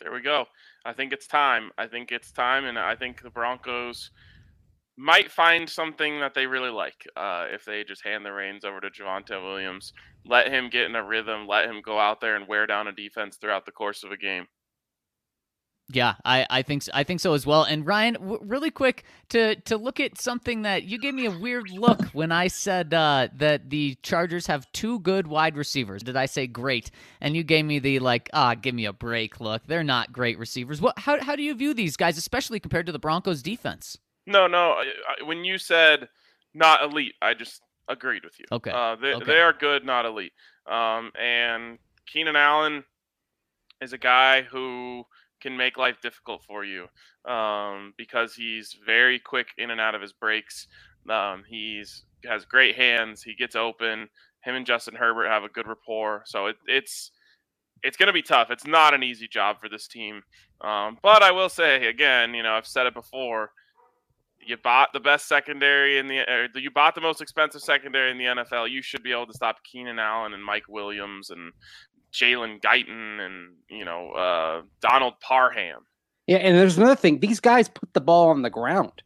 There 0.00 0.12
we 0.12 0.22
go. 0.22 0.46
I 0.84 0.92
think 0.92 1.12
it's 1.12 1.26
time. 1.26 1.70
I 1.76 1.86
think 1.86 2.10
it's 2.10 2.32
time, 2.32 2.64
and 2.64 2.78
I 2.78 2.96
think 2.96 3.22
the 3.22 3.30
Broncos 3.30 4.10
might 4.96 5.30
find 5.30 5.68
something 5.68 6.20
that 6.20 6.34
they 6.34 6.46
really 6.46 6.70
like 6.70 7.06
uh, 7.16 7.46
if 7.50 7.64
they 7.64 7.84
just 7.84 8.04
hand 8.04 8.24
the 8.24 8.32
reins 8.32 8.64
over 8.64 8.80
to 8.80 8.90
Javonte 8.90 9.42
Williams, 9.42 9.92
let 10.26 10.52
him 10.52 10.68
get 10.68 10.84
in 10.84 10.94
a 10.94 11.04
rhythm, 11.04 11.46
let 11.46 11.68
him 11.68 11.80
go 11.82 11.98
out 11.98 12.20
there 12.20 12.36
and 12.36 12.46
wear 12.46 12.66
down 12.66 12.88
a 12.88 12.92
defense 12.92 13.36
throughout 13.36 13.64
the 13.64 13.72
course 13.72 14.04
of 14.04 14.12
a 14.12 14.16
game. 14.16 14.46
Yeah, 15.92 16.14
I, 16.24 16.46
I 16.48 16.62
think 16.62 16.82
so, 16.82 16.92
I 16.94 17.02
think 17.02 17.20
so 17.20 17.34
as 17.34 17.46
well. 17.46 17.64
And 17.64 17.86
Ryan, 17.86 18.14
w- 18.14 18.38
really 18.42 18.70
quick 18.70 19.04
to 19.30 19.56
to 19.56 19.76
look 19.76 19.98
at 19.98 20.20
something 20.20 20.62
that 20.62 20.84
you 20.84 20.98
gave 20.98 21.14
me 21.14 21.26
a 21.26 21.30
weird 21.30 21.70
look 21.70 22.02
when 22.12 22.30
I 22.30 22.48
said 22.48 22.94
uh, 22.94 23.28
that 23.34 23.70
the 23.70 23.96
Chargers 24.02 24.46
have 24.46 24.70
two 24.72 25.00
good 25.00 25.26
wide 25.26 25.56
receivers. 25.56 26.02
Did 26.02 26.16
I 26.16 26.26
say 26.26 26.46
great? 26.46 26.90
And 27.20 27.34
you 27.34 27.42
gave 27.42 27.64
me 27.64 27.78
the 27.78 27.98
like, 27.98 28.30
ah, 28.32 28.54
give 28.54 28.74
me 28.74 28.84
a 28.84 28.92
break 28.92 29.40
look. 29.40 29.66
They're 29.66 29.82
not 29.82 30.12
great 30.12 30.38
receivers. 30.38 30.80
What? 30.80 30.98
How 30.98 31.20
how 31.22 31.34
do 31.34 31.42
you 31.42 31.54
view 31.54 31.74
these 31.74 31.96
guys, 31.96 32.16
especially 32.16 32.60
compared 32.60 32.86
to 32.86 32.92
the 32.92 32.98
Broncos 32.98 33.42
defense? 33.42 33.98
No, 34.26 34.46
no. 34.46 34.76
When 35.24 35.44
you 35.44 35.58
said 35.58 36.08
not 36.54 36.82
elite, 36.82 37.14
I 37.20 37.34
just 37.34 37.62
agreed 37.88 38.24
with 38.24 38.38
you. 38.38 38.44
Okay. 38.52 38.70
Uh, 38.70 38.96
they 38.96 39.14
okay. 39.14 39.24
they 39.24 39.40
are 39.40 39.52
good, 39.52 39.84
not 39.84 40.06
elite. 40.06 40.32
Um, 40.66 41.10
and 41.18 41.78
Keenan 42.06 42.36
Allen 42.36 42.84
is 43.80 43.92
a 43.92 43.98
guy 43.98 44.42
who 44.42 45.04
can 45.40 45.56
make 45.56 45.76
life 45.76 45.96
difficult 46.02 46.42
for 46.44 46.64
you 46.64 46.86
um, 47.30 47.94
because 47.96 48.34
he's 48.34 48.76
very 48.84 49.18
quick 49.18 49.48
in 49.58 49.70
and 49.70 49.80
out 49.80 49.94
of 49.94 50.02
his 50.02 50.12
breaks. 50.12 50.66
Um, 51.08 51.44
he's 51.48 52.04
has 52.26 52.44
great 52.44 52.76
hands. 52.76 53.22
He 53.22 53.34
gets 53.34 53.56
open. 53.56 54.08
Him 54.42 54.54
and 54.54 54.66
Justin 54.66 54.94
Herbert 54.94 55.28
have 55.28 55.44
a 55.44 55.48
good 55.48 55.66
rapport. 55.66 56.22
So 56.26 56.46
it, 56.46 56.56
it's 56.66 57.10
it's 57.82 57.96
going 57.96 58.08
to 58.08 58.12
be 58.12 58.22
tough. 58.22 58.50
It's 58.50 58.66
not 58.66 58.94
an 58.94 59.02
easy 59.02 59.26
job 59.26 59.60
for 59.60 59.68
this 59.68 59.88
team. 59.88 60.22
Um, 60.60 60.98
but 61.02 61.22
I 61.22 61.30
will 61.30 61.48
say 61.48 61.86
again, 61.86 62.34
you 62.34 62.42
know, 62.42 62.52
I've 62.52 62.66
said 62.66 62.86
it 62.86 62.94
before. 62.94 63.52
You 64.42 64.56
bought 64.56 64.88
the 64.94 65.00
best 65.00 65.28
secondary 65.28 65.98
in 65.98 66.08
the, 66.08 66.20
or 66.20 66.48
you 66.54 66.70
bought 66.70 66.94
the 66.94 67.00
most 67.02 67.20
expensive 67.20 67.60
secondary 67.60 68.10
in 68.10 68.16
the 68.16 68.24
NFL. 68.24 68.70
You 68.70 68.80
should 68.80 69.02
be 69.02 69.12
able 69.12 69.26
to 69.26 69.34
stop 69.34 69.56
Keenan 69.70 69.98
Allen 69.98 70.32
and 70.32 70.42
Mike 70.42 70.64
Williams 70.66 71.28
and 71.28 71.52
Jalen 72.12 72.60
Guyton 72.60 73.20
and 73.20 73.54
you 73.68 73.84
know 73.84 74.10
uh, 74.10 74.62
Donald 74.80 75.14
Parham. 75.20 75.82
Yeah, 76.26 76.38
and 76.38 76.56
there's 76.56 76.78
another 76.78 76.96
thing. 76.96 77.20
These 77.20 77.40
guys 77.40 77.68
put 77.68 77.92
the 77.92 78.00
ball 78.00 78.28
on 78.28 78.42
the 78.42 78.50
ground. 78.50 79.02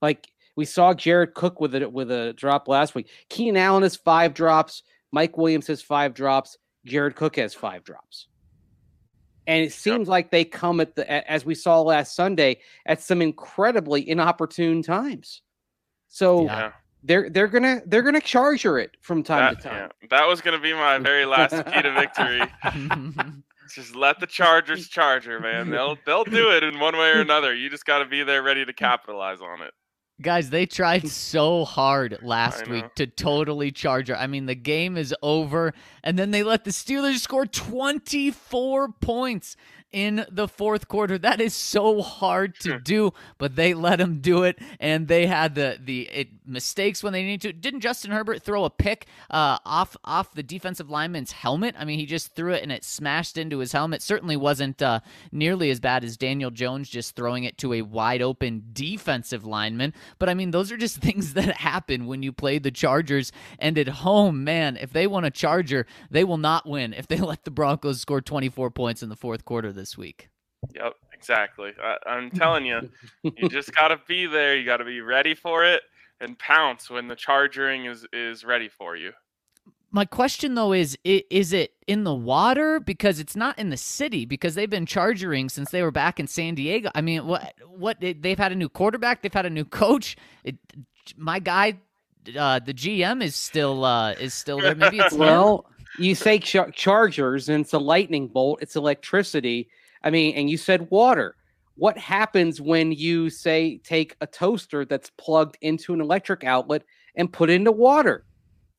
Like 0.00 0.28
we 0.56 0.64
saw 0.64 0.94
Jared 0.94 1.34
Cook 1.34 1.60
with 1.60 1.74
it 1.74 1.92
with 1.92 2.10
a 2.10 2.32
drop 2.34 2.68
last 2.68 2.94
week. 2.94 3.08
Keenan 3.28 3.56
Allen 3.56 3.82
has 3.82 3.96
five 3.96 4.34
drops. 4.34 4.82
Mike 5.12 5.36
Williams 5.36 5.66
has 5.66 5.82
five 5.82 6.14
drops. 6.14 6.56
Jared 6.84 7.16
Cook 7.16 7.36
has 7.36 7.54
five 7.54 7.84
drops. 7.84 8.28
And 9.46 9.64
it 9.64 9.72
seems 9.72 10.06
yep. 10.06 10.08
like 10.08 10.30
they 10.30 10.44
come 10.44 10.80
at 10.80 10.94
the 10.94 11.30
as 11.30 11.44
we 11.44 11.54
saw 11.54 11.80
last 11.80 12.14
Sunday 12.14 12.60
at 12.86 13.02
some 13.02 13.20
incredibly 13.20 14.08
inopportune 14.08 14.82
times. 14.82 15.42
So 16.08 16.44
yeah 16.44 16.72
they're 17.02 17.30
they're 17.30 17.48
gonna 17.48 17.82
they're 17.86 18.02
gonna 18.02 18.20
charger 18.20 18.78
it 18.78 18.96
from 19.00 19.22
time 19.22 19.54
that, 19.54 19.62
to 19.62 19.68
time. 19.68 19.90
Yeah, 20.02 20.08
that 20.10 20.26
was 20.26 20.40
gonna 20.40 20.60
be 20.60 20.72
my 20.72 20.98
very 20.98 21.24
last 21.24 21.52
key 21.52 21.82
to 21.82 21.92
victory. 21.92 22.42
just 23.74 23.96
let 23.96 24.20
the 24.20 24.26
Chargers 24.26 24.88
charger, 24.88 25.40
man. 25.40 25.70
They'll 25.70 25.96
they'll 26.06 26.24
do 26.24 26.50
it 26.50 26.62
in 26.62 26.78
one 26.78 26.96
way 26.96 27.10
or 27.10 27.20
another. 27.20 27.54
You 27.54 27.70
just 27.70 27.84
got 27.84 27.98
to 27.98 28.04
be 28.04 28.22
there 28.22 28.42
ready 28.42 28.64
to 28.64 28.72
capitalize 28.72 29.40
on 29.40 29.62
it. 29.62 29.72
Guys, 30.20 30.50
they 30.50 30.66
tried 30.66 31.08
so 31.10 31.64
hard 31.64 32.18
last 32.22 32.68
week 32.68 32.94
to 32.94 33.06
totally 33.06 33.70
charge 33.72 34.08
her. 34.08 34.16
I 34.16 34.26
mean, 34.26 34.46
the 34.46 34.54
game 34.54 34.96
is 34.96 35.14
over, 35.22 35.72
and 36.04 36.18
then 36.18 36.30
they 36.30 36.42
let 36.42 36.64
the 36.64 36.70
Steelers 36.70 37.18
score 37.18 37.46
24 37.46 38.92
points 39.00 39.56
in 39.92 40.24
the 40.30 40.48
fourth 40.48 40.88
quarter. 40.88 41.18
That 41.18 41.40
is 41.40 41.54
so 41.54 42.02
hard 42.02 42.58
to 42.60 42.78
do, 42.78 43.12
but 43.38 43.56
they 43.56 43.74
let 43.74 44.00
him 44.00 44.20
do 44.20 44.42
it, 44.42 44.58
and 44.80 45.08
they 45.08 45.26
had 45.26 45.54
the 45.54 45.78
the 45.82 46.08
it, 46.08 46.28
mistakes 46.46 47.02
when 47.02 47.12
they 47.12 47.22
needed 47.22 47.42
to. 47.42 47.52
Didn't 47.52 47.80
Justin 47.80 48.10
Herbert 48.10 48.42
throw 48.42 48.64
a 48.64 48.70
pick 48.70 49.06
uh, 49.30 49.58
off 49.64 49.96
off 50.04 50.32
the 50.32 50.42
defensive 50.42 50.90
lineman's 50.90 51.32
helmet? 51.32 51.74
I 51.78 51.84
mean, 51.84 51.98
he 51.98 52.06
just 52.06 52.34
threw 52.34 52.52
it 52.52 52.62
and 52.62 52.72
it 52.72 52.84
smashed 52.84 53.36
into 53.36 53.58
his 53.58 53.72
helmet. 53.72 54.02
Certainly 54.02 54.36
wasn't 54.36 54.80
uh, 54.82 55.00
nearly 55.30 55.70
as 55.70 55.80
bad 55.80 56.04
as 56.04 56.16
Daniel 56.16 56.50
Jones 56.50 56.88
just 56.88 57.14
throwing 57.14 57.44
it 57.44 57.58
to 57.58 57.72
a 57.74 57.82
wide 57.82 58.22
open 58.22 58.64
defensive 58.72 59.44
lineman. 59.44 59.94
But 60.18 60.28
I 60.28 60.34
mean, 60.34 60.50
those 60.50 60.72
are 60.72 60.76
just 60.76 60.96
things 61.02 61.34
that 61.34 61.56
happen 61.56 62.06
when 62.06 62.22
you 62.22 62.32
play 62.32 62.58
the 62.58 62.70
Chargers. 62.70 63.32
And 63.58 63.78
at 63.78 63.88
home, 63.88 64.44
man, 64.44 64.76
if 64.76 64.92
they 64.92 65.06
want 65.06 65.26
a 65.26 65.30
Charger, 65.30 65.86
they 66.10 66.24
will 66.24 66.38
not 66.38 66.66
win 66.66 66.92
if 66.94 67.06
they 67.06 67.16
let 67.18 67.44
the 67.44 67.50
Broncos 67.50 68.00
score 68.00 68.20
24 68.20 68.70
points 68.70 69.02
in 69.02 69.08
the 69.08 69.16
fourth 69.16 69.44
quarter 69.44 69.72
this 69.82 69.98
week. 69.98 70.28
Yep, 70.76 70.94
exactly. 71.12 71.72
I, 71.82 71.96
am 72.06 72.30
telling 72.34 72.64
you, 72.64 72.88
you 73.24 73.48
just 73.48 73.74
got 73.74 73.88
to 73.88 73.98
be 74.06 74.26
there. 74.26 74.56
You 74.56 74.64
got 74.64 74.76
to 74.76 74.84
be 74.84 75.00
ready 75.00 75.34
for 75.34 75.64
it 75.64 75.82
and 76.20 76.38
pounce 76.38 76.88
when 76.88 77.08
the 77.08 77.16
charging 77.16 77.86
is 77.86 78.06
is 78.12 78.44
ready 78.44 78.68
for 78.68 78.94
you. 78.94 79.10
My 79.90 80.04
question 80.04 80.54
though 80.54 80.72
is 80.72 80.96
is 81.04 81.52
it 81.52 81.72
in 81.88 82.04
the 82.04 82.14
water 82.14 82.78
because 82.78 83.18
it's 83.18 83.34
not 83.34 83.58
in 83.58 83.70
the 83.70 83.76
city 83.76 84.24
because 84.24 84.54
they've 84.54 84.70
been 84.70 84.86
charging 84.86 85.48
since 85.48 85.72
they 85.72 85.82
were 85.82 85.90
back 85.90 86.20
in 86.20 86.28
San 86.28 86.54
Diego. 86.54 86.90
I 86.94 87.00
mean, 87.00 87.26
what 87.26 87.54
what 87.66 87.98
they've 88.00 88.38
had 88.38 88.52
a 88.52 88.56
new 88.56 88.68
quarterback, 88.68 89.22
they've 89.22 89.34
had 89.34 89.46
a 89.46 89.50
new 89.50 89.64
coach. 89.64 90.16
It, 90.44 90.56
my 91.16 91.40
guy 91.40 91.78
uh, 92.38 92.60
the 92.60 92.72
GM 92.72 93.22
is 93.22 93.34
still 93.34 93.84
uh, 93.84 94.12
is 94.12 94.32
still 94.32 94.60
there. 94.60 94.76
Maybe 94.76 94.98
it's 94.98 95.12
well, 95.12 95.66
you 95.98 96.14
say 96.14 96.38
char- 96.38 96.70
chargers 96.70 97.48
and 97.48 97.64
it's 97.64 97.72
a 97.72 97.78
lightning 97.78 98.28
bolt, 98.28 98.60
it's 98.62 98.76
electricity 98.76 99.68
I 100.04 100.10
mean, 100.10 100.34
and 100.34 100.50
you 100.50 100.56
said 100.56 100.90
water. 100.90 101.36
What 101.76 101.96
happens 101.96 102.60
when 102.60 102.92
you 102.92 103.30
say 103.30 103.78
take 103.78 104.16
a 104.20 104.26
toaster 104.26 104.84
that's 104.84 105.10
plugged 105.10 105.56
into 105.62 105.94
an 105.94 106.00
electric 106.00 106.44
outlet 106.44 106.82
and 107.14 107.32
put 107.32 107.50
into 107.50 107.72
water? 107.72 108.24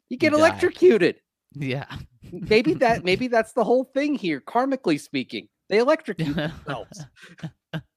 You 0.09 0.17
get 0.17 0.33
electrocuted. 0.33 1.19
Yeah. 1.55 1.85
maybe 2.31 2.73
that 2.75 3.03
maybe 3.03 3.27
that's 3.27 3.53
the 3.53 3.63
whole 3.63 3.85
thing 3.93 4.15
here, 4.15 4.41
karmically 4.41 4.99
speaking. 4.99 5.47
They 5.69 5.79
electrocute 5.79 6.35
themselves. 6.35 7.05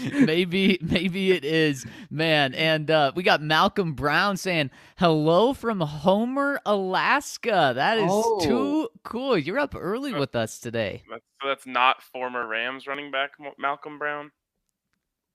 maybe 0.12 0.78
maybe 0.80 1.32
it 1.32 1.44
is 1.44 1.86
man. 2.10 2.54
And 2.54 2.90
uh, 2.90 3.12
we 3.14 3.22
got 3.22 3.42
malcolm 3.42 3.94
brown 3.94 4.36
saying 4.36 4.70
hello 4.96 5.54
from 5.54 5.80
homer 5.80 6.60
alaska. 6.66 7.72
That 7.74 7.98
is 7.98 8.10
oh. 8.10 8.40
too 8.40 8.88
cool. 9.02 9.38
You're 9.38 9.58
up 9.58 9.74
early 9.76 10.12
with 10.12 10.34
us 10.34 10.58
today. 10.58 11.02
that's, 11.10 11.24
that's 11.44 11.66
not 11.66 12.02
former 12.02 12.46
rams 12.46 12.86
running 12.86 13.10
back 13.10 13.32
malcolm 13.58 13.98
brown? 13.98 14.30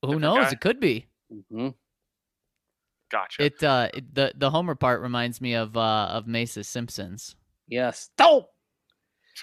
Who 0.01 0.07
Different 0.07 0.21
knows? 0.21 0.45
guy? 0.45 0.51
it 0.51 0.61
could 0.61 0.79
be. 0.79 1.07
Mm-hmm. 1.33 1.69
gotcha. 3.11 3.43
It 3.43 3.63
uh 3.63 3.89
it, 3.93 4.13
the 4.13 4.33
the 4.35 4.49
homer 4.49 4.75
part 4.75 5.01
reminds 5.01 5.41
me 5.41 5.53
of 5.53 5.75
uh 5.75 6.07
of 6.11 6.27
mesa 6.27 6.63
simpsons. 6.63 7.35
Yes. 7.67 8.09
Stop. 8.13 8.49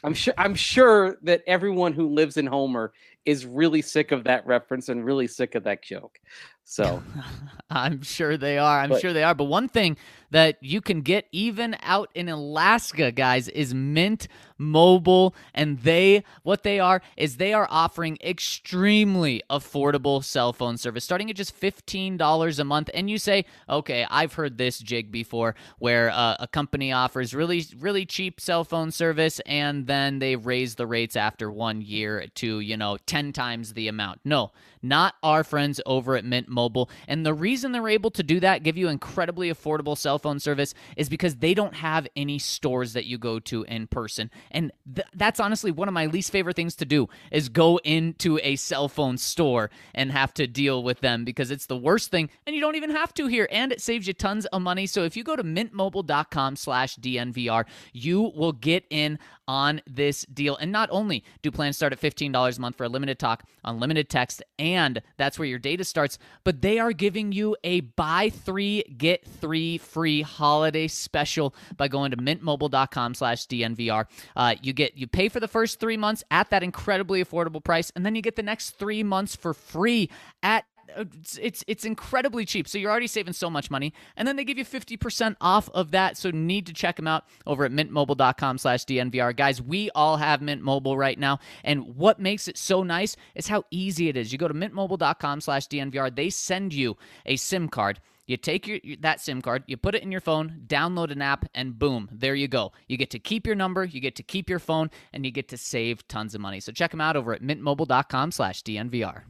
I'm 0.02 0.14
sure 0.14 0.34
I'm 0.36 0.54
sure 0.54 1.16
that 1.22 1.42
everyone 1.46 1.92
who 1.92 2.08
lives 2.08 2.36
in 2.36 2.46
Homer 2.46 2.92
is 3.26 3.46
really 3.46 3.82
sick 3.82 4.12
of 4.12 4.24
that 4.24 4.46
reference 4.46 4.88
and 4.88 5.04
really 5.04 5.26
sick 5.26 5.54
of 5.54 5.64
that 5.64 5.82
joke. 5.82 6.18
So 6.64 7.02
I'm 7.70 8.02
sure 8.02 8.36
they 8.36 8.58
are. 8.58 8.80
I'm 8.80 8.90
But- 8.90 9.00
sure 9.00 9.12
they 9.12 9.22
are. 9.24 9.34
But 9.34 9.44
one 9.44 9.68
thing 9.68 9.96
that 10.30 10.56
you 10.60 10.80
can 10.80 11.00
get 11.02 11.26
even 11.30 11.76
out 11.82 12.10
in 12.14 12.28
Alaska, 12.28 13.12
guys, 13.12 13.46
is 13.48 13.72
Mint 13.72 14.26
Mobile. 14.58 15.32
And 15.54 15.78
they, 15.80 16.24
what 16.42 16.64
they 16.64 16.80
are, 16.80 17.02
is 17.16 17.36
they 17.36 17.52
are 17.52 17.68
offering 17.70 18.18
extremely 18.20 19.42
affordable 19.48 20.24
cell 20.24 20.52
phone 20.52 20.76
service 20.76 21.04
starting 21.04 21.30
at 21.30 21.36
just 21.36 21.58
$15 21.60 22.58
a 22.58 22.64
month. 22.64 22.90
And 22.94 23.08
you 23.08 23.18
say, 23.18 23.44
okay, 23.68 24.06
I've 24.10 24.32
heard 24.34 24.58
this 24.58 24.78
jig 24.80 25.12
before 25.12 25.54
where 25.78 26.10
uh, 26.10 26.36
a 26.40 26.48
company 26.48 26.92
offers 26.92 27.32
really, 27.34 27.64
really 27.78 28.04
cheap 28.06 28.40
cell 28.40 28.64
phone 28.64 28.90
service 28.90 29.40
and 29.46 29.86
then 29.86 30.18
they 30.18 30.34
raise 30.34 30.74
the 30.74 30.86
rates 30.86 31.14
after 31.14 31.50
one 31.50 31.80
year 31.80 32.26
to, 32.36 32.60
you 32.60 32.76
know, 32.76 32.96
10 33.14 33.32
times 33.32 33.74
the 33.74 33.86
amount. 33.86 34.18
No, 34.24 34.50
not 34.82 35.14
our 35.22 35.44
friends 35.44 35.80
over 35.86 36.16
at 36.16 36.24
Mint 36.24 36.48
Mobile. 36.48 36.90
And 37.06 37.24
the 37.24 37.32
reason 37.32 37.70
they're 37.70 37.88
able 37.88 38.10
to 38.10 38.24
do 38.24 38.40
that, 38.40 38.64
give 38.64 38.76
you 38.76 38.88
incredibly 38.88 39.52
affordable 39.52 39.96
cell 39.96 40.18
phone 40.18 40.40
service, 40.40 40.74
is 40.96 41.08
because 41.08 41.36
they 41.36 41.54
don't 41.54 41.76
have 41.76 42.08
any 42.16 42.40
stores 42.40 42.92
that 42.94 43.04
you 43.04 43.16
go 43.16 43.38
to 43.38 43.62
in 43.62 43.86
person. 43.86 44.32
And 44.50 44.72
th- 44.92 45.06
that's 45.14 45.38
honestly 45.38 45.70
one 45.70 45.86
of 45.86 45.94
my 45.94 46.06
least 46.06 46.32
favorite 46.32 46.56
things 46.56 46.74
to 46.74 46.84
do 46.84 47.08
is 47.30 47.48
go 47.48 47.76
into 47.84 48.40
a 48.42 48.56
cell 48.56 48.88
phone 48.88 49.16
store 49.16 49.70
and 49.94 50.10
have 50.10 50.34
to 50.34 50.48
deal 50.48 50.82
with 50.82 50.98
them 50.98 51.24
because 51.24 51.52
it's 51.52 51.66
the 51.66 51.76
worst 51.76 52.10
thing. 52.10 52.28
And 52.48 52.56
you 52.56 52.60
don't 52.60 52.74
even 52.74 52.90
have 52.90 53.14
to 53.14 53.28
here. 53.28 53.46
And 53.52 53.70
it 53.70 53.80
saves 53.80 54.08
you 54.08 54.12
tons 54.12 54.44
of 54.46 54.60
money. 54.60 54.88
So 54.88 55.04
if 55.04 55.16
you 55.16 55.22
go 55.22 55.36
to 55.36 55.44
mintmobile.com 55.44 56.56
slash 56.56 56.96
DNVR, 56.96 57.64
you 57.92 58.32
will 58.34 58.52
get 58.52 58.86
in 58.90 59.20
on 59.46 59.82
this 59.86 60.22
deal. 60.22 60.56
And 60.56 60.72
not 60.72 60.88
only 60.90 61.22
do 61.42 61.50
plans 61.50 61.76
start 61.76 61.92
at 61.92 62.00
$15 62.00 62.58
a 62.58 62.60
month 62.60 62.76
for 62.76 62.84
a 62.84 62.88
limited 62.88 63.03
talk, 63.12 63.42
unlimited 63.64 64.08
text, 64.08 64.42
and 64.58 65.02
that's 65.16 65.38
where 65.38 65.48
your 65.48 65.58
data 65.58 65.82
starts, 65.82 66.18
but 66.44 66.62
they 66.62 66.78
are 66.78 66.92
giving 66.92 67.32
you 67.32 67.56
a 67.64 67.80
buy 67.80 68.30
three, 68.30 68.84
get 68.96 69.26
three 69.26 69.78
free 69.78 70.22
holiday 70.22 70.86
special 70.86 71.54
by 71.76 71.88
going 71.88 72.12
to 72.12 72.16
mintmobile.com 72.16 73.14
slash 73.14 73.46
DNVR. 73.48 74.06
Uh, 74.36 74.54
you 74.62 74.72
get 74.72 74.96
you 74.96 75.06
pay 75.06 75.28
for 75.28 75.40
the 75.40 75.48
first 75.48 75.80
three 75.80 75.96
months 75.96 76.22
at 76.30 76.50
that 76.50 76.62
incredibly 76.62 77.24
affordable 77.24 77.62
price, 77.62 77.90
and 77.96 78.06
then 78.06 78.14
you 78.14 78.22
get 78.22 78.36
the 78.36 78.42
next 78.42 78.78
three 78.78 79.02
months 79.02 79.34
for 79.34 79.52
free 79.52 80.08
at 80.42 80.64
Uh, 80.96 81.04
it's, 81.20 81.38
it's 81.38 81.64
it's 81.66 81.84
incredibly 81.84 82.44
cheap. 82.44 82.68
So 82.68 82.78
you're 82.78 82.90
already 82.90 83.06
saving 83.06 83.32
so 83.34 83.50
much 83.50 83.70
money. 83.70 83.92
And 84.16 84.26
then 84.26 84.36
they 84.36 84.44
give 84.44 84.58
you 84.58 84.64
50% 84.64 85.36
off 85.40 85.68
of 85.70 85.90
that. 85.92 86.16
So 86.16 86.30
need 86.30 86.66
to 86.66 86.72
check 86.72 86.96
them 86.96 87.06
out 87.06 87.24
over 87.46 87.64
at 87.64 87.72
mintmobile.com 87.72 88.58
slash 88.58 88.84
DNVR. 88.84 89.36
Guys, 89.36 89.60
we 89.60 89.90
all 89.94 90.16
have 90.16 90.42
Mint 90.42 90.62
Mobile 90.62 90.96
right 90.96 91.18
now. 91.18 91.38
And 91.62 91.96
what 91.96 92.18
makes 92.18 92.48
it 92.48 92.58
so 92.58 92.82
nice 92.82 93.16
is 93.34 93.48
how 93.48 93.64
easy 93.70 94.08
it 94.08 94.16
is. 94.16 94.32
You 94.32 94.38
go 94.38 94.48
to 94.48 94.54
mintmobile.com 94.54 95.40
slash 95.40 95.68
DNVR. 95.68 96.14
They 96.14 96.30
send 96.30 96.72
you 96.72 96.96
a 97.26 97.36
SIM 97.36 97.68
card. 97.68 98.00
You 98.26 98.38
take 98.38 98.66
your 98.66 98.78
that 99.00 99.20
SIM 99.20 99.42
card, 99.42 99.64
you 99.66 99.76
put 99.76 99.94
it 99.94 100.02
in 100.02 100.10
your 100.10 100.22
phone, 100.22 100.62
download 100.66 101.10
an 101.10 101.20
app, 101.20 101.44
and 101.54 101.78
boom, 101.78 102.08
there 102.10 102.34
you 102.34 102.48
go. 102.48 102.72
You 102.88 102.96
get 102.96 103.10
to 103.10 103.18
keep 103.18 103.46
your 103.46 103.54
number, 103.54 103.84
you 103.84 104.00
get 104.00 104.16
to 104.16 104.22
keep 104.22 104.48
your 104.48 104.58
phone, 104.58 104.90
and 105.12 105.26
you 105.26 105.30
get 105.30 105.48
to 105.48 105.58
save 105.58 106.08
tons 106.08 106.34
of 106.34 106.40
money. 106.40 106.60
So 106.60 106.72
check 106.72 106.90
them 106.90 107.02
out 107.02 107.16
over 107.16 107.34
at 107.34 107.42
mintmobile.com 107.42 108.32
slash 108.32 108.62
DNVR. 108.62 109.24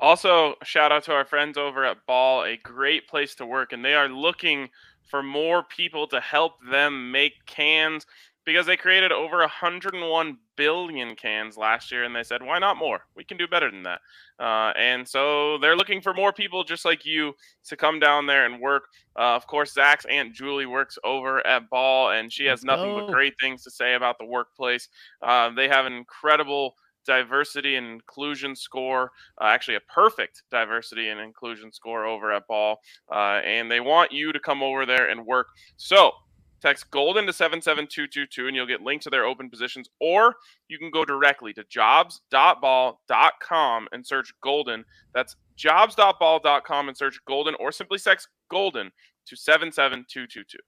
Also, 0.00 0.54
shout 0.64 0.92
out 0.92 1.04
to 1.04 1.12
our 1.12 1.26
friends 1.26 1.58
over 1.58 1.84
at 1.84 2.06
Ball, 2.06 2.44
a 2.44 2.56
great 2.56 3.06
place 3.06 3.34
to 3.36 3.46
work, 3.46 3.72
and 3.72 3.84
they 3.84 3.94
are 3.94 4.08
looking 4.08 4.70
for 5.10 5.22
more 5.22 5.62
people 5.62 6.06
to 6.06 6.20
help 6.20 6.54
them 6.70 7.10
make 7.10 7.44
cans 7.44 8.06
because 8.46 8.64
they 8.64 8.76
created 8.76 9.12
over 9.12 9.38
101 9.38 10.38
billion 10.56 11.14
cans 11.14 11.58
last 11.58 11.92
year, 11.92 12.04
and 12.04 12.16
they 12.16 12.22
said, 12.22 12.42
why 12.42 12.58
not 12.58 12.78
more? 12.78 13.00
We 13.14 13.24
can 13.24 13.36
do 13.36 13.46
better 13.46 13.70
than 13.70 13.82
that. 13.82 14.00
Uh, 14.38 14.72
and 14.78 15.06
so 15.06 15.58
they're 15.58 15.76
looking 15.76 16.00
for 16.00 16.14
more 16.14 16.32
people 16.32 16.64
just 16.64 16.86
like 16.86 17.04
you 17.04 17.34
to 17.64 17.76
come 17.76 18.00
down 18.00 18.26
there 18.26 18.46
and 18.46 18.60
work. 18.60 18.84
Uh, 19.18 19.36
of 19.36 19.46
course, 19.46 19.74
Zac's 19.74 20.06
Aunt 20.06 20.34
Julie 20.34 20.64
works 20.64 20.98
over 21.04 21.46
at 21.46 21.68
Ball, 21.68 22.12
and 22.12 22.32
she 22.32 22.46
has 22.46 22.64
nothing 22.64 22.90
go. 22.90 23.06
but 23.06 23.12
great 23.12 23.34
things 23.38 23.62
to 23.64 23.70
say 23.70 23.94
about 23.94 24.16
the 24.18 24.24
workplace. 24.24 24.88
Uh, 25.20 25.50
they 25.50 25.68
have 25.68 25.84
an 25.84 25.92
incredible 25.92 26.74
diversity 27.06 27.76
and 27.76 27.86
inclusion 27.86 28.56
score, 28.56 29.12
uh, 29.40 29.46
actually 29.46 29.76
a 29.76 29.92
perfect 29.92 30.42
diversity 30.50 31.08
and 31.08 31.20
inclusion 31.20 31.72
score 31.72 32.06
over 32.06 32.32
at 32.32 32.46
Ball, 32.46 32.80
uh, 33.12 33.40
and 33.44 33.70
they 33.70 33.80
want 33.80 34.12
you 34.12 34.32
to 34.32 34.40
come 34.40 34.62
over 34.62 34.86
there 34.86 35.08
and 35.08 35.26
work. 35.26 35.48
So 35.76 36.12
text 36.60 36.90
golden 36.90 37.26
to 37.26 37.32
77222 37.32 38.46
and 38.46 38.54
you'll 38.54 38.66
get 38.66 38.82
linked 38.82 39.04
to 39.04 39.10
their 39.10 39.24
open 39.24 39.48
positions 39.48 39.88
or 39.98 40.34
you 40.68 40.78
can 40.78 40.90
go 40.90 41.06
directly 41.06 41.54
to 41.54 41.64
jobs.ball.com 41.70 43.88
and 43.92 44.06
search 44.06 44.34
golden 44.42 44.84
that's 45.14 45.36
jobs.ball.com 45.56 46.88
and 46.88 46.96
search 46.96 47.18
golden 47.26 47.54
or 47.54 47.72
simply 47.72 47.98
text 47.98 48.28
golden 48.50 48.92
to 49.26 49.36
77222 49.36 50.58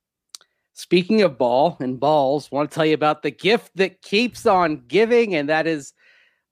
Speaking 0.74 1.20
of 1.20 1.36
ball 1.36 1.76
and 1.80 2.00
balls, 2.00 2.50
want 2.50 2.70
to 2.70 2.74
tell 2.74 2.86
you 2.86 2.94
about 2.94 3.22
the 3.22 3.30
gift 3.30 3.76
that 3.76 4.00
keeps 4.00 4.46
on 4.46 4.82
giving, 4.88 5.34
and 5.34 5.46
that 5.50 5.66
is 5.66 5.92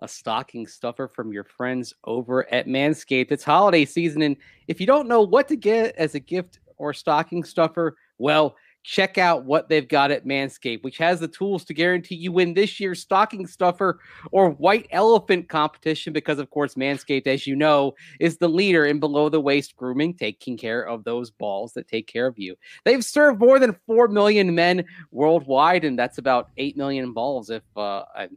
a 0.00 0.08
stocking 0.08 0.66
stuffer 0.66 1.08
from 1.08 1.32
your 1.32 1.44
friends 1.44 1.94
over 2.04 2.52
at 2.52 2.66
Manscaped. 2.66 3.30
It's 3.30 3.44
holiday 3.44 3.84
season, 3.84 4.22
and 4.22 4.36
if 4.68 4.80
you 4.80 4.86
don't 4.86 5.08
know 5.08 5.22
what 5.22 5.48
to 5.48 5.56
get 5.56 5.94
as 5.96 6.14
a 6.14 6.20
gift 6.20 6.60
or 6.76 6.92
stocking 6.92 7.44
stuffer, 7.44 7.96
well, 8.18 8.56
check 8.82 9.18
out 9.18 9.44
what 9.44 9.68
they've 9.68 9.88
got 9.88 10.10
at 10.10 10.24
Manscaped, 10.24 10.82
which 10.82 10.98
has 10.98 11.20
the 11.20 11.28
tools 11.28 11.64
to 11.64 11.74
guarantee 11.74 12.14
you 12.14 12.32
win 12.32 12.54
this 12.54 12.80
year's 12.80 13.00
stocking 13.00 13.46
stuffer 13.46 14.00
or 14.32 14.50
white 14.50 14.86
elephant 14.90 15.48
competition. 15.48 16.12
Because, 16.12 16.38
of 16.38 16.50
course, 16.50 16.74
Manscaped, 16.74 17.26
as 17.26 17.46
you 17.46 17.56
know, 17.56 17.94
is 18.18 18.38
the 18.38 18.48
leader 18.48 18.86
in 18.86 19.00
below 19.00 19.28
the 19.28 19.40
waist 19.40 19.76
grooming, 19.76 20.14
taking 20.14 20.56
care 20.56 20.82
of 20.82 21.04
those 21.04 21.30
balls 21.30 21.72
that 21.74 21.88
take 21.88 22.06
care 22.06 22.26
of 22.26 22.38
you. 22.38 22.56
They've 22.84 23.04
served 23.04 23.40
more 23.40 23.58
than 23.58 23.76
4 23.86 24.08
million 24.08 24.54
men 24.54 24.84
worldwide, 25.10 25.84
and 25.84 25.98
that's 25.98 26.18
about 26.18 26.50
8 26.56 26.76
million 26.76 27.12
balls 27.12 27.50
if 27.50 27.62
uh, 27.76 28.04
I 28.14 28.28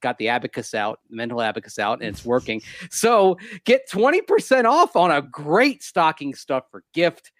got 0.00 0.18
the 0.18 0.28
abacus 0.28 0.74
out, 0.74 1.00
mental 1.10 1.40
abacus 1.40 1.78
out, 1.78 2.00
and 2.00 2.08
it's 2.08 2.24
working. 2.24 2.62
So 2.90 3.38
get 3.64 3.88
20% 3.90 4.64
off 4.64 4.96
on 4.96 5.10
a 5.10 5.22
great 5.22 5.82
stocking 5.82 6.34
stuffer 6.34 6.84
gift 6.92 7.32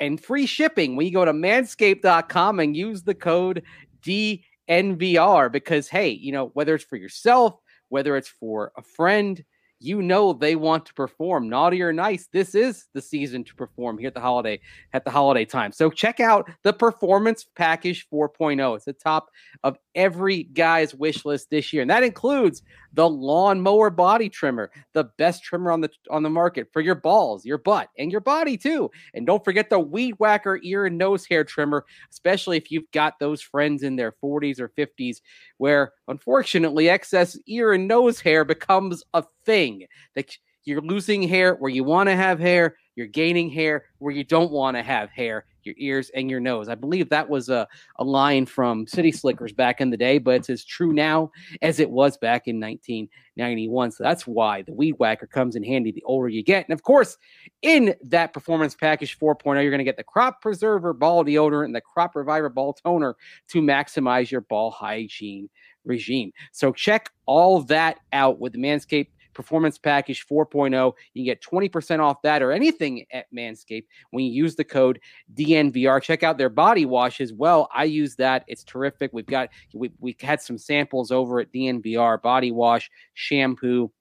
and 0.00 0.22
free 0.22 0.46
shipping 0.46 0.96
when 0.96 1.06
you 1.06 1.12
go 1.12 1.24
to 1.24 1.32
manscaped.com 1.32 2.60
and 2.60 2.76
use 2.76 3.02
the 3.02 3.14
code 3.14 3.62
DNVR 4.02 5.52
because, 5.52 5.88
hey, 5.88 6.08
you 6.08 6.32
know, 6.32 6.46
whether 6.54 6.74
it's 6.74 6.84
for 6.84 6.96
yourself, 6.96 7.58
whether 7.88 8.16
it's 8.16 8.28
for 8.28 8.72
a 8.76 8.82
friend, 8.82 9.44
you 9.80 10.02
know 10.02 10.32
they 10.32 10.56
want 10.56 10.86
to 10.86 10.94
perform. 10.94 11.48
Naughty 11.48 11.82
or 11.82 11.92
nice 11.92 12.28
this 12.32 12.54
is 12.54 12.86
the 12.94 13.02
season 13.02 13.44
to 13.44 13.54
perform 13.54 13.98
here 13.98 14.08
at 14.08 14.14
the 14.14 14.20
holiday 14.20 14.60
at 14.92 15.04
the 15.04 15.10
holiday 15.10 15.44
time. 15.44 15.72
So 15.72 15.90
check 15.90 16.20
out 16.20 16.50
the 16.62 16.72
performance 16.72 17.46
package 17.56 18.06
4.0 18.12 18.76
it's 18.76 18.84
the 18.84 18.92
top 18.92 19.28
of 19.64 19.76
every 19.94 20.44
guy's 20.44 20.94
wish 20.94 21.24
list 21.24 21.50
this 21.50 21.72
year 21.72 21.82
and 21.82 21.90
that 21.90 22.02
includes 22.02 22.62
the 22.98 23.08
lawnmower 23.08 23.90
body 23.90 24.28
trimmer 24.28 24.72
the 24.92 25.04
best 25.18 25.44
trimmer 25.44 25.70
on 25.70 25.80
the 25.80 25.88
on 26.10 26.24
the 26.24 26.28
market 26.28 26.66
for 26.72 26.80
your 26.80 26.96
balls 26.96 27.44
your 27.44 27.56
butt 27.56 27.90
and 27.96 28.10
your 28.10 28.20
body 28.20 28.56
too. 28.56 28.90
And 29.14 29.24
don't 29.24 29.44
forget 29.44 29.70
the 29.70 29.78
weed 29.78 30.16
whacker 30.18 30.58
ear 30.64 30.84
and 30.86 30.98
nose 30.98 31.24
hair 31.24 31.44
trimmer 31.44 31.84
especially 32.10 32.56
if 32.56 32.72
you've 32.72 32.90
got 32.90 33.20
those 33.20 33.40
friends 33.40 33.84
in 33.84 33.94
their 33.94 34.10
40s 34.20 34.58
or 34.58 34.70
50s 34.70 35.18
where 35.58 35.92
unfortunately 36.08 36.88
excess 36.88 37.38
ear 37.46 37.72
and 37.72 37.86
nose 37.86 38.18
hair 38.20 38.44
becomes 38.44 39.04
a 39.14 39.22
thing. 39.44 39.86
That 40.16 40.36
you're 40.64 40.82
losing 40.82 41.22
hair 41.22 41.54
where 41.54 41.70
you 41.70 41.84
want 41.84 42.08
to 42.08 42.16
have 42.16 42.40
hair 42.40 42.74
you're 42.98 43.06
gaining 43.06 43.48
hair 43.48 43.84
where 43.98 44.12
you 44.12 44.24
don't 44.24 44.50
want 44.50 44.76
to 44.76 44.82
have 44.82 45.08
hair 45.10 45.44
your 45.62 45.76
ears 45.78 46.10
and 46.14 46.28
your 46.30 46.40
nose. 46.40 46.68
I 46.68 46.74
believe 46.74 47.10
that 47.10 47.28
was 47.28 47.48
a, 47.48 47.68
a 47.96 48.04
line 48.04 48.46
from 48.46 48.86
city 48.86 49.12
slickers 49.12 49.52
back 49.52 49.80
in 49.80 49.90
the 49.90 49.96
day 49.96 50.18
but 50.18 50.34
it's 50.34 50.50
as 50.50 50.64
true 50.64 50.92
now 50.92 51.30
as 51.62 51.78
it 51.78 51.90
was 51.90 52.16
back 52.16 52.48
in 52.48 52.58
1991 52.58 53.92
so 53.92 54.02
that's 54.02 54.26
why 54.26 54.62
the 54.62 54.72
weed 54.72 54.94
whacker 54.98 55.26
comes 55.26 55.54
in 55.54 55.62
handy 55.62 55.92
the 55.92 56.02
older 56.04 56.28
you 56.28 56.42
get 56.42 56.64
and 56.66 56.72
of 56.72 56.82
course 56.82 57.18
in 57.62 57.94
that 58.02 58.32
performance 58.32 58.74
package 58.74 59.16
4.0 59.18 59.62
you're 59.62 59.70
going 59.70 59.78
to 59.78 59.84
get 59.84 59.96
the 59.96 60.02
crop 60.02 60.40
preserver 60.40 60.92
ball 60.92 61.24
deodorant 61.24 61.66
and 61.66 61.74
the 61.74 61.80
crop 61.80 62.16
reviver 62.16 62.48
ball 62.48 62.72
toner 62.72 63.14
to 63.48 63.60
maximize 63.62 64.30
your 64.30 64.40
ball 64.40 64.70
hygiene 64.70 65.48
regime. 65.88 66.32
So 66.52 66.72
check 66.72 67.10
all 67.26 67.62
that 67.62 67.98
out 68.12 68.38
with 68.38 68.52
the 68.52 68.58
manscaped 68.58 69.08
Performance 69.38 69.78
Package 69.78 70.26
4.0. 70.26 70.92
You 71.14 71.22
can 71.22 71.24
get 71.24 71.40
20% 71.40 72.00
off 72.00 72.20
that 72.22 72.42
or 72.42 72.50
anything 72.50 73.06
at 73.12 73.32
Manscaped 73.32 73.84
when 74.10 74.24
you 74.24 74.32
use 74.32 74.56
the 74.56 74.64
code 74.64 74.98
DNVR. 75.32 76.02
Check 76.02 76.24
out 76.24 76.38
their 76.38 76.48
body 76.48 76.84
wash 76.84 77.20
as 77.20 77.32
well. 77.32 77.68
I 77.72 77.84
use 77.84 78.16
that. 78.16 78.42
It's 78.48 78.64
terrific. 78.64 79.12
We've 79.12 79.24
got 79.24 79.50
we 79.72 79.92
we 80.00 80.16
had 80.20 80.40
some 80.40 80.58
samples 80.58 81.12
over 81.12 81.38
at 81.38 81.52
DNVR 81.52 82.20
body 82.20 82.50
wash, 82.50 82.90
shampoo. 83.14 83.92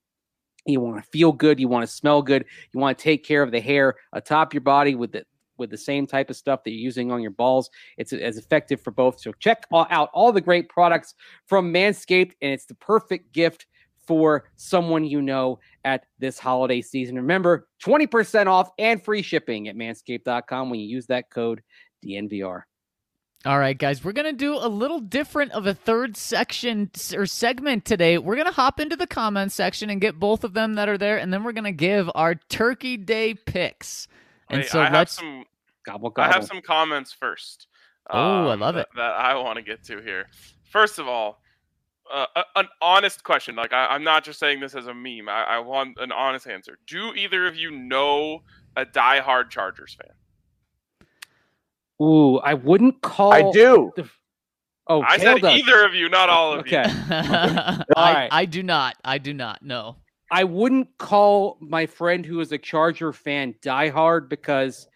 You 0.65 0.81
want 0.81 1.03
to 1.03 1.07
feel 1.11 1.31
good, 1.31 1.59
you 1.59 1.67
want 1.67 1.87
to 1.87 1.95
smell 1.95 2.23
good, 2.23 2.43
you 2.73 2.79
want 2.79 2.97
to 2.97 3.03
take 3.03 3.23
care 3.23 3.43
of 3.43 3.51
the 3.51 3.61
hair 3.61 3.93
atop 4.13 4.55
your 4.55 4.61
body 4.61 4.95
with 4.95 5.11
the 5.11 5.23
with 5.59 5.69
the 5.69 5.77
same 5.77 6.07
type 6.07 6.31
of 6.31 6.35
stuff 6.35 6.63
that 6.63 6.71
you're 6.71 6.79
using 6.79 7.11
on 7.11 7.21
your 7.21 7.31
balls. 7.31 7.69
It's 7.97 8.11
as 8.11 8.37
effective 8.37 8.81
for 8.81 8.89
both. 8.89 9.19
So 9.19 9.33
check 9.33 9.65
out 9.71 10.09
all 10.15 10.31
the 10.31 10.41
great 10.41 10.67
products 10.67 11.13
from 11.45 11.71
Manscaped, 11.71 12.33
and 12.41 12.51
it's 12.51 12.65
the 12.65 12.75
perfect 12.75 13.33
gift 13.33 13.67
for 14.07 14.45
someone 14.55 15.03
you 15.05 15.21
know 15.21 15.59
at 15.85 16.05
this 16.17 16.39
holiday 16.39 16.81
season. 16.81 17.15
Remember, 17.15 17.67
20% 17.83 18.47
off 18.47 18.71
and 18.79 19.03
free 19.03 19.21
shipping 19.21 19.67
at 19.67 19.75
manscaped.com 19.75 20.69
when 20.69 20.79
you 20.79 20.87
use 20.87 21.05
that 21.07 21.29
code 21.29 21.61
DNVR. 22.03 22.63
All 23.45 23.59
right, 23.59 23.77
guys, 23.77 24.03
we're 24.03 24.13
going 24.13 24.25
to 24.25 24.33
do 24.33 24.55
a 24.55 24.67
little 24.67 24.99
different 24.99 25.51
of 25.51 25.67
a 25.67 25.73
third 25.73 26.17
section 26.17 26.89
or 27.13 27.25
segment 27.27 27.85
today. 27.85 28.17
We're 28.17 28.35
going 28.35 28.47
to 28.47 28.51
hop 28.51 28.79
into 28.79 28.95
the 28.95 29.05
comments 29.05 29.53
section 29.53 29.89
and 29.89 30.01
get 30.01 30.19
both 30.19 30.43
of 30.43 30.53
them 30.53 30.73
that 30.73 30.89
are 30.89 30.97
there, 30.97 31.17
and 31.17 31.31
then 31.31 31.43
we're 31.43 31.51
going 31.51 31.63
to 31.65 31.71
give 31.71 32.09
our 32.15 32.35
Turkey 32.35 32.97
Day 32.97 33.35
picks. 33.35 34.07
And 34.49 34.61
Wait, 34.61 34.69
so 34.69 34.81
I 34.81 34.85
have 34.85 34.93
let's. 34.93 35.13
some 35.13 35.45
Gobble, 35.85 36.11
I 36.17 36.27
have 36.27 36.45
some 36.45 36.61
comments 36.61 37.13
first. 37.13 37.67
Oh, 38.09 38.47
I 38.49 38.53
um, 38.53 38.59
love 38.59 38.75
that- 38.75 38.81
it. 38.81 38.87
That 38.95 39.11
I 39.11 39.35
want 39.35 39.57
to 39.57 39.61
get 39.61 39.83
to 39.85 40.01
here. 40.01 40.25
First 40.69 40.99
of 40.99 41.07
all, 41.07 41.39
uh, 42.13 42.25
a- 42.35 42.59
an 42.59 42.67
honest 42.81 43.23
question. 43.23 43.55
Like 43.55 43.73
I, 43.73 43.87
I'm 43.87 44.03
not 44.03 44.23
just 44.23 44.39
saying 44.39 44.59
this 44.59 44.75
as 44.75 44.87
a 44.87 44.93
meme. 44.93 45.29
I, 45.29 45.43
I 45.43 45.59
want 45.59 45.97
an 45.99 46.11
honest 46.11 46.47
answer. 46.47 46.77
Do 46.87 47.13
either 47.15 47.47
of 47.47 47.55
you 47.55 47.71
know 47.71 48.43
a 48.75 48.85
diehard 48.85 49.49
Chargers 49.49 49.95
fan? 50.01 50.13
Ooh, 52.01 52.37
I 52.37 52.53
wouldn't 52.53 53.01
call. 53.01 53.33
I 53.33 53.51
do. 53.51 53.91
the- 53.95 54.09
Oh, 54.89 55.01
I 55.01 55.17
Kale 55.17 55.33
said 55.35 55.41
does. 55.41 55.59
either 55.59 55.83
of 55.85 55.93
you, 55.95 56.07
not 56.07 56.29
all 56.29 56.53
of 56.53 56.59
Okay. 56.61 56.83
you. 56.87 56.93
I, 57.11 57.83
right. 57.97 58.29
I 58.31 58.45
do 58.45 58.63
not. 58.63 58.95
I 59.03 59.17
do 59.17 59.33
not. 59.33 59.61
No. 59.61 59.97
I 60.31 60.45
wouldn't 60.45 60.97
call 60.97 61.57
my 61.59 61.85
friend 61.87 62.25
who 62.25 62.39
is 62.39 62.53
a 62.53 62.57
Charger 62.57 63.11
fan 63.11 63.53
diehard 63.61 64.29
because 64.29 64.87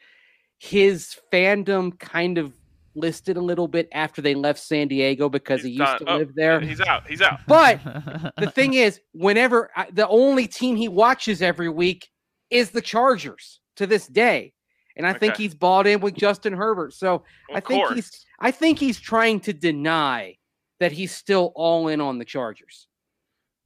his 0.59 1.18
fandom 1.34 1.99
kind 1.99 2.38
of 2.38 2.53
listed 2.95 3.37
a 3.37 3.41
little 3.41 3.67
bit 3.67 3.87
after 3.93 4.21
they 4.21 4.35
left 4.35 4.59
San 4.59 4.87
Diego 4.87 5.29
because 5.29 5.63
he 5.63 5.69
used 5.69 5.79
done. 5.79 5.99
to 5.99 6.09
Oh, 6.11 6.17
live 6.17 6.35
there. 6.35 6.59
He's 6.59 6.81
out. 6.81 7.07
He's 7.07 7.21
out. 7.21 7.39
But 7.47 7.79
the 8.37 8.51
thing 8.51 8.73
is, 8.73 8.99
whenever 9.13 9.69
I, 9.75 9.87
the 9.91 10.07
only 10.07 10.47
team 10.47 10.75
he 10.75 10.87
watches 10.87 11.41
every 11.41 11.69
week 11.69 12.09
is 12.49 12.71
the 12.71 12.81
Chargers 12.81 13.59
to 13.77 13.87
this 13.87 14.07
day, 14.07 14.53
and 14.97 15.07
I 15.07 15.13
think 15.13 15.37
he's 15.37 15.55
bought 15.55 15.87
in 15.87 16.01
with 16.01 16.15
Justin 16.15 16.53
Herbert. 16.53 16.93
So 16.93 17.15
Of 17.15 17.23
I 17.55 17.59
think 17.61 17.83
course. 17.85 17.95
he's 17.95 18.25
I 18.39 18.51
think 18.51 18.77
he's 18.79 18.99
trying 18.99 19.39
to 19.41 19.53
deny 19.53 20.35
that 20.79 20.91
he's 20.91 21.13
still 21.15 21.53
all 21.55 21.87
in 21.87 22.01
on 22.01 22.17
the 22.17 22.25
Chargers. 22.25 22.87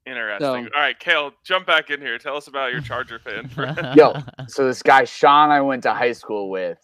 Interesting. 0.05 0.45
So- 0.45 0.53
All 0.75 0.81
right, 0.81 0.99
Kale, 0.99 1.31
jump 1.43 1.65
back 1.65 1.89
in 1.89 1.99
here. 1.99 2.19
Tell 2.19 2.37
us 2.37 2.47
about 2.47 2.71
your 2.71 2.81
Charger 2.81 3.17
fan. 3.17 3.47
friend. 3.49 3.95
Yo. 3.95 4.13
So 4.47 4.67
this 4.67 4.83
guy 4.83 5.05
Sean 5.05 5.49
I 5.49 5.61
went 5.61 5.81
to 5.83 5.93
high 5.93 6.11
school 6.11 6.51
with, 6.51 6.77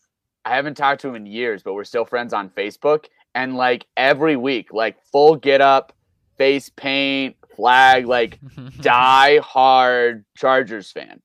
I 0.46 0.56
haven't 0.56 0.76
talked 0.76 1.02
to 1.02 1.10
him 1.10 1.16
in 1.16 1.26
years, 1.26 1.64
but 1.64 1.74
we're 1.74 1.84
still 1.84 2.06
friends 2.06 2.34
on 2.34 2.50
Facebook. 2.50 3.06
And 3.36 3.56
like 3.56 3.86
every 3.96 4.36
week, 4.36 4.74
like 4.74 4.98
full 5.12 5.36
get 5.36 5.62
up, 5.62 5.94
face 6.38 6.70
paint, 6.70 7.36
flag, 7.56 8.06
like 8.08 8.40
die 8.82 9.40
hard 9.40 10.26
Chargers 10.38 10.92
fan. 10.92 11.22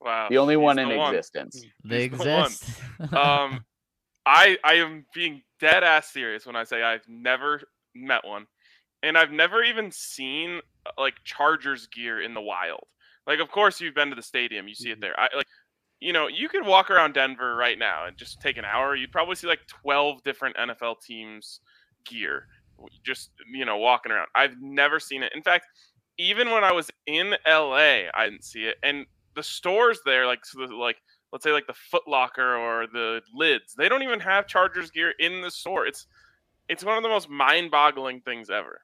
wow. 0.00 0.28
The 0.30 0.38
only 0.38 0.54
he's 0.54 0.62
one 0.62 0.76
the 0.76 0.82
in 0.82 0.96
one. 0.96 1.14
existence. 1.14 1.62
they 1.84 2.08
He's 2.08 2.18
the 2.18 2.44
exist. 2.44 2.64
um, 3.12 3.64
I 4.26 4.58
I 4.64 4.74
am 4.74 5.04
being 5.14 5.42
dead 5.60 5.82
ass 5.82 6.12
serious 6.12 6.46
when 6.46 6.56
I 6.56 6.64
say 6.64 6.82
I've 6.82 7.06
never 7.08 7.62
met 7.94 8.24
one, 8.24 8.46
and 9.02 9.18
I've 9.18 9.32
never 9.32 9.62
even 9.62 9.90
seen 9.90 10.60
uh, 10.86 10.90
like 10.98 11.14
Chargers 11.24 11.86
gear 11.88 12.20
in 12.22 12.34
the 12.34 12.40
wild. 12.40 12.84
Like, 13.26 13.40
of 13.40 13.50
course, 13.50 13.80
you've 13.80 13.94
been 13.94 14.08
to 14.10 14.16
the 14.16 14.22
stadium, 14.22 14.66
you 14.66 14.74
see 14.74 14.90
it 14.90 15.00
there. 15.00 15.18
I 15.18 15.28
like, 15.36 15.46
you 16.00 16.12
know, 16.12 16.28
you 16.28 16.48
could 16.48 16.66
walk 16.66 16.90
around 16.90 17.14
Denver 17.14 17.54
right 17.54 17.78
now 17.78 18.06
and 18.06 18.16
just 18.16 18.40
take 18.40 18.56
an 18.56 18.64
hour. 18.64 18.96
You'd 18.96 19.12
probably 19.12 19.34
see 19.36 19.46
like 19.46 19.66
twelve 19.68 20.22
different 20.22 20.56
NFL 20.56 21.02
teams 21.02 21.60
gear, 22.04 22.46
just 23.04 23.30
you 23.52 23.64
know, 23.64 23.76
walking 23.76 24.12
around. 24.12 24.28
I've 24.34 24.60
never 24.60 24.98
seen 24.98 25.22
it. 25.22 25.32
In 25.34 25.42
fact, 25.42 25.66
even 26.18 26.50
when 26.50 26.64
I 26.64 26.72
was 26.72 26.90
in 27.06 27.34
LA, 27.46 28.08
I 28.14 28.24
didn't 28.24 28.44
see 28.44 28.64
it, 28.64 28.76
and 28.82 29.06
the 29.36 29.42
stores 29.42 30.00
there, 30.04 30.26
like 30.26 30.44
so 30.44 30.66
the, 30.66 30.74
like 30.74 30.96
let's 31.32 31.44
say 31.44 31.52
like 31.52 31.66
the 31.66 31.74
Foot 31.90 32.08
Locker 32.08 32.56
or 32.56 32.86
the 32.86 33.20
Lids, 33.34 33.74
they 33.76 33.88
don't 33.88 34.02
even 34.02 34.20
have 34.20 34.46
Chargers 34.46 34.90
gear 34.90 35.14
in 35.18 35.42
the 35.42 35.50
store. 35.50 35.86
It's 35.86 36.06
it's 36.68 36.84
one 36.84 36.96
of 36.96 37.02
the 37.02 37.08
most 37.08 37.28
mind-boggling 37.28 38.20
things 38.20 38.48
ever. 38.48 38.80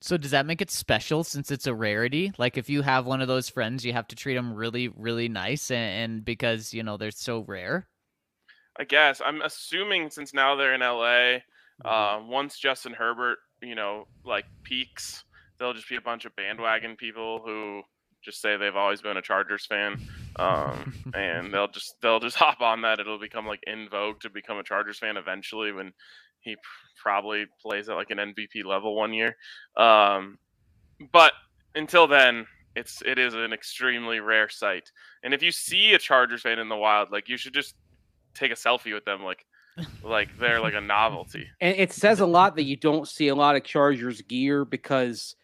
So 0.00 0.16
does 0.16 0.30
that 0.32 0.46
make 0.46 0.60
it 0.60 0.70
special 0.72 1.22
since 1.24 1.50
it's 1.52 1.66
a 1.68 1.74
rarity? 1.74 2.32
Like 2.38 2.56
if 2.56 2.68
you 2.68 2.82
have 2.82 3.06
one 3.06 3.20
of 3.20 3.28
those 3.28 3.48
friends, 3.48 3.84
you 3.84 3.92
have 3.92 4.08
to 4.08 4.16
treat 4.16 4.34
them 4.34 4.52
really, 4.54 4.88
really 4.88 5.28
nice, 5.28 5.70
and, 5.70 6.12
and 6.12 6.24
because 6.24 6.72
you 6.74 6.82
know 6.82 6.96
they're 6.96 7.10
so 7.12 7.40
rare. 7.40 7.88
I 8.78 8.84
guess 8.84 9.20
I'm 9.24 9.42
assuming 9.42 10.10
since 10.10 10.32
now 10.32 10.54
they're 10.54 10.74
in 10.74 10.80
LA, 10.82 11.38
Mm-hmm. 11.84 12.18
um, 12.18 12.28
once 12.28 12.58
Justin 12.58 12.92
Herbert, 12.94 13.38
you 13.62 13.74
know, 13.74 14.06
like 14.24 14.46
peaks, 14.62 15.24
there'll 15.58 15.74
just 15.74 15.88
be 15.88 15.96
a 15.96 16.00
bunch 16.00 16.24
of 16.24 16.34
bandwagon 16.36 16.96
people 16.96 17.40
who 17.44 17.82
just 18.22 18.40
say 18.40 18.56
they've 18.56 18.76
always 18.76 19.00
been 19.00 19.16
a 19.16 19.22
Chargers 19.22 19.66
fan, 19.66 19.98
um, 20.36 20.94
and 21.14 21.52
they'll 21.52 21.68
just 21.68 21.94
they'll 22.00 22.20
just 22.20 22.36
hop 22.44 22.60
on 22.60 22.82
that. 22.82 23.00
It'll 23.00 23.18
become 23.18 23.46
like 23.46 23.60
in 23.66 23.88
vogue 23.88 24.20
to 24.20 24.30
become 24.30 24.58
a 24.58 24.64
Chargers 24.64 24.98
fan 24.98 25.16
eventually 25.16 25.72
when 25.72 25.92
he 26.40 26.56
probably 27.00 27.46
plays 27.60 27.88
at 27.88 27.96
like 27.96 28.10
an 28.10 28.18
MVP 28.18 28.64
level 28.64 28.94
one 28.94 29.12
year. 29.12 29.36
Um, 29.76 30.38
but 31.12 31.32
until 31.74 32.06
then, 32.06 32.46
it's 32.74 33.02
it 33.04 33.18
is 33.18 33.34
an 33.34 33.52
extremely 33.52 34.20
rare 34.20 34.48
sight. 34.48 34.90
And 35.22 35.34
if 35.34 35.42
you 35.42 35.52
see 35.52 35.94
a 35.94 35.98
Chargers 35.98 36.42
fan 36.42 36.58
in 36.58 36.68
the 36.68 36.76
wild, 36.76 37.10
like 37.10 37.28
you 37.28 37.36
should 37.36 37.54
just 37.54 37.74
take 38.34 38.52
a 38.52 38.54
selfie 38.54 38.94
with 38.94 39.04
them, 39.04 39.22
like 39.22 39.44
like 40.02 40.36
they're 40.38 40.60
like 40.60 40.74
a 40.74 40.80
novelty. 40.80 41.46
And 41.60 41.76
it 41.76 41.92
says 41.92 42.20
a 42.20 42.26
lot 42.26 42.56
that 42.56 42.64
you 42.64 42.76
don't 42.76 43.08
see 43.08 43.28
a 43.28 43.34
lot 43.34 43.56
of 43.56 43.64
Chargers 43.64 44.22
gear 44.22 44.64
because 44.64 45.36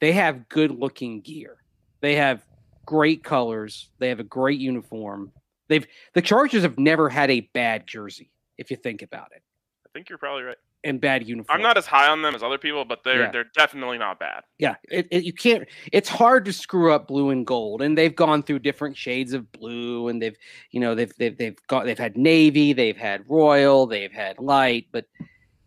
they 0.00 0.12
have 0.12 0.48
good 0.48 0.70
looking 0.70 1.20
gear. 1.20 1.56
They 2.00 2.16
have 2.16 2.44
great 2.84 3.22
colors. 3.22 3.90
They 3.98 4.08
have 4.08 4.20
a 4.20 4.24
great 4.24 4.58
uniform. 4.58 5.32
They've 5.68 5.86
the 6.14 6.22
Chargers 6.22 6.62
have 6.62 6.78
never 6.78 7.08
had 7.08 7.30
a 7.30 7.48
bad 7.52 7.86
jersey, 7.86 8.30
if 8.58 8.70
you 8.70 8.76
think 8.76 9.02
about 9.02 9.28
it, 9.34 9.42
think 9.92 10.08
you're 10.08 10.18
probably 10.18 10.42
right. 10.44 10.56
and 10.84 11.00
bad 11.00 11.26
uniform. 11.26 11.54
I'm 11.56 11.62
not 11.62 11.76
as 11.76 11.86
high 11.86 12.08
on 12.08 12.22
them 12.22 12.34
as 12.34 12.42
other 12.42 12.58
people, 12.58 12.84
but 12.84 13.04
they're 13.04 13.22
Yeah. 13.22 13.30
they're 13.30 13.50
definitely 13.54 13.98
not 13.98 14.18
bad. 14.18 14.42
Yeah, 14.58 14.74
it, 14.90 15.06
it, 15.10 15.24
you 15.24 15.32
can't. 15.32 15.68
It's 15.92 16.08
hard 16.08 16.44
to 16.46 16.52
screw 16.52 16.92
up 16.92 17.06
blue 17.08 17.30
and 17.30 17.46
gold, 17.46 17.82
and 17.82 17.96
they've 17.96 18.14
gone 18.14 18.42
through 18.42 18.60
different 18.60 18.96
shades 18.96 19.32
of 19.32 19.50
blue, 19.52 20.08
and 20.08 20.20
they've, 20.20 20.36
you 20.70 20.80
know, 20.80 20.94
they've 20.94 21.12
they've 21.18 21.36
they've 21.36 21.56
got 21.68 21.84
they've 21.84 21.98
had 21.98 22.16
navy, 22.16 22.72
they've 22.72 22.96
had 22.96 23.24
royal, 23.28 23.86
they've 23.86 24.12
had 24.12 24.38
light, 24.38 24.86
but 24.92 25.04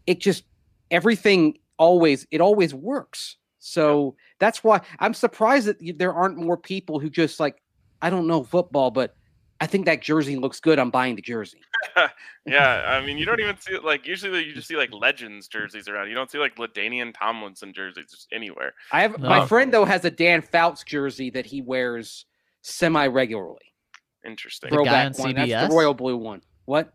it 0.06 0.20
just 0.20 0.44
everything 0.92 1.58
always 1.78 2.28
it 2.32 2.42
always 2.42 2.74
works. 2.74 3.38
So 3.60 4.16
that's 4.40 4.64
why 4.64 4.82
I'm 5.00 5.14
surprised 5.14 5.68
that 5.68 5.78
there 5.98 6.14
aren't 6.14 6.38
more 6.38 6.58
people 6.58 7.00
who 7.00 7.10
just 7.10 7.40
like 7.40 7.62
I 8.02 8.10
don't 8.10 8.28
know 8.28 8.44
football, 8.44 8.92
but 8.92 9.16
I 9.62 9.68
think 9.68 9.86
that 9.86 10.02
jersey 10.02 10.36
looks 10.36 10.60
good. 10.60 10.80
I'm 10.80 10.90
buying 10.92 11.16
the 11.16 11.22
jersey. 11.22 11.62
Yeah, 12.48 12.84
I 12.86 13.04
mean, 13.04 13.18
you 13.18 13.26
don't 13.26 13.40
even 13.40 13.58
see 13.58 13.80
like 13.80 14.06
usually 14.06 14.44
you 14.44 14.54
just 14.54 14.68
see 14.68 14.76
like 14.76 14.94
legends 14.94 15.48
jerseys 15.48 15.88
around. 15.88 16.10
You 16.10 16.14
don't 16.14 16.30
see 16.30 16.38
like 16.38 16.58
LaDainian 16.58 17.12
Tomlinson 17.18 17.74
jerseys 17.74 18.06
just 18.12 18.28
anywhere. 18.32 18.76
I 18.92 19.02
have 19.02 19.18
my 19.20 19.48
friend 19.48 19.74
though 19.74 19.84
has 19.84 20.06
a 20.06 20.12
Dan 20.12 20.44
Fouts 20.44 20.84
jersey 20.84 21.32
that 21.32 21.48
he 21.48 21.62
wears 21.62 22.26
semi 22.62 23.08
regularly. 23.08 23.74
Interesting. 24.24 24.70
The 24.70 24.84
guy 24.84 25.06
on 25.06 25.14
Throwback 25.14 25.26
one. 25.26 25.36
That's 25.36 25.52
CBS? 25.52 25.70
the 25.70 25.76
royal 25.76 25.94
blue 25.96 26.18
one. 26.18 26.42
What? 26.66 26.94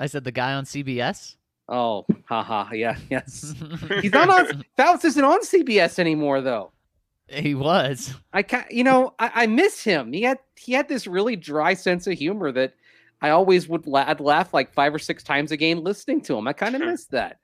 I 0.00 0.06
said 0.06 0.24
the 0.24 0.32
guy 0.32 0.54
on 0.54 0.64
CBS. 0.64 1.36
Oh, 1.68 2.06
haha, 2.26 2.72
yeah, 2.72 2.96
yes. 3.10 3.54
He's 4.00 4.12
not 4.12 4.28
on. 4.28 4.64
Fouts 4.76 5.04
isn't 5.04 5.24
on 5.24 5.42
CBS 5.42 5.98
anymore, 5.98 6.40
though. 6.40 6.70
He 7.28 7.54
was. 7.54 8.14
I 8.32 8.42
ca 8.42 8.64
you 8.70 8.84
know, 8.84 9.14
I, 9.18 9.30
I 9.34 9.46
miss 9.46 9.82
him. 9.82 10.12
He 10.12 10.22
had 10.22 10.38
he 10.56 10.72
had 10.72 10.88
this 10.88 11.06
really 11.06 11.36
dry 11.36 11.74
sense 11.74 12.06
of 12.06 12.14
humor 12.18 12.52
that 12.52 12.74
I 13.22 13.30
always 13.30 13.66
would 13.68 13.86
la- 13.86 14.04
I'd 14.06 14.20
laugh 14.20 14.52
like 14.52 14.72
five 14.74 14.94
or 14.94 14.98
six 14.98 15.22
times 15.22 15.50
a 15.50 15.56
game 15.56 15.78
listening 15.82 16.20
to 16.22 16.36
him. 16.36 16.46
I 16.46 16.52
kind 16.52 16.74
of 16.74 16.82
miss 16.82 17.06
that. 17.06 17.38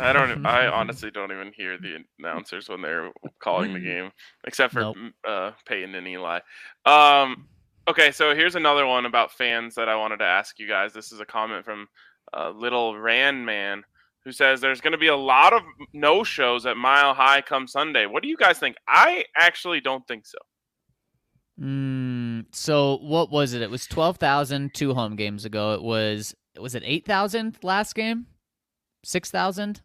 I 0.00 0.12
don't. 0.12 0.44
I 0.46 0.66
honestly 0.66 1.10
don't 1.12 1.30
even 1.32 1.52
hear 1.56 1.78
the 1.78 1.98
announcers 2.18 2.68
when 2.68 2.82
they're 2.82 3.10
calling 3.38 3.72
the 3.72 3.78
Mm. 3.78 3.84
game, 3.84 4.10
except 4.44 4.72
for 4.72 4.80
Nope. 4.80 4.96
uh, 5.26 5.52
Peyton 5.66 5.94
and 5.94 6.08
Eli. 6.08 6.40
Um, 6.84 7.46
okay, 7.88 8.10
so 8.10 8.34
here's 8.34 8.56
another 8.56 8.84
one 8.86 9.06
about 9.06 9.32
fans 9.32 9.74
that 9.76 9.88
I 9.88 9.94
wanted 9.96 10.18
to 10.18 10.24
ask 10.24 10.58
you 10.58 10.66
guys. 10.68 10.92
This 10.92 11.12
is 11.12 11.20
a 11.20 11.24
comment 11.24 11.64
from 11.64 11.88
uh, 12.36 12.50
Little 12.50 12.98
Ran 12.98 13.44
Man 13.44 13.84
who 14.24 14.32
says 14.32 14.60
there's 14.60 14.80
going 14.80 14.92
to 14.92 14.98
be 14.98 15.08
a 15.08 15.16
lot 15.16 15.52
of 15.52 15.62
no 15.92 16.22
shows 16.24 16.64
at 16.66 16.76
Mile 16.76 17.14
High 17.14 17.40
come 17.42 17.66
Sunday. 17.66 18.06
What 18.06 18.22
do 18.22 18.28
you 18.28 18.36
guys 18.36 18.58
think? 18.58 18.76
I 18.88 19.24
actually 19.36 19.80
don't 19.80 20.06
think 20.06 20.26
so. 20.26 20.38
Mm, 21.60 22.46
so 22.52 22.98
what 23.02 23.30
was 23.30 23.52
it? 23.52 23.62
It 23.62 23.70
was 23.70 23.86
twelve 23.86 24.16
thousand 24.16 24.74
two 24.74 24.94
home 24.94 25.16
games 25.16 25.44
ago. 25.44 25.74
It 25.74 25.82
was 25.82 26.34
was 26.58 26.74
it 26.74 26.82
eight 26.84 27.04
thousand 27.06 27.58
last 27.62 27.94
game? 27.94 28.26
Six 29.04 29.30
thousand? 29.30 29.82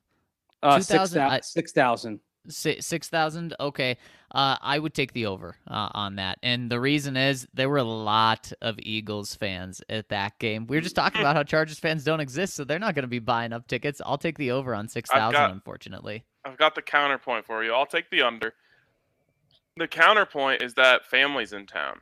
Uh, 0.64 0.80
2000, 0.80 1.22
I- 1.22 1.36
six 1.38 1.52
six 1.54 1.72
thousand. 1.74 2.20
Si- 2.50 2.80
Six 2.82 3.10
thousand. 3.10 3.54
Okay, 3.60 3.98
uh, 4.32 4.58
I 4.62 4.78
would 4.80 4.94
take 4.94 5.14
the 5.14 5.26
over 5.26 5.56
uh, 5.68 5.90
on 5.94 6.16
that, 6.18 6.40
and 6.44 6.70
the 6.70 6.80
reason 6.80 7.16
is 7.16 7.48
there 7.54 7.70
were 7.70 7.78
a 7.78 7.84
lot 7.84 8.52
of 8.62 8.78
Eagles 8.80 9.36
fans 9.36 9.82
at 9.90 10.10
that 10.10 10.38
game. 10.40 10.68
We 10.68 10.78
were 10.78 10.82
just 10.82 10.96
talking 10.96 11.22
about 11.22 11.36
how 11.36 11.44
Chargers 11.56 11.80
fans 11.80 12.04
don't 12.04 12.20
exist, 12.20 12.56
so 12.56 12.64
they're 12.64 12.80
not 12.80 12.96
going 12.96 13.04
to 13.04 13.10
be 13.10 13.20
buying 13.20 13.54
up 13.54 13.68
tickets. 13.68 14.02
I'll 14.06 14.18
take 14.18 14.38
the 14.38 14.52
over 14.52 14.76
on 14.76 14.88
six 14.88 15.10
thousand. 15.10 15.52
Unfortunately, 15.52 16.26
I've 16.46 16.58
got 16.58 16.76
the 16.76 16.82
counterpoint 16.82 17.46
for 17.46 17.64
you. 17.64 17.74
I'll 17.74 17.86
take 17.86 18.10
the 18.10 18.22
under. 18.22 18.54
the 19.78 19.88
counterpoint 19.88 20.62
is 20.62 20.74
that 20.74 21.06
families 21.06 21.54
in 21.54 21.66
town. 21.66 22.00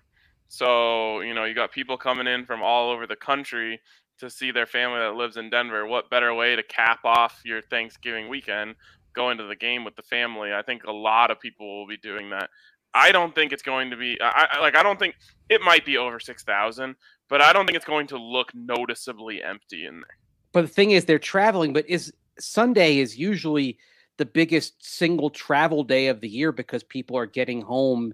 So, 0.47 1.21
you 1.21 1.33
know, 1.33 1.45
you 1.45 1.53
got 1.53 1.71
people 1.71 1.97
coming 1.97 2.27
in 2.27 2.45
from 2.45 2.61
all 2.61 2.91
over 2.91 3.07
the 3.07 3.15
country 3.15 3.79
to 4.19 4.29
see 4.29 4.51
their 4.51 4.65
family 4.65 4.99
that 4.99 5.15
lives 5.15 5.37
in 5.37 5.49
Denver. 5.49 5.85
What 5.85 6.09
better 6.09 6.33
way 6.33 6.55
to 6.55 6.63
cap 6.63 6.99
off 7.03 7.41
your 7.43 7.61
Thanksgiving 7.61 8.29
weekend? 8.29 8.75
Going 9.15 9.37
to 9.37 9.45
the 9.45 9.55
game 9.55 9.83
with 9.85 9.95
the 9.95 10.03
family. 10.03 10.53
I 10.53 10.61
think 10.61 10.83
a 10.83 10.91
lot 10.91 11.31
of 11.31 11.39
people 11.39 11.79
will 11.79 11.87
be 11.87 11.97
doing 11.97 12.29
that. 12.31 12.49
I 12.93 13.11
don't 13.11 13.33
think 13.35 13.51
it's 13.51 13.63
going 13.63 13.89
to 13.91 13.97
be 13.97 14.17
I, 14.21 14.47
I 14.53 14.59
like 14.59 14.75
I 14.75 14.83
don't 14.83 14.99
think 14.99 15.15
it 15.49 15.61
might 15.61 15.85
be 15.85 15.97
over 15.97 16.19
6,000, 16.19 16.95
but 17.29 17.41
I 17.41 17.51
don't 17.53 17.65
think 17.65 17.75
it's 17.75 17.85
going 17.85 18.07
to 18.07 18.17
look 18.17 18.53
noticeably 18.53 19.43
empty 19.43 19.85
in 19.85 19.95
there. 19.95 20.17
But 20.53 20.61
the 20.63 20.67
thing 20.69 20.91
is 20.91 21.05
they're 21.05 21.19
traveling, 21.19 21.73
but 21.73 21.89
is 21.89 22.13
Sunday 22.39 22.99
is 22.99 23.17
usually 23.17 23.77
the 24.17 24.25
biggest 24.25 24.75
single 24.79 25.29
travel 25.29 25.83
day 25.83 26.07
of 26.07 26.21
the 26.21 26.29
year 26.29 26.51
because 26.53 26.83
people 26.83 27.17
are 27.17 27.25
getting 27.25 27.61
home 27.61 28.13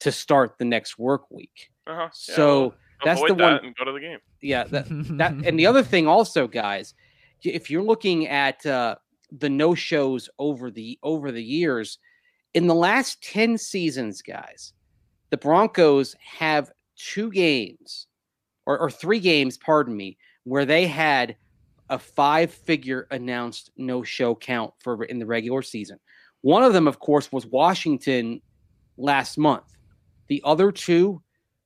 to 0.00 0.10
start 0.10 0.54
the 0.58 0.64
next 0.64 0.98
work 0.98 1.30
week. 1.30 1.70
Uh-huh. 1.86 2.00
Yeah, 2.02 2.08
So 2.12 2.60
well, 2.60 2.74
that's 3.04 3.20
avoid 3.20 3.30
the 3.30 3.34
that 3.36 3.52
one- 3.56 3.64
and 3.66 3.76
go 3.76 3.84
to 3.84 3.92
the 3.92 4.00
game. 4.00 4.18
yeah, 4.40 4.64
that, 4.64 4.86
that 5.18 5.32
and 5.46 5.58
the 5.58 5.66
other 5.70 5.82
thing 5.82 6.06
also, 6.06 6.46
guys, 6.48 6.94
if 7.42 7.70
you're 7.70 7.82
looking 7.82 8.28
at 8.28 8.64
uh, 8.64 8.94
the 9.38 9.50
no 9.50 9.74
shows 9.74 10.28
over 10.38 10.70
the 10.70 10.98
over 11.02 11.32
the 11.32 11.42
years, 11.42 11.98
in 12.54 12.66
the 12.66 12.74
last 12.74 13.22
ten 13.22 13.56
seasons, 13.56 14.22
guys, 14.22 14.72
the 15.30 15.36
Broncos 15.36 16.14
have 16.20 16.70
two 16.96 17.30
games 17.30 18.06
or, 18.66 18.78
or 18.78 18.90
three 18.90 19.20
games, 19.20 19.56
pardon 19.56 19.96
me, 19.96 20.18
where 20.44 20.64
they 20.64 20.86
had 20.86 21.36
a 21.90 21.98
five-figure 21.98 23.06
announced 23.10 23.70
no-show 23.76 24.34
count 24.34 24.72
for 24.78 25.04
in 25.04 25.18
the 25.18 25.26
regular 25.26 25.62
season. 25.62 25.98
One 26.42 26.62
of 26.62 26.72
them, 26.72 26.88
of 26.88 26.98
course, 26.98 27.30
was 27.30 27.46
Washington 27.46 28.40
last 28.96 29.36
month. 29.38 29.76
The 30.28 30.42
other 30.44 30.72
two, 30.72 31.22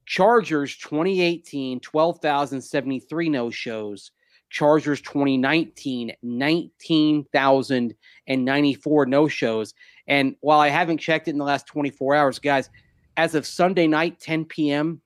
Chargers 0.06 0.76
2018, 0.76 1.80
12,073 1.80 3.28
no 3.28 3.50
shows. 3.50 4.10
Chargers 4.50 5.00
2019, 5.00 6.12
19,094 6.22 9.06
no 9.06 9.28
shows. 9.28 9.72
And 10.06 10.36
while 10.40 10.60
I 10.60 10.68
haven't 10.68 10.98
checked 10.98 11.26
it 11.28 11.30
in 11.32 11.38
the 11.38 11.44
last 11.44 11.66
24 11.66 12.14
hours, 12.14 12.38
guys, 12.38 12.68
as 13.16 13.34
of 13.34 13.46
Sunday 13.46 13.86
night, 13.86 14.20
10 14.20 14.44
p.m., 14.44 15.00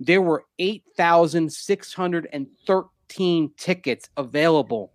there 0.00 0.20
were 0.22 0.44
8,613 0.58 3.50
tickets 3.56 4.10
available 4.16 4.92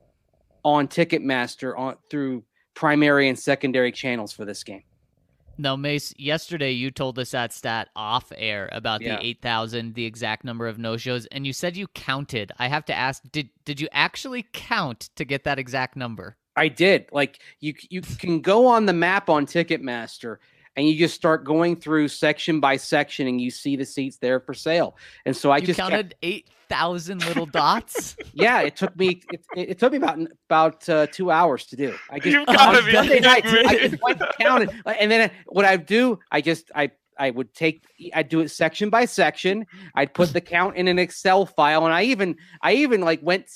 on 0.64 0.88
Ticketmaster 0.88 1.78
on 1.78 1.98
through 2.10 2.44
primary 2.74 3.30
and 3.30 3.38
secondary 3.38 3.92
channels 3.92 4.32
for 4.32 4.46
this 4.46 4.64
game. 4.64 4.82
No, 5.60 5.76
Mace, 5.76 6.14
yesterday 6.18 6.72
you 6.72 6.90
told 6.90 7.20
us 7.20 7.32
that 7.32 7.52
stat 7.52 7.90
off 7.94 8.32
air 8.38 8.70
about 8.72 9.02
Yeah. 9.02 9.18
the 9.18 9.26
8,000, 9.26 9.94
the 9.94 10.06
exact 10.06 10.46
number 10.46 10.68
of 10.68 10.80
no-shows, 10.80 11.26
and 11.26 11.46
you 11.46 11.52
said 11.52 11.76
you 11.76 11.88
counted. 11.88 12.54
I 12.58 12.70
have 12.70 12.86
to 12.86 12.94
ask, 12.96 13.22
did 13.30 13.50
did 13.66 13.82
you 13.82 13.90
actually 13.92 14.48
count 14.54 15.10
to 15.18 15.26
get 15.26 15.44
that 15.44 15.60
exact 15.60 15.98
number? 15.98 16.38
I 16.56 16.70
did. 16.70 17.10
Like 17.12 17.42
you 17.60 17.74
you 17.90 18.02
can 18.02 18.40
go 18.40 18.68
on 18.68 18.86
the 18.86 18.94
map 18.94 19.30
on 19.30 19.46
Ticketmaster 19.46 20.38
and 20.76 20.88
you 20.88 20.98
just 20.98 21.16
start 21.16 21.44
going 21.44 21.76
through 21.76 22.08
section 22.08 22.60
by 22.60 22.78
section 22.78 23.28
and 23.28 23.40
you 23.42 23.52
see 23.52 23.76
the 23.76 23.86
seats 23.86 24.18
there 24.18 24.40
for 24.40 24.54
sale. 24.54 24.96
And 25.26 25.36
so 25.36 25.52
I 25.52 25.58
you 25.58 25.68
just 25.68 25.78
kept- 25.80 25.90
counted 25.92 26.16
8,000 26.22 27.26
little 27.26 27.46
dots? 27.46 28.16
yeah, 28.34 28.62
it 28.62 28.76
took 28.76 28.96
me 28.96 29.22
it, 29.32 29.42
it, 29.56 29.70
it 29.72 29.80
took 29.80 29.92
me 29.92 29.98
about 29.98 30.20
about 30.48 30.88
uh, 30.90 31.08
2 31.08 31.32
hours 31.32 31.66
to 31.68 31.76
do. 31.76 31.96
I 32.10 32.20
just 32.20 32.34
You've 32.36 32.46
gotta 32.46 32.80
on 32.80 32.86
be 32.86 32.92
Sunday 32.92 33.20
night, 33.20 33.46
I 33.46 33.78
just 33.78 34.02
went 34.02 34.22
and 34.22 34.30
counted 34.40 34.72
and 34.86 35.12
then 35.12 35.32
what 35.48 35.66
I 35.66 35.76
do, 35.78 36.20
I 36.32 36.42
just 36.42 36.72
I 36.76 36.92
I 37.18 37.32
would 37.32 37.54
take 37.54 37.84
I'd 38.14 38.30
do 38.30 38.40
it 38.40 38.50
section 38.50 38.90
by 38.90 39.04
section. 39.06 39.66
I'd 39.96 40.14
put 40.14 40.32
the 40.32 40.40
count 40.42 40.78
in 40.78 40.88
an 40.88 40.98
Excel 41.00 41.46
file 41.46 41.86
and 41.86 41.94
I 41.94 42.04
even 42.04 42.38
I 42.62 42.74
even 42.74 43.02
like 43.02 43.22
went 43.22 43.50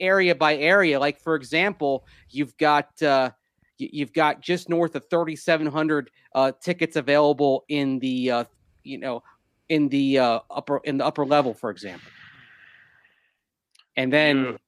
area 0.00 0.34
by 0.34 0.56
area. 0.56 0.98
Like 0.98 1.20
for 1.20 1.34
example, 1.34 2.06
you've 2.30 2.56
got 2.56 3.02
uh 3.02 3.30
y- 3.30 3.34
you've 3.78 4.12
got 4.12 4.40
just 4.40 4.68
north 4.68 4.94
of 4.94 5.04
3700 5.10 6.10
uh 6.34 6.52
tickets 6.62 6.96
available 6.96 7.64
in 7.68 7.98
the 7.98 8.30
uh 8.30 8.44
you 8.82 8.98
know 8.98 9.22
in 9.68 9.88
the 9.88 10.18
uh 10.18 10.40
upper 10.50 10.78
in 10.84 10.98
the 10.98 11.04
upper 11.04 11.24
level 11.26 11.54
for 11.54 11.70
example. 11.70 12.10
And 13.96 14.12
then 14.12 14.36
You- 14.38 14.58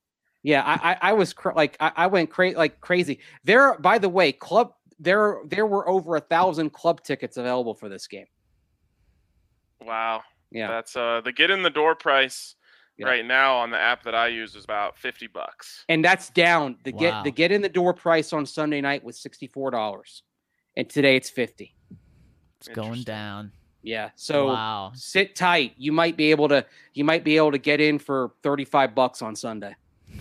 yeah, 0.43 0.63
I 0.63 0.93
I, 0.93 0.99
I 1.11 1.13
was 1.13 1.33
cr- 1.33 1.53
like 1.57 1.77
I, 1.81 1.93
I 1.97 2.07
went 2.07 2.31
crazy 2.31 2.57
like 2.57 2.81
crazy. 2.81 3.19
There 3.45 3.77
by 3.79 3.99
the 3.99 4.09
way, 4.09 4.31
club 4.33 4.75
there 4.99 5.41
there 5.47 5.67
were 5.67 5.89
over 5.89 6.17
a 6.17 6.21
thousand 6.21 6.71
club 6.71 7.03
tickets 7.03 7.37
available 7.37 7.75
for 7.75 7.89
this 7.89 8.07
game. 8.07 8.27
Wow. 9.81 10.23
Yeah. 10.53 10.69
That's 10.69 10.97
uh 10.97 11.21
the 11.25 11.33
get 11.33 11.51
in 11.51 11.63
the 11.63 11.71
door 11.71 11.95
price 11.95 12.55
Yeah. 12.99 13.07
right 13.09 13.25
now 13.25 13.57
on 13.57 13.71
the 13.71 13.79
app 13.79 14.03
that 14.05 14.15
I 14.15 14.29
use 14.29 14.55
is 14.55 14.65
about 14.65 14.97
50 14.97 15.27
bucks. 15.27 15.85
and 15.89 16.05
that's 16.05 16.31
down. 16.31 16.77
The 16.85 16.93
get 16.93 17.25
the 17.25 17.31
get 17.31 17.53
in 17.53 17.61
the 17.61 17.69
door 17.69 17.93
price 17.93 18.33
on 18.33 18.47
Sunday 18.47 18.81
night 18.81 19.05
was 19.05 19.19
sixty 19.19 19.47
four 19.47 19.71
dollars, 19.71 20.23
and 20.77 20.89
today 20.89 21.17
it's 21.17 21.29
fifty. 21.29 21.75
It's 22.59 22.69
going 22.69 23.03
down. 23.03 23.53
Yeah, 23.83 24.11
so 24.17 24.49
wow. 24.49 24.93
sit 24.95 25.37
tight. 25.37 25.75
You 25.77 25.93
might 25.93 26.17
be 26.17 26.31
able 26.31 26.49
to 26.49 26.65
you 26.95 27.05
might 27.05 27.23
be 27.23 27.37
able 27.37 27.53
to 27.53 27.59
get 27.59 27.81
in 27.81 27.99
for 27.99 28.33
thirty 28.43 28.65
five 28.65 28.95
bucks 28.95 29.23
on 29.23 29.37
Sunday. 29.37 29.75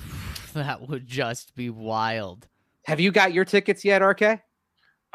That 0.53 0.87
would 0.87 1.05
just 1.05 1.53
be 1.55 1.69
wild. 1.69 2.47
Have 2.85 3.01
you 3.01 3.11
got 3.11 3.33
your 3.33 3.43
tickets 3.43 3.83
yet, 3.83 4.01
RK? 4.01 4.39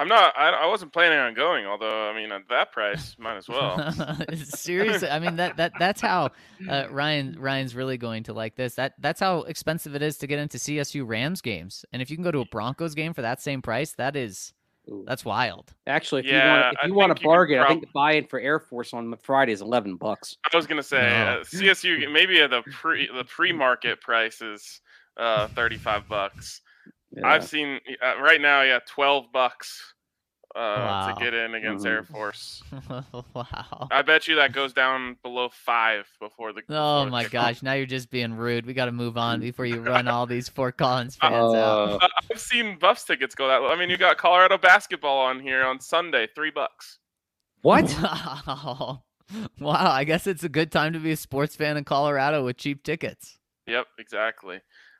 I'm 0.00 0.08
not 0.08 0.32
I, 0.36 0.48
I 0.48 0.66
wasn't 0.66 0.92
planning 0.94 1.18
on 1.18 1.34
going, 1.34 1.66
although 1.66 2.08
I 2.08 2.16
mean 2.16 2.32
at 2.32 2.48
that 2.48 2.72
price, 2.72 3.16
might 3.18 3.36
as 3.36 3.48
well. 3.48 3.92
Seriously, 4.34 5.10
I 5.10 5.18
mean 5.18 5.36
that 5.36 5.58
that 5.58 5.72
that's 5.78 6.00
how 6.00 6.30
uh, 6.68 6.86
Ryan 6.90 7.36
Ryan's 7.38 7.74
really 7.74 7.98
going 7.98 8.22
to 8.24 8.32
like 8.32 8.56
this. 8.56 8.76
That 8.76 8.94
that's 8.98 9.20
how 9.20 9.42
expensive 9.42 9.94
it 9.94 10.00
is 10.00 10.16
to 10.18 10.26
get 10.26 10.38
into 10.38 10.56
CSU 10.56 11.06
Rams 11.06 11.42
games. 11.42 11.84
And 11.92 12.00
if 12.00 12.10
you 12.10 12.16
can 12.16 12.24
go 12.24 12.30
to 12.30 12.40
a 12.40 12.46
Broncos 12.46 12.94
game 12.94 13.12
for 13.12 13.20
that 13.20 13.42
same 13.42 13.60
price, 13.60 13.92
that 13.92 14.16
is 14.16 14.54
that's 15.04 15.24
wild. 15.24 15.74
Actually, 15.86 16.22
if 16.22 16.26
Yeah, 16.28 16.44
you 16.44 16.50
want 16.50 16.64
I 16.64 16.70
if 16.70 16.88
you 16.88 16.94
want 16.94 17.10
think 17.10 17.18
a 17.18 17.20
you 17.20 17.24
could 17.24 17.28
bargain, 17.28 17.58
I 17.60 17.68
think 17.68 17.80
the 17.82 17.88
buy 17.92 18.12
in 18.12 18.26
for 18.26 18.40
Air 18.40 18.58
Force 18.58 18.94
on 18.94 19.14
Friday 19.22 19.52
is 19.52 19.60
eleven 19.60 19.96
bucks. 19.96 20.38
I 20.50 20.56
was 20.56 20.66
gonna 20.66 20.82
say 20.82 21.02
No. 21.02 21.40
uh, 21.40 21.44
CSU 21.44 22.10
maybe 22.10 22.40
at 22.40 22.48
the 22.48 22.62
pre 22.62 23.06
the 23.14 23.24
pre 23.24 23.52
market 23.52 24.00
price 24.00 24.40
is 24.40 24.80
uh 25.18 25.48
35 25.48 26.08
bucks. 26.08 26.62
I've 27.24 27.44
seen 27.44 27.80
uh, 28.02 28.20
right 28.20 28.40
now, 28.40 28.62
yeah, 28.62 28.78
12 28.86 29.32
bucks 29.32 29.94
uh 30.56 30.58
Wow. 30.58 31.14
to 31.14 31.24
get 31.24 31.32
in 31.32 31.54
against 31.54 31.86
Air 31.86 32.02
Force. 32.02 32.60
wow. 33.34 33.88
I 33.92 34.02
bet 34.02 34.26
you 34.26 34.34
that 34.34 34.52
goes 34.52 34.72
down 34.72 35.16
below 35.22 35.48
five 35.52 36.08
before 36.20 36.52
the. 36.52 36.62
Oh 36.68 37.04
before 37.04 37.10
my 37.10 37.24
kickoff. 37.24 37.30
gosh! 37.30 37.62
Now 37.62 37.74
you're 37.74 37.86
just 37.86 38.10
being 38.10 38.34
rude. 38.34 38.66
We 38.66 38.74
got 38.74 38.86
to 38.86 38.92
move 38.92 39.16
on 39.16 39.38
before 39.38 39.64
you 39.64 39.80
run 39.80 40.08
all 40.08 40.26
these 40.26 40.48
Fort 40.48 40.76
Collins 40.76 41.16
Uh, 41.20 41.30
fans 41.30 41.54
out. 41.54 42.02
Uh, 42.02 42.08
I've 42.32 42.40
seen 42.40 42.78
Buffs 42.80 43.04
tickets 43.04 43.36
go 43.36 43.46
that 43.46 43.58
low. 43.62 43.68
I 43.68 43.76
mean, 43.76 43.90
you 43.90 43.96
got 43.96 44.16
Colorado 44.18 44.58
basketball 44.58 45.18
on 45.18 45.38
here 45.38 45.62
on 45.64 45.78
Sunday, 45.80 46.26
three 46.34 46.50
bucks. 46.50 46.98
what? 47.62 47.84
Wow. 48.02 49.04
Wow. 49.60 49.90
I 49.92 50.02
guess 50.02 50.26
it's 50.26 50.42
a 50.42 50.48
good 50.48 50.72
time 50.72 50.92
to 50.94 50.98
be 50.98 51.12
a 51.12 51.16
sports 51.16 51.54
fan 51.54 51.76
in 51.76 51.84
Colorado 51.84 52.44
with 52.44 52.56
cheap 52.56 52.82
tickets. 52.82 53.38
Yep, 53.68 53.86
exactly. 54.00 54.58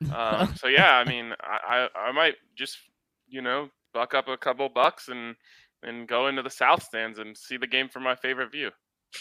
Um, 0.09 0.53
so 0.55 0.67
yeah, 0.67 0.95
I 0.95 1.07
mean, 1.07 1.33
I, 1.41 1.87
I 1.95 1.99
I 2.09 2.11
might 2.11 2.35
just 2.55 2.77
you 3.27 3.41
know 3.41 3.69
buck 3.93 4.13
up 4.13 4.27
a 4.27 4.37
couple 4.37 4.67
bucks 4.69 5.09
and 5.09 5.35
and 5.83 6.07
go 6.07 6.27
into 6.27 6.41
the 6.41 6.49
south 6.49 6.83
stands 6.83 7.19
and 7.19 7.35
see 7.35 7.57
the 7.57 7.67
game 7.67 7.89
from 7.89 8.03
my 8.03 8.15
favorite 8.15 8.51
view. 8.51 8.71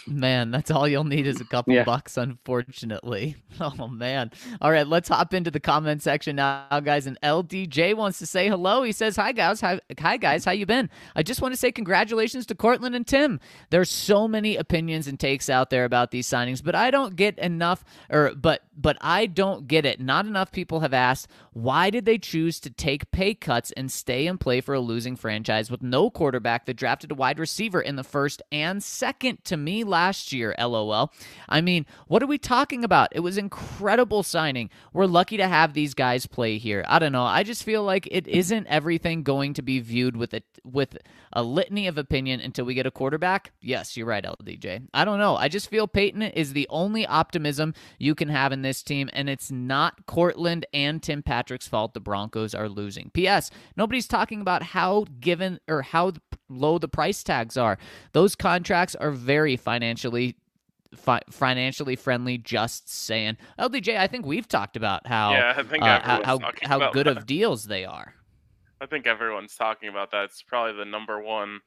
Man, 0.07 0.51
that's 0.51 0.71
all 0.71 0.87
you'll 0.87 1.05
need 1.05 1.27
is 1.27 1.41
a 1.41 1.45
couple 1.45 1.75
Yeah. 1.75 1.85
bucks, 1.85 2.17
unfortunately. 2.17 3.37
Oh 3.63 3.89
man. 3.89 4.31
All 4.63 4.71
right, 4.71 4.87
let's 4.87 5.09
hop 5.11 5.35
into 5.35 5.51
the 5.51 5.61
comment 5.61 6.03
section 6.03 6.37
now, 6.37 6.65
guys. 6.83 7.07
And 7.07 7.21
LDJ 7.21 7.95
wants 7.95 8.19
to 8.21 8.27
say 8.27 8.49
hello. 8.49 8.83
He 8.83 8.93
says, 8.93 9.17
"Hi 9.17 9.33
guys, 9.33 9.61
hi, 9.61 9.81
hi 9.99 10.17
guys, 10.17 10.47
how 10.47 10.53
you 10.53 10.65
been? 10.65 10.89
I 11.15 11.23
just 11.23 11.43
want 11.43 11.53
to 11.53 11.59
say 11.61 11.71
congratulations 11.71 12.47
to 12.47 12.55
Courtland 12.55 12.95
and 12.95 13.07
Tim. 13.07 13.39
There's 13.69 13.91
so 13.91 14.27
many 14.27 14.57
opinions 14.57 15.07
and 15.09 15.21
takes 15.21 15.51
out 15.51 15.69
there 15.69 15.85
about 15.85 16.11
these 16.11 16.27
signings, 16.27 16.65
but 16.65 16.75
I 16.75 16.91
don't 16.91 17.17
get 17.17 17.39
enough, 17.39 17.85
or 18.09 18.33
but 18.35 18.63
but 18.75 18.97
I 19.03 19.27
don't 19.27 19.67
get 19.69 19.85
it. 19.85 20.01
Not 20.01 20.25
enough 20.25 20.53
people 20.53 20.81
have 20.81 20.95
asked 20.95 21.29
why 21.53 21.91
did 21.91 22.07
they 22.07 22.17
choose 22.17 22.61
to 22.61 22.71
take 22.71 23.11
pay 23.11 23.35
cuts 23.35 23.73
and 23.73 23.93
stay 23.93 24.27
and 24.27 24.41
play 24.41 24.63
for 24.63 24.75
a 24.75 24.81
losing 24.81 25.17
franchise 25.17 25.71
with 25.71 25.83
no 25.83 26.09
quarterback 26.09 26.65
that 26.65 26.75
drafted 26.75 27.11
a 27.11 27.15
wide 27.15 27.39
receiver 27.39 27.81
in 27.83 27.97
the 27.97 28.05
first 28.05 28.41
and 28.51 28.83
second 28.83 29.45
to 29.45 29.57
me 29.59 29.80
last 29.85 30.33
year, 30.33 30.55
lol. 30.59 31.13
I 31.49 31.61
mean, 31.61 31.87
what 32.07 32.23
are 32.23 32.27
we 32.27 32.39
talking 32.39 32.85
about? 32.85 33.09
It 33.13 33.21
was 33.21 33.39
incredible 33.39 34.23
signing. 34.23 34.71
We're 34.93 35.07
lucky 35.07 35.37
to 35.37 35.49
have 35.49 35.75
these 35.75 35.95
guys 35.95 36.27
play 36.27 36.59
here. 36.59 36.85
I 36.89 36.99
don't 36.99 37.13
know. 37.13 37.25
I 37.25 37.43
just 37.43 37.65
feel 37.65 37.83
like 37.83 38.09
it 38.11 38.27
isn't 38.27 38.67
everything 38.67 39.23
going 39.23 39.55
to 39.55 39.63
be 39.63 39.81
viewed 39.81 40.17
with 40.17 40.35
a 40.35 40.43
with 40.65 40.97
a 41.33 41.43
litany 41.43 41.87
of 41.87 41.97
opinion 41.97 42.41
until 42.41 42.65
we 42.65 42.75
get 42.75 42.87
a 42.87 42.91
quarterback. 42.91 43.53
Yes, 43.61 43.97
you're 43.97 44.07
right, 44.07 44.25
LDJ. 44.25 44.89
I 44.93 45.05
don't 45.05 45.19
know. 45.19 45.37
I 45.37 45.49
just 45.49 45.71
feel 45.71 45.87
Peyton 45.87 46.23
is 46.23 46.53
the 46.53 46.67
only 46.71 47.07
optimism 47.07 47.75
you 47.99 48.15
can 48.15 48.29
have 48.29 48.53
in 48.53 48.63
this 48.63 48.83
team, 48.83 49.09
and 49.13 49.29
it's 49.29 49.51
not 49.51 50.07
Courtland 50.07 50.67
and 50.73 51.03
Tim 51.03 51.23
Patrick's 51.23 51.69
fault 51.69 51.95
the 51.95 52.01
Broncos 52.01 52.55
are 52.55 52.69
losing. 52.69 53.11
P.S. 53.11 53.51
Nobody's 53.77 54.09
talking 54.09 54.41
about 54.41 54.63
how 54.63 55.07
given 55.21 55.61
or 55.69 55.83
how 55.83 56.13
low 56.51 56.79
the 56.79 56.89
price 56.89 57.23
tags 57.23 57.57
are. 57.57 57.79
Those 58.13 58.35
contracts 58.35 58.95
are 58.95 59.11
very 59.11 59.57
financially 59.57 60.37
fi- 60.95 61.23
financially 61.31 61.97
friendly. 61.97 62.39
Just 62.39 62.93
saying, 62.93 63.37
LDJ. 63.59 63.97
I 63.97 64.07
think 64.07 64.27
we've 64.27 64.49
talked 64.49 64.77
about 64.77 65.07
how 65.07 65.33
Yeah, 65.33 65.55
I 65.57 65.63
think 65.63 65.83
uh, 65.83 66.01
how 66.01 66.39
how, 66.63 66.91
good 66.91 67.07
that. 67.07 67.17
of 67.17 67.27
deals 67.27 67.65
they 67.65 67.85
are. 67.85 68.15
I 68.81 68.87
think 68.87 69.07
everyone's 69.07 69.55
talking 69.55 69.89
about 69.89 70.11
that. 70.13 70.25
It's 70.25 70.43
probably 70.43 70.77
the 70.77 70.87
number 70.87 71.21
one 71.21 71.61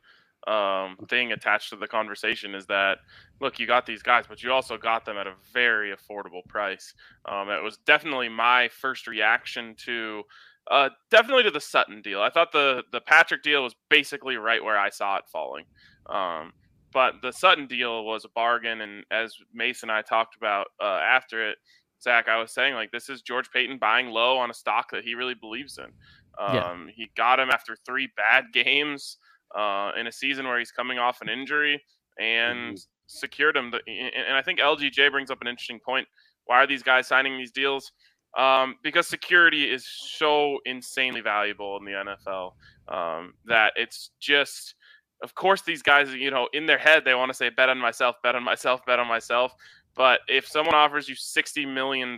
um, 0.47 0.97
thing 1.07 1.31
attached 1.31 1.69
to 1.69 1.75
the 1.75 1.87
conversation 1.87 2.53
is 2.55 2.65
that 2.65 2.97
look, 3.39 3.59
you 3.59 3.67
got 3.67 3.85
these 3.85 4.01
guys, 4.03 4.25
but 4.27 4.43
you 4.43 4.51
also 4.51 4.77
got 4.77 5.05
them 5.05 5.17
at 5.17 5.27
a 5.27 5.33
very 5.53 5.93
affordable 5.95 6.45
price. 6.47 6.93
Um, 7.25 7.49
it 7.49 7.61
was 7.63 7.77
definitely 7.77 8.29
my 8.29 8.67
first 8.69 9.07
reaction 9.07 9.75
to 9.85 10.23
uh, 10.69 10.89
definitely 11.11 11.43
to 11.43 11.51
the 11.51 11.61
Sutton 11.61 12.01
deal. 12.01 12.21
I 12.21 12.29
thought 12.29 12.51
the 12.51 12.83
the 12.91 13.01
Patrick 13.01 13.43
deal 13.43 13.63
was 13.63 13.75
basically 13.89 14.37
right 14.37 14.63
where 14.63 14.77
I 14.77 14.89
saw 14.89 15.17
it 15.17 15.25
falling. 15.31 15.65
Um, 16.07 16.53
but 16.93 17.15
the 17.21 17.31
Sutton 17.31 17.67
deal 17.67 18.05
was 18.05 18.23
a 18.23 18.29
bargain, 18.29 18.81
and 18.81 19.03
as 19.11 19.35
Mason 19.53 19.89
and 19.89 19.97
I 19.97 20.01
talked 20.01 20.35
about 20.35 20.67
uh, 20.81 20.99
after 21.03 21.49
it, 21.49 21.57
Zac, 22.01 22.27
I 22.27 22.37
was 22.37 22.53
saying 22.53 22.75
like 22.75 22.91
this 22.91 23.09
is 23.09 23.21
George 23.21 23.49
Paton 23.51 23.77
buying 23.77 24.07
low 24.07 24.37
on 24.37 24.51
a 24.51 24.53
stock 24.53 24.91
that 24.91 25.03
he 25.03 25.15
really 25.15 25.33
believes 25.33 25.77
in. 25.77 25.91
Um, 26.39 26.55
Yeah. 26.55 26.85
He 26.95 27.11
got 27.15 27.39
him 27.39 27.49
after 27.49 27.75
three 27.85 28.09
bad 28.15 28.45
games 28.53 29.17
uh, 29.55 29.91
in 29.99 30.07
a 30.07 30.11
season 30.11 30.45
where 30.47 30.59
he's 30.59 30.71
coming 30.71 30.97
off 30.97 31.21
an 31.21 31.29
injury 31.29 31.83
and 32.19 32.79
secured 33.07 33.55
him. 33.55 33.71
The, 33.71 33.79
and 33.87 34.35
I 34.35 34.41
think 34.41 34.59
LDJ 34.59 35.11
brings 35.11 35.31
up 35.31 35.41
an 35.41 35.47
interesting 35.47 35.79
point. 35.79 36.07
Why 36.45 36.57
are 36.57 36.67
these 36.67 36.83
guys 36.83 37.07
signing 37.07 37.37
these 37.37 37.51
deals? 37.51 37.91
Um, 38.37 38.75
because 38.83 39.07
security 39.07 39.65
is 39.65 39.85
so 39.87 40.57
insanely 40.65 41.21
valuable 41.21 41.77
in 41.77 41.85
the 41.85 41.91
NFL 41.91 42.53
um, 42.87 43.33
that 43.45 43.73
it's 43.75 44.09
just, 44.19 44.75
of 45.21 45.35
course, 45.35 45.61
these 45.61 45.83
guys, 45.83 46.11
you 46.13 46.31
know, 46.31 46.47
in 46.53 46.65
their 46.65 46.79
head, 46.79 47.03
they 47.05 47.13
want 47.13 47.29
to 47.29 47.35
say, 47.35 47.49
bet 47.49 47.69
on 47.69 47.77
myself, 47.77 48.15
bet 48.23 48.35
on 48.35 48.43
myself, 48.43 48.81
bet 48.87 48.99
on 48.99 49.07
myself. 49.07 49.53
But 49.95 50.21
if 50.27 50.47
someone 50.47 50.73
offers 50.73 51.07
you 51.07 51.15
$60 51.15 51.71
million 51.71 52.17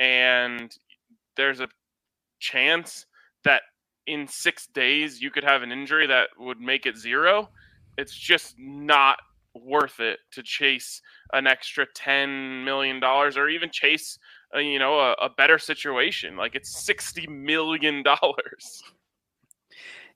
and 0.00 0.76
there's 1.36 1.60
a 1.60 1.68
chance 2.40 3.06
that 3.44 3.62
in 4.06 4.26
six 4.26 4.66
days 4.68 5.20
you 5.20 5.30
could 5.30 5.44
have 5.44 5.62
an 5.62 5.72
injury 5.72 6.06
that 6.06 6.28
would 6.38 6.60
make 6.60 6.86
it 6.86 6.96
zero, 6.96 7.48
it's 7.96 8.14
just 8.14 8.54
not 8.58 9.18
worth 9.54 10.00
it 10.00 10.18
to 10.32 10.42
chase 10.42 11.00
an 11.32 11.46
extra 11.46 11.86
$10 11.96 12.64
million 12.64 13.02
or 13.02 13.48
even 13.48 13.70
chase, 13.70 14.18
uh, 14.54 14.58
you 14.58 14.78
know, 14.78 14.98
a, 14.98 15.12
a 15.24 15.28
better 15.30 15.58
situation. 15.58 16.36
Like 16.36 16.54
it's 16.54 16.86
$60 16.88 17.28
million 17.28 18.02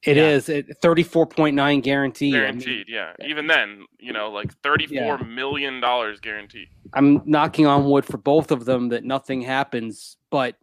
It 0.02 0.16
Yeah. 0.16 0.28
is 0.28 0.48
at 0.48 0.64
thirty-four 0.80 1.26
point 1.26 1.54
nine 1.56 1.80
guaranteed. 1.80 2.34
I 2.34 2.38
mean, 2.38 2.42
guaranteed. 2.58 2.86
Yeah. 2.88 3.12
Even 3.24 3.46
then, 3.46 3.84
you 3.98 4.12
know, 4.14 4.30
like 4.30 4.50
thirty-four 4.62 5.18
million 5.18 5.80
dollars 5.80 6.20
guaranteed. 6.20 6.68
I'm 6.94 7.20
knocking 7.26 7.66
on 7.66 7.84
wood 7.84 8.06
for 8.06 8.16
both 8.16 8.50
of 8.50 8.64
them 8.64 8.88
that 8.90 9.04
nothing 9.04 9.42
happens, 9.42 10.16
but 10.30 10.56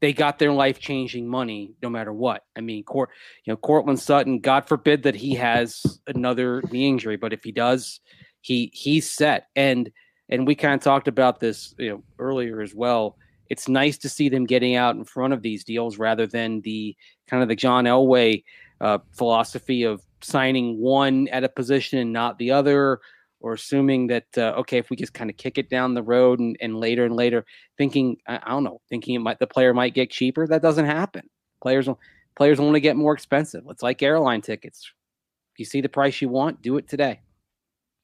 they 0.00 0.12
got 0.12 0.38
their 0.40 0.52
life 0.52 0.80
changing 0.80 1.26
money 1.28 1.76
no 1.82 1.88
matter 1.88 2.12
what. 2.12 2.42
I 2.56 2.60
mean, 2.62 2.82
Court, 2.82 3.10
you 3.44 3.52
know, 3.52 3.56
Courtland 3.56 4.00
Sutton, 4.00 4.40
God 4.40 4.66
forbid 4.66 5.04
that 5.04 5.14
he 5.14 5.34
has 5.36 6.00
another 6.08 6.60
knee 6.72 6.88
injury, 6.88 7.16
but 7.16 7.32
if 7.32 7.44
he 7.44 7.52
does, 7.52 8.00
he 8.40 8.70
he's 8.74 9.08
set. 9.10 9.46
And 9.54 9.90
and 10.28 10.46
we 10.46 10.54
kind 10.54 10.74
of 10.74 10.80
talked 10.80 11.08
about 11.08 11.40
this, 11.40 11.74
you 11.78 11.90
know, 11.90 12.02
earlier 12.18 12.60
as 12.60 12.74
well. 12.74 13.16
It's 13.50 13.68
nice 13.68 13.98
to 13.98 14.08
see 14.08 14.28
them 14.28 14.46
getting 14.46 14.74
out 14.74 14.96
in 14.96 15.04
front 15.04 15.32
of 15.34 15.42
these 15.42 15.64
deals 15.64 15.98
rather 15.98 16.26
than 16.26 16.62
the 16.62 16.96
kind 17.28 17.42
of 17.42 17.48
the 17.48 17.56
John 17.56 17.84
Elway 17.84 18.42
uh, 18.80 18.98
philosophy 19.12 19.82
of 19.82 20.02
signing 20.22 20.78
one 20.78 21.28
at 21.28 21.44
a 21.44 21.48
position 21.48 21.98
and 21.98 22.12
not 22.12 22.38
the 22.38 22.50
other, 22.50 23.00
or 23.40 23.52
assuming 23.52 24.06
that 24.06 24.26
uh, 24.38 24.54
okay, 24.56 24.78
if 24.78 24.88
we 24.88 24.96
just 24.96 25.12
kind 25.12 25.28
of 25.28 25.36
kick 25.36 25.58
it 25.58 25.68
down 25.68 25.92
the 25.92 26.02
road 26.02 26.40
and, 26.40 26.56
and 26.60 26.78
later 26.78 27.04
and 27.04 27.14
later, 27.14 27.44
thinking 27.76 28.16
I, 28.26 28.40
I 28.42 28.50
don't 28.50 28.64
know, 28.64 28.80
thinking 28.88 29.14
it 29.14 29.18
might 29.18 29.38
the 29.38 29.46
player 29.46 29.74
might 29.74 29.94
get 29.94 30.10
cheaper. 30.10 30.46
That 30.46 30.62
doesn't 30.62 30.86
happen. 30.86 31.28
Players 31.62 31.88
players 32.36 32.58
only 32.58 32.80
get 32.80 32.96
more 32.96 33.12
expensive. 33.12 33.64
It's 33.68 33.82
like 33.82 34.02
airline 34.02 34.40
tickets. 34.40 34.90
If 35.52 35.58
you 35.58 35.64
see 35.66 35.82
the 35.82 35.88
price 35.88 36.20
you 36.20 36.30
want, 36.30 36.62
do 36.62 36.78
it 36.78 36.88
today. 36.88 37.20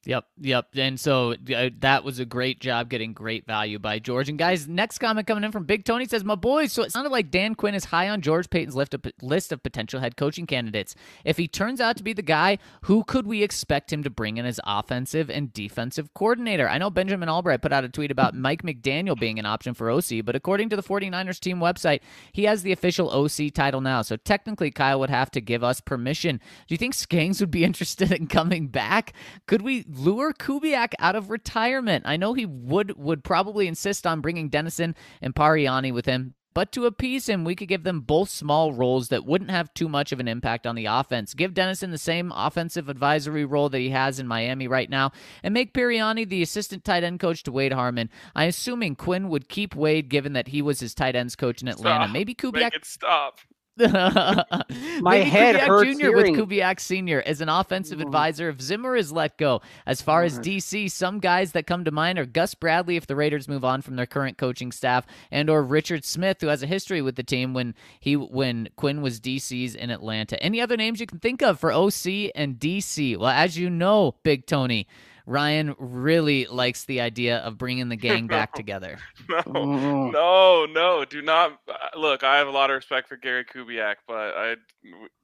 Yep, 0.03 0.25
yep. 0.39 0.67
And 0.75 0.99
so 0.99 1.35
uh, 1.55 1.69
that 1.79 2.03
was 2.03 2.17
a 2.17 2.25
great 2.25 2.59
job 2.59 2.89
getting 2.89 3.13
great 3.13 3.45
value 3.45 3.77
by 3.77 3.99
George. 3.99 4.29
And 4.29 4.39
guys, 4.39 4.67
next 4.67 4.97
comment 4.97 5.27
coming 5.27 5.43
in 5.43 5.51
from 5.51 5.65
Big 5.65 5.85
Tony 5.85 6.05
says, 6.05 6.23
"My 6.23 6.33
boys." 6.33 6.71
So 6.71 6.81
it 6.81 6.91
sounded 6.91 7.11
like 7.11 7.29
Dan 7.29 7.53
Quinn 7.53 7.75
is 7.75 7.85
high 7.85 8.09
on 8.09 8.21
George 8.21 8.49
Paton's 8.49 8.75
list 8.75 8.95
of, 8.95 9.05
list 9.21 9.51
of 9.51 9.61
potential 9.61 9.99
head 9.99 10.17
coaching 10.17 10.47
candidates. 10.47 10.95
If 11.23 11.37
he 11.37 11.47
turns 11.47 11.79
out 11.79 11.97
to 11.97 12.03
be 12.03 12.13
the 12.13 12.23
guy, 12.23 12.57
who 12.85 13.03
could 13.03 13.27
we 13.27 13.43
expect 13.43 13.93
him 13.93 14.01
to 14.01 14.09
bring 14.09 14.37
in 14.37 14.45
as 14.45 14.59
offensive 14.65 15.29
and 15.29 15.53
defensive 15.53 16.11
coordinator? 16.15 16.67
I 16.67 16.79
know 16.79 16.89
Benjamin 16.89 17.29
Albright 17.29 17.61
put 17.61 17.71
out 17.71 17.83
a 17.83 17.89
tweet 17.89 18.09
about 18.09 18.33
Mike 18.33 18.63
McDaniel 18.63 19.19
being 19.19 19.37
an 19.37 19.45
option 19.45 19.75
for 19.75 19.91
OC, 19.91 20.25
but 20.25 20.35
according 20.35 20.69
to 20.69 20.75
the 20.75 20.83
49ers 20.83 21.39
team 21.39 21.59
website, 21.59 21.99
he 22.31 22.45
has 22.45 22.63
the 22.63 22.71
official 22.71 23.11
OC 23.11 23.53
title 23.53 23.81
now. 23.81 24.01
So 24.01 24.15
technically, 24.15 24.71
Kyle 24.71 24.99
would 24.99 25.11
have 25.11 25.29
to 25.31 25.41
give 25.41 25.63
us 25.63 25.79
permission. 25.79 26.37
Do 26.67 26.73
you 26.73 26.77
think 26.79 26.95
Skangs 26.95 27.39
would 27.39 27.51
be 27.51 27.63
interested 27.71 28.11
in 28.11 28.25
coming 28.25 28.65
back? 28.65 29.13
Could 29.45 29.61
we 29.61 29.85
lure 29.91 30.33
Kubiak 30.33 30.93
out 30.99 31.15
of 31.15 31.29
retirement? 31.29 32.03
I 32.07 32.17
know 32.17 32.33
he 32.33 32.45
would 32.45 32.97
would 32.97 33.23
probably 33.23 33.67
insist 33.67 34.07
on 34.07 34.21
bringing 34.21 34.49
Dennison 34.49 34.95
and 35.21 35.35
Pariani 35.35 35.93
with 35.93 36.05
him. 36.05 36.35
But 36.53 36.73
to 36.73 36.85
appease 36.85 37.29
him, 37.29 37.45
we 37.45 37.55
could 37.55 37.69
give 37.69 37.83
them 37.83 38.01
both 38.01 38.29
small 38.29 38.73
roles 38.73 39.07
that 39.07 39.25
wouldn't 39.25 39.51
have 39.51 39.73
too 39.73 39.87
much 39.87 40.11
of 40.11 40.19
an 40.19 40.27
impact 40.27 40.67
on 40.67 40.75
the 40.75 40.85
offense. 40.85 41.33
Give 41.33 41.53
Dennison 41.53 41.91
the 41.91 41.97
same 41.97 42.31
offensive 42.35 42.89
advisory 42.89 43.45
role 43.45 43.69
that 43.69 43.79
he 43.79 43.91
has 43.91 44.19
in 44.19 44.27
Miami 44.27 44.67
right 44.67 44.89
now, 44.89 45.11
and 45.43 45.53
make 45.53 45.73
Pariani 45.73 46.27
the 46.27 46.41
assistant 46.41 46.83
tight 46.83 47.05
end 47.05 47.21
coach 47.21 47.43
to 47.43 47.51
Wade 47.53 47.71
Harman. 47.71 48.09
I'm 48.35 48.49
assuming 48.49 48.95
Quinn 48.95 49.29
would 49.29 49.47
keep 49.47 49.75
Wade, 49.75 50.09
given 50.09 50.33
that 50.33 50.49
he 50.49 50.61
was 50.61 50.81
his 50.81 50.93
tight 50.93 51.15
ends 51.15 51.37
coach 51.37 51.61
in 51.61 51.69
Atlanta. 51.69 52.03
Stop. 52.03 52.13
Maybe 52.13 52.35
Kubiak 52.35 52.53
Make 52.53 52.75
it 52.75 52.85
stop. 52.85 53.39
My 53.77 54.65
Maybe 55.01 55.29
head 55.29 55.55
Kubiak 55.55 55.67
hurts 55.67 55.97
Jr. 55.97 56.11
with 56.11 56.25
hearing- 56.25 56.35
Kubiak 56.35 56.79
Sr. 56.79 57.21
as 57.25 57.41
an 57.41 57.49
offensive 57.49 57.99
mm-hmm. 57.99 58.07
advisor 58.07 58.49
if 58.49 58.61
Zimmer 58.61 58.95
is 58.95 59.11
let 59.11 59.37
go. 59.37 59.61
As 59.85 60.01
far 60.01 60.23
as 60.23 60.39
DC, 60.39 60.91
some 60.91 61.19
guys 61.19 61.53
that 61.53 61.67
come 61.67 61.85
to 61.85 61.91
mind 61.91 62.19
are 62.19 62.25
Gus 62.25 62.53
Bradley 62.53 62.97
if 62.97 63.07
the 63.07 63.15
Raiders 63.15 63.47
move 63.47 63.63
on 63.63 63.81
from 63.81 63.95
their 63.95 64.05
current 64.05 64.37
coaching 64.37 64.71
staff, 64.71 65.05
and 65.31 65.49
or 65.49 65.63
Richard 65.63 66.03
Smith 66.03 66.41
who 66.41 66.47
has 66.47 66.61
a 66.61 66.67
history 66.67 67.01
with 67.01 67.15
the 67.15 67.23
team 67.23 67.53
when 67.53 67.73
he 67.99 68.15
when 68.15 68.69
Quinn 68.75 69.01
was 69.01 69.19
DC's 69.19 69.73
in 69.73 69.89
Atlanta. 69.89 70.41
Any 70.43 70.59
other 70.59 70.75
names 70.75 70.99
you 70.99 71.07
can 71.07 71.19
think 71.19 71.41
of 71.41 71.59
for 71.59 71.71
OC 71.71 72.31
and 72.35 72.59
DC? 72.59 73.17
Well, 73.17 73.29
as 73.29 73.57
you 73.57 73.69
know, 73.69 74.15
Big 74.23 74.45
Tony. 74.45 74.87
Ryan 75.25 75.75
really 75.77 76.45
likes 76.45 76.85
the 76.85 77.01
idea 77.01 77.39
of 77.39 77.57
bringing 77.57 77.89
the 77.89 77.95
gang 77.95 78.27
back 78.27 78.53
together. 78.55 78.97
No, 79.29 80.09
no, 80.09 80.65
no. 80.65 81.05
Do 81.05 81.21
not 81.21 81.59
uh, 81.67 81.97
look. 81.97 82.23
I 82.23 82.37
have 82.37 82.47
a 82.47 82.51
lot 82.51 82.69
of 82.69 82.75
respect 82.75 83.07
for 83.07 83.17
Gary 83.17 83.45
Kubiak, 83.45 83.95
but 84.07 84.35
I 84.35 84.55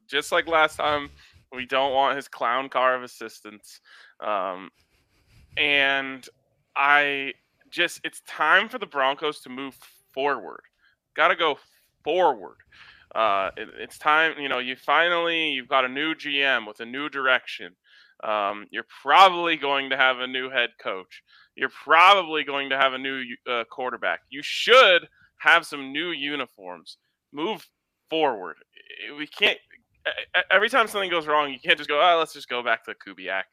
just 0.06 0.32
like 0.32 0.46
last 0.46 0.76
time, 0.76 1.10
we 1.52 1.66
don't 1.66 1.92
want 1.92 2.16
his 2.16 2.28
clown 2.28 2.68
car 2.68 2.94
of 2.94 3.02
assistants. 3.02 3.80
Um, 4.20 4.70
and 5.56 6.28
I 6.76 7.34
just 7.70 8.00
it's 8.04 8.22
time 8.26 8.68
for 8.68 8.78
the 8.78 8.86
Broncos 8.86 9.40
to 9.40 9.48
move 9.48 9.76
forward. 10.12 10.60
Got 11.14 11.28
to 11.28 11.36
go 11.36 11.58
forward. 12.04 12.56
Uh, 13.14 13.50
it, 13.56 13.68
it's 13.78 13.98
time. 13.98 14.34
You 14.38 14.48
know, 14.48 14.58
you 14.58 14.76
finally 14.76 15.50
you've 15.50 15.68
got 15.68 15.84
a 15.84 15.88
new 15.88 16.14
GM 16.14 16.66
with 16.66 16.80
a 16.80 16.86
new 16.86 17.08
direction. 17.08 17.74
Um, 18.24 18.66
you're 18.70 18.86
probably 19.02 19.56
going 19.56 19.90
to 19.90 19.96
have 19.96 20.18
a 20.18 20.26
new 20.26 20.50
head 20.50 20.70
coach. 20.82 21.22
You're 21.54 21.70
probably 21.70 22.44
going 22.44 22.70
to 22.70 22.76
have 22.76 22.92
a 22.92 22.98
new 22.98 23.22
uh, 23.50 23.64
quarterback. 23.70 24.20
You 24.30 24.40
should 24.42 25.08
have 25.38 25.66
some 25.66 25.92
new 25.92 26.10
uniforms. 26.10 26.98
Move 27.32 27.66
forward. 28.10 28.56
We 29.16 29.26
can't. 29.26 29.58
Every 30.50 30.68
time 30.68 30.88
something 30.88 31.10
goes 31.10 31.26
wrong, 31.26 31.52
you 31.52 31.58
can't 31.60 31.78
just 31.78 31.88
go. 31.88 32.00
Oh, 32.00 32.18
let's 32.18 32.32
just 32.32 32.48
go 32.48 32.62
back 32.62 32.84
to 32.84 32.94
Kubiak. 32.94 33.44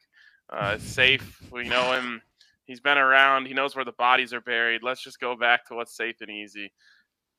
Uh, 0.50 0.78
safe. 0.78 1.42
We 1.50 1.68
know 1.68 1.92
him. 1.92 2.22
He's 2.64 2.80
been 2.80 2.98
around. 2.98 3.46
He 3.46 3.54
knows 3.54 3.76
where 3.76 3.84
the 3.84 3.92
bodies 3.92 4.32
are 4.32 4.40
buried. 4.40 4.82
Let's 4.82 5.02
just 5.02 5.20
go 5.20 5.36
back 5.36 5.66
to 5.66 5.74
what's 5.74 5.96
safe 5.96 6.16
and 6.20 6.30
easy. 6.30 6.72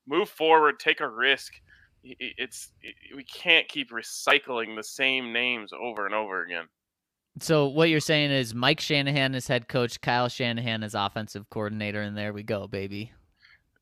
Move 0.07 0.29
forward. 0.29 0.79
Take 0.79 1.01
a 1.01 1.09
risk. 1.09 1.53
It's 2.03 2.71
we 3.15 3.23
can't 3.25 3.67
keep 3.67 3.91
recycling 3.91 4.75
the 4.75 4.83
same 4.83 5.33
names 5.33 5.71
over 5.73 6.05
and 6.05 6.15
over 6.15 6.43
again. 6.43 6.65
So 7.39 7.67
what 7.67 7.89
you're 7.89 7.99
saying 7.99 8.31
is 8.31 8.55
Mike 8.55 8.79
Shanahan 8.79 9.35
is 9.35 9.47
head 9.47 9.67
coach, 9.67 10.01
Kyle 10.01 10.29
Shanahan 10.29 10.83
is 10.83 10.95
offensive 10.95 11.49
coordinator, 11.49 12.01
and 12.01 12.17
there 12.17 12.33
we 12.33 12.43
go, 12.43 12.67
baby. 12.67 13.11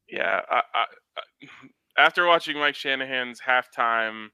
Yeah, 0.10 0.41
I, 0.49 0.62
I, 0.74 0.86
after 1.97 2.26
watching 2.26 2.58
Mike 2.58 2.76
Shanahan's 2.76 3.39
halftime 3.41 4.28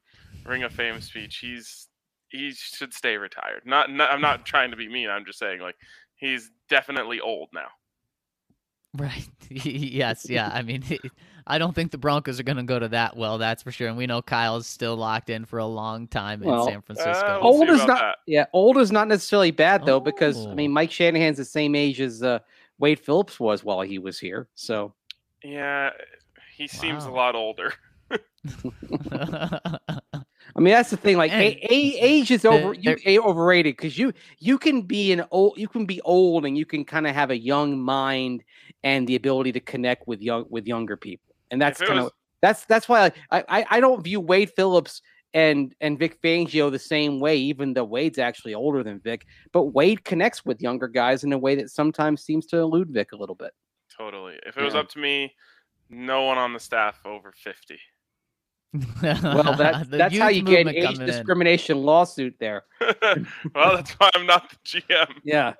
Ring 0.46 0.64
of 0.64 0.74
Fame 0.74 1.02
speech, 1.02 1.38
he's 1.38 1.88
he 2.30 2.52
should 2.52 2.94
stay 2.94 3.18
retired. 3.18 3.64
Not, 3.66 3.92
not 3.92 4.12
I'm 4.12 4.22
not 4.22 4.46
trying 4.46 4.72
to 4.72 4.78
be 4.78 4.88
mean. 4.88 5.10
I'm 5.10 5.26
just 5.26 5.40
saying 5.40 5.62
like 5.62 5.76
he's 6.16 6.50
definitely 6.70 7.20
old 7.20 7.50
now. 7.54 7.68
Right. 8.94 9.28
yes. 9.50 10.28
Yeah. 10.30 10.50
I 10.54 10.62
mean, 10.64 10.84
I 11.48 11.58
don't 11.58 11.74
think 11.74 11.92
the 11.92 11.98
Broncos 11.98 12.40
are 12.40 12.44
going 12.44 12.58
to 12.58 12.64
go 12.64 12.78
to 12.78 12.90
that 12.90 13.16
well. 13.16 13.38
That's 13.38 13.64
for 13.64 13.72
sure. 13.72 13.88
And 13.88 13.98
we 13.98 14.06
know 14.06 14.22
Kyle's 14.22 14.68
still 14.68 14.96
locked 14.98 15.30
in 15.30 15.46
for 15.46 15.60
a 15.60 15.66
long 15.66 16.08
time 16.08 16.44
in 16.44 16.64
San 16.66 16.82
Francisco. 16.82 17.10
uh, 17.26 17.40
we'll 17.42 17.54
old 17.54 17.70
is 17.70 17.80
not 17.86 18.00
that. 18.00 18.16
yeah 18.28 18.46
old 18.54 18.78
is 18.78 18.92
not 18.92 19.08
necessarily 19.08 19.52
bad 19.52 19.86
though 19.86 20.00
because 20.02 20.46
I 20.46 20.50
Oh. 20.52 20.56
mean 20.56 20.72
Mike 20.72 20.92
Shanahan's 20.92 21.38
the 21.38 21.46
same 21.46 21.74
age 21.74 22.02
as 22.02 22.22
uh, 22.22 22.40
Wade 22.80 23.00
Phillips 23.00 23.40
was 23.40 23.64
while 23.64 23.82
he 23.82 23.98
was 23.98 24.20
here. 24.20 24.48
So 24.56 24.94
Yeah, 25.44 25.92
he 26.56 26.68
seems 26.68 27.06
a 27.06 27.12
lot 27.12 27.34
older. 27.36 27.74
I 30.54 30.60
mean 30.60 30.74
that's 30.74 30.90
the 30.90 30.98
thing 30.98 31.16
like 31.18 31.32
a, 31.32 31.36
a, 31.72 31.98
age 32.00 32.30
is 32.32 32.44
over 32.44 32.76
they're- 32.76 32.98
you 33.06 33.22
a, 33.22 33.26
overrated 33.26 33.78
because 33.78 33.98
you 33.98 34.12
you 34.40 34.58
can 34.58 34.82
be 34.82 35.12
an 35.14 35.24
old 35.32 35.58
you 35.58 35.68
can 35.68 35.86
be 35.86 36.02
old 36.02 36.46
and 36.46 36.58
you 36.58 36.66
can 36.66 36.84
kind 36.84 37.08
of 37.08 37.16
have 37.16 37.30
a 37.32 37.38
young 37.38 37.80
mind 37.80 38.44
and 38.84 39.08
the 39.08 39.16
ability 39.16 39.52
to 39.52 39.60
connect 39.60 40.08
with 40.08 40.22
young 40.22 40.46
with 40.50 40.68
younger 40.68 40.98
people 40.98 41.36
and 41.52 41.62
that's 41.62 41.80
kind 41.80 42.00
of 42.00 42.06
was- 42.06 42.14
that's 42.42 42.66
that's 42.66 42.90
why 42.90 43.12
I, 43.30 43.44
I 43.48 43.66
I 43.70 43.80
don't 43.80 44.04
view 44.04 44.20
Wade 44.20 44.52
Phillips 44.56 45.02
and 45.34 45.74
and 45.80 45.98
Vic 45.98 46.22
Fangio 46.22 46.72
the 46.72 46.80
same 46.80 47.20
way, 47.20 47.38
even 47.38 47.74
though 47.74 47.84
Wade's 47.84 48.18
actually 48.18 48.54
older 48.54 48.84
than 48.84 49.00
Vic. 49.00 49.26
But 49.54 49.66
Wade 49.66 50.04
connects 50.04 50.44
with 50.44 50.62
younger 50.62 50.88
guys 50.88 51.24
in 51.24 51.32
a 51.34 51.38
way 51.38 51.56
that 51.56 51.70
sometimes 51.70 52.24
seems 52.24 52.46
to 52.48 52.58
elude 52.58 52.90
Vic 52.90 53.12
a 53.14 53.16
little 53.16 53.36
bit. 53.36 53.52
Totally. 53.96 54.40
If 54.46 54.58
it 54.58 54.64
was 54.64 54.76
up 54.76 54.90
to 54.90 55.00
me, 55.00 55.36
no 55.90 56.24
one 56.24 56.38
on 56.38 56.54
the 56.54 56.60
staff 56.60 57.00
over 57.06 57.34
50. 57.36 57.80
Well, 58.74 59.56
that, 59.58 59.88
that's 59.90 60.18
how 60.18 60.30
you 60.30 60.44
get 60.44 60.68
an 60.68 60.76
age 60.76 60.86
coming 60.86 61.02
in. 61.02 61.08
discrimination 61.08 61.78
lawsuit 61.84 62.36
there. 62.40 62.64
well, 63.54 63.76
that's 63.76 63.92
why 63.94 64.10
I'm 64.16 64.26
not 64.26 64.50
the 64.50 64.82
GM. 64.82 65.14
Yeah. 65.24 65.54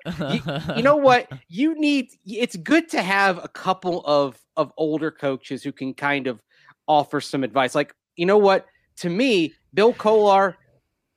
you 0.76 0.82
know 0.82 0.96
what 0.96 1.30
you 1.48 1.78
need 1.78 2.08
it's 2.24 2.56
good 2.56 2.88
to 2.90 3.02
have 3.02 3.42
a 3.44 3.48
couple 3.48 4.02
of 4.06 4.38
of 4.56 4.72
older 4.76 5.10
coaches 5.10 5.62
who 5.62 5.72
can 5.72 5.94
kind 5.94 6.26
of 6.26 6.40
offer 6.88 7.20
some 7.20 7.44
advice 7.44 7.74
like 7.74 7.94
you 8.16 8.26
know 8.26 8.38
what 8.38 8.66
to 8.96 9.08
me 9.08 9.52
bill 9.72 9.92
kollar 9.94 10.56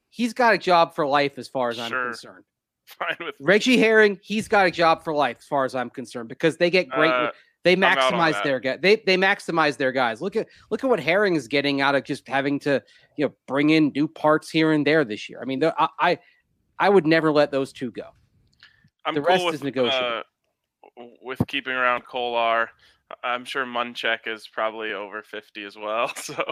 he's 0.10 0.34
got 0.34 0.54
a 0.54 0.58
job 0.58 0.94
for 0.96 1.06
life 1.08 1.38
as 1.38 1.48
far 1.48 1.70
as 1.70 1.80
i'm 1.80 1.92
concerned 1.92 2.44
Fine 2.86 3.18
with 3.20 3.36
reggie 3.42 3.78
herring 3.78 4.20
he's 4.22 4.48
got 4.48 4.68
a 4.68 4.72
job 4.72 5.04
for 5.04 5.14
life 5.14 5.38
as 5.40 5.46
far 5.46 5.66
as 5.66 5.76
i'm 5.76 5.90
concerned 5.90 6.30
because 6.30 6.56
they 6.58 6.70
get 6.70 6.88
great 6.90 7.12
Uh, 7.12 7.32
they 7.66 7.76
maximize 7.76 8.42
their 8.44 8.62
guy 8.62 8.78
they 8.78 8.96
they 9.06 9.18
maximize 9.18 9.76
their 9.76 9.92
guys 9.92 10.22
look 10.22 10.38
at 10.38 10.48
look 10.72 10.84
at 10.84 10.90
what 10.90 11.00
herring 11.00 11.36
is 11.36 11.50
getting 11.50 11.82
out 11.82 11.96
of 11.96 12.06
just 12.06 12.26
having 12.28 12.58
to 12.58 12.82
you 13.18 13.26
know 13.26 13.34
bring 13.48 13.72
in 13.72 13.92
new 13.94 14.08
parts 14.08 14.50
here 14.50 14.72
and 14.72 14.88
there 14.88 15.04
this 15.04 15.28
year 15.28 15.40
i 15.42 15.46
mean 15.46 15.62
i 15.64 15.88
i, 16.00 16.18
I 16.80 16.88
would 16.88 17.06
never 17.06 17.32
let 17.32 17.52
those 17.52 17.74
two 17.74 17.92
go 17.92 18.06
I'm 19.06 19.14
the 19.14 19.22
cool 19.22 19.30
rest 19.30 19.46
with, 19.46 19.56
is 19.56 19.64
negotiable. 19.64 20.24
uh, 20.98 21.04
with 21.22 21.42
keeping 21.48 21.74
around 21.74 22.06
Kollar. 22.06 22.70
I'm 23.24 23.46
sure 23.46 23.66
Munchak 23.66 24.26
is 24.26 24.48
probably 24.48 24.94
over 24.94 25.22
50 25.22 25.64
as 25.64 25.78
well, 25.78 26.12
so 26.16 26.44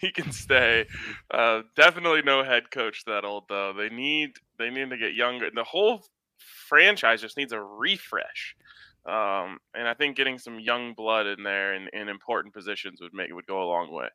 he 0.00 0.10
can 0.10 0.32
stay. 0.32 0.86
Uh, 1.30 1.62
definitely 1.76 2.22
no 2.22 2.42
head 2.42 2.70
coach 2.70 3.04
that 3.04 3.24
old 3.24 3.44
though. 3.48 3.74
They 3.76 3.90
need 3.90 4.36
they 4.58 4.70
need 4.70 4.90
to 4.90 4.96
get 4.96 5.14
younger. 5.14 5.50
The 5.54 5.64
whole 5.64 6.06
franchise 6.38 7.20
just 7.20 7.36
needs 7.36 7.52
a 7.52 7.60
refresh. 7.60 8.56
Um, 9.08 9.58
and 9.74 9.88
I 9.88 9.94
think 9.94 10.16
getting 10.16 10.38
some 10.38 10.60
young 10.60 10.92
blood 10.94 11.26
in 11.26 11.42
there 11.42 11.74
in, 11.74 11.88
in 11.92 12.08
important 12.08 12.52
positions 12.54 13.00
would 13.00 13.14
make 13.14 13.32
would 13.32 13.46
go 13.46 13.62
a 13.62 13.64
long 13.64 13.90
way. 13.90 14.08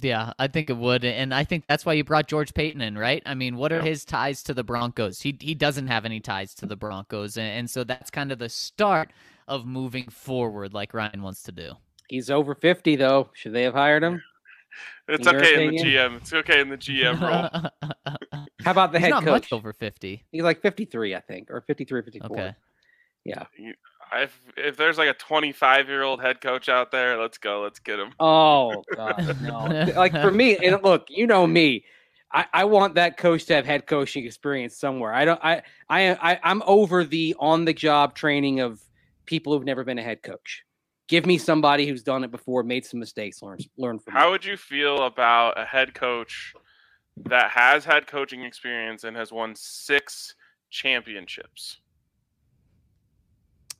Yeah, 0.00 0.32
I 0.40 0.48
think 0.48 0.70
it 0.70 0.76
would, 0.76 1.04
and 1.04 1.32
I 1.32 1.44
think 1.44 1.66
that's 1.68 1.86
why 1.86 1.92
you 1.92 2.02
brought 2.02 2.26
George 2.26 2.52
Paton 2.52 2.80
in, 2.80 2.98
right? 2.98 3.22
I 3.24 3.34
mean, 3.34 3.56
what 3.56 3.72
are 3.72 3.76
Yeah. 3.76 3.82
his 3.82 4.04
ties 4.04 4.42
to 4.44 4.52
the 4.54 4.64
Broncos? 4.64 5.20
He 5.20 5.36
he 5.40 5.54
doesn't 5.54 5.86
have 5.86 6.04
any 6.04 6.18
ties 6.18 6.52
to 6.56 6.66
the 6.66 6.74
Broncos, 6.74 7.36
and, 7.36 7.46
and 7.46 7.70
so 7.70 7.84
that's 7.84 8.10
kind 8.10 8.32
of 8.32 8.40
the 8.40 8.48
start 8.48 9.12
of 9.46 9.64
moving 9.66 10.08
forward, 10.08 10.74
like 10.74 10.92
Ryan 10.94 11.22
wants 11.22 11.44
to 11.44 11.52
do. 11.52 11.74
He's 12.08 12.28
over 12.28 12.56
50 12.56 12.96
though. 12.96 13.30
Should 13.34 13.52
they 13.52 13.62
have 13.62 13.74
hired 13.74 14.02
him? 14.02 14.20
It's 15.06 15.28
In 15.28 15.36
okay 15.36 15.66
in 15.68 15.70
the? 15.76 15.82
GM. 15.84 16.16
It's 16.16 16.32
okay 16.32 16.60
in 16.60 16.68
the 16.68 16.76
GM 16.76 17.20
role. 17.20 17.70
How 18.64 18.70
about 18.72 18.90
the 18.90 18.98
He's 18.98 19.04
head 19.04 19.10
not 19.10 19.22
coach? 19.22 19.42
much 19.42 19.52
over 19.52 19.72
fifty. 19.72 20.24
He's 20.32 20.42
like 20.42 20.62
53, 20.62 21.14
I 21.14 21.20
think, 21.20 21.48
or 21.50 21.60
53, 21.60 22.02
54. 22.02 22.30
Okay. 22.32 22.54
If 24.16 24.38
if 24.56 24.76
there's 24.76 24.98
like 24.98 25.08
a 25.08 25.14
25 25.14 25.88
year 25.88 26.02
old 26.02 26.20
head 26.20 26.40
coach 26.40 26.68
out 26.68 26.90
there, 26.90 27.18
let's 27.20 27.38
go. 27.38 27.62
Let's 27.62 27.78
get 27.78 27.98
him. 27.98 28.12
Oh 28.20 28.84
god, 28.94 29.36
no. 29.42 29.92
like 29.96 30.12
for 30.12 30.30
me, 30.30 30.56
and 30.64 30.82
look, 30.82 31.06
you 31.08 31.26
know 31.26 31.46
me. 31.46 31.84
I, 32.32 32.46
I 32.52 32.64
want 32.64 32.96
that 32.96 33.16
coach 33.16 33.44
to 33.46 33.54
have 33.54 33.64
head 33.64 33.86
coaching 33.86 34.24
experience 34.24 34.76
somewhere. 34.76 35.12
I 35.12 35.24
don't 35.24 35.40
I 35.42 35.62
I, 35.88 36.32
I 36.32 36.40
I'm 36.42 36.62
over 36.66 37.04
the 37.04 37.34
on 37.38 37.64
the 37.64 37.72
job 37.72 38.14
training 38.14 38.60
of 38.60 38.82
people 39.26 39.52
who've 39.52 39.64
never 39.64 39.84
been 39.84 39.98
a 39.98 40.02
head 40.02 40.22
coach. 40.22 40.64
Give 41.06 41.26
me 41.26 41.38
somebody 41.38 41.86
who's 41.86 42.02
done 42.02 42.24
it 42.24 42.30
before, 42.30 42.62
made 42.62 42.84
some 42.84 42.98
mistakes, 42.98 43.42
learn 43.42 43.58
learn 43.78 43.98
from 43.98 44.12
How 44.12 44.30
would 44.30 44.44
you 44.44 44.56
feel 44.56 45.04
about 45.04 45.58
a 45.58 45.64
head 45.64 45.94
coach 45.94 46.54
that 47.26 47.50
has 47.50 47.84
had 47.84 48.06
coaching 48.06 48.42
experience 48.42 49.04
and 49.04 49.16
has 49.16 49.30
won 49.30 49.54
six 49.54 50.34
championships? 50.70 51.78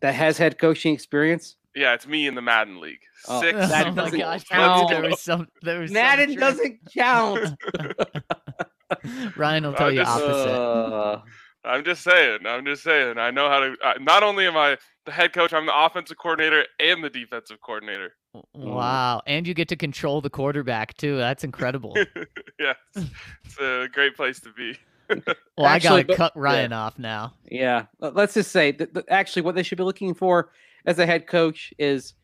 That 0.05 0.15
has 0.15 0.37
head 0.37 0.59
coaching 0.59 0.93
experience? 0.93 1.57
Yeah, 1.75 1.95
it's 1.95 2.07
me 2.07 2.27
in 2.27 2.35
the 2.35 2.43
Madden 2.43 2.79
League. 2.79 3.01
Oh, 3.27 3.41
Six. 3.41 3.57
that 3.57 3.87
oh 3.87 3.91
my 3.93 4.03
doesn't 4.05 4.19
gosh, 4.19 4.45
count. 4.45 4.91
there 4.91 5.01
was 5.01 5.21
some. 5.23 5.49
There 5.63 5.81
was 5.81 5.91
Madden 5.91 6.27
trick. 6.27 6.41
doesn't 6.41 6.79
count. 6.95 7.55
Ryan 9.37 9.65
will 9.65 9.73
tell 9.73 9.87
I 9.87 9.91
you 9.91 9.97
just, 9.97 10.11
opposite. 10.11 10.51
Uh, 10.51 11.21
I'm 11.65 11.85
just 11.85 12.03
saying. 12.03 12.41
I'm 12.47 12.67
just 12.67 12.83
saying. 12.83 13.17
I 13.17 13.31
know 13.31 13.49
how 13.49 13.61
to. 13.61 13.75
Uh, 13.83 13.95
not 13.99 14.23
only 14.23 14.47
am 14.47 14.59
I 14.59 14.77
the 15.07 15.13
head 15.13 15.33
coach, 15.33 15.55
I'm 15.55 15.65
the 15.65 15.75
offensive 15.75 16.19
coordinator 16.19 16.67
and 16.79 17.03
the 17.03 17.09
defensive 17.09 17.63
coordinator. 17.63 18.13
Wow, 18.53 19.23
and 19.27 19.49
you 19.49 19.55
get 19.55 19.69
to 19.69 19.77
control 19.77 20.21
the 20.21 20.29
quarterback 20.29 20.99
too. 20.99 21.17
That's 21.17 21.45
incredible. 21.45 21.97
yeah, 22.61 22.75
it's, 22.95 23.07
it's 23.47 23.59
a 23.59 23.89
great 23.91 24.17
place 24.17 24.39
to 24.41 24.53
be. 24.53 24.77
Well, 25.57 25.67
I 25.67 25.77
Actually, 25.77 26.03
gotta 26.03 26.07
but- 26.09 26.17
cut 26.17 26.33
yeah. 26.35 26.43
Ryan 26.43 26.73
off 26.73 26.99
now. 26.99 27.35
Yeah, 27.51 27.87
let- 28.01 28.15
let's 28.17 28.35
just 28.35 28.51
say 28.51 28.73
that 28.73 28.93
that 28.95 29.05
actually 29.09 29.43
what 29.43 29.55
they 29.55 29.63
should 29.63 29.79
be 29.79 29.85
looking 29.85 30.15
for 30.15 30.51
as 30.87 30.99
a 30.99 31.07
head 31.07 31.27
coach 31.27 31.73
is 31.79 32.15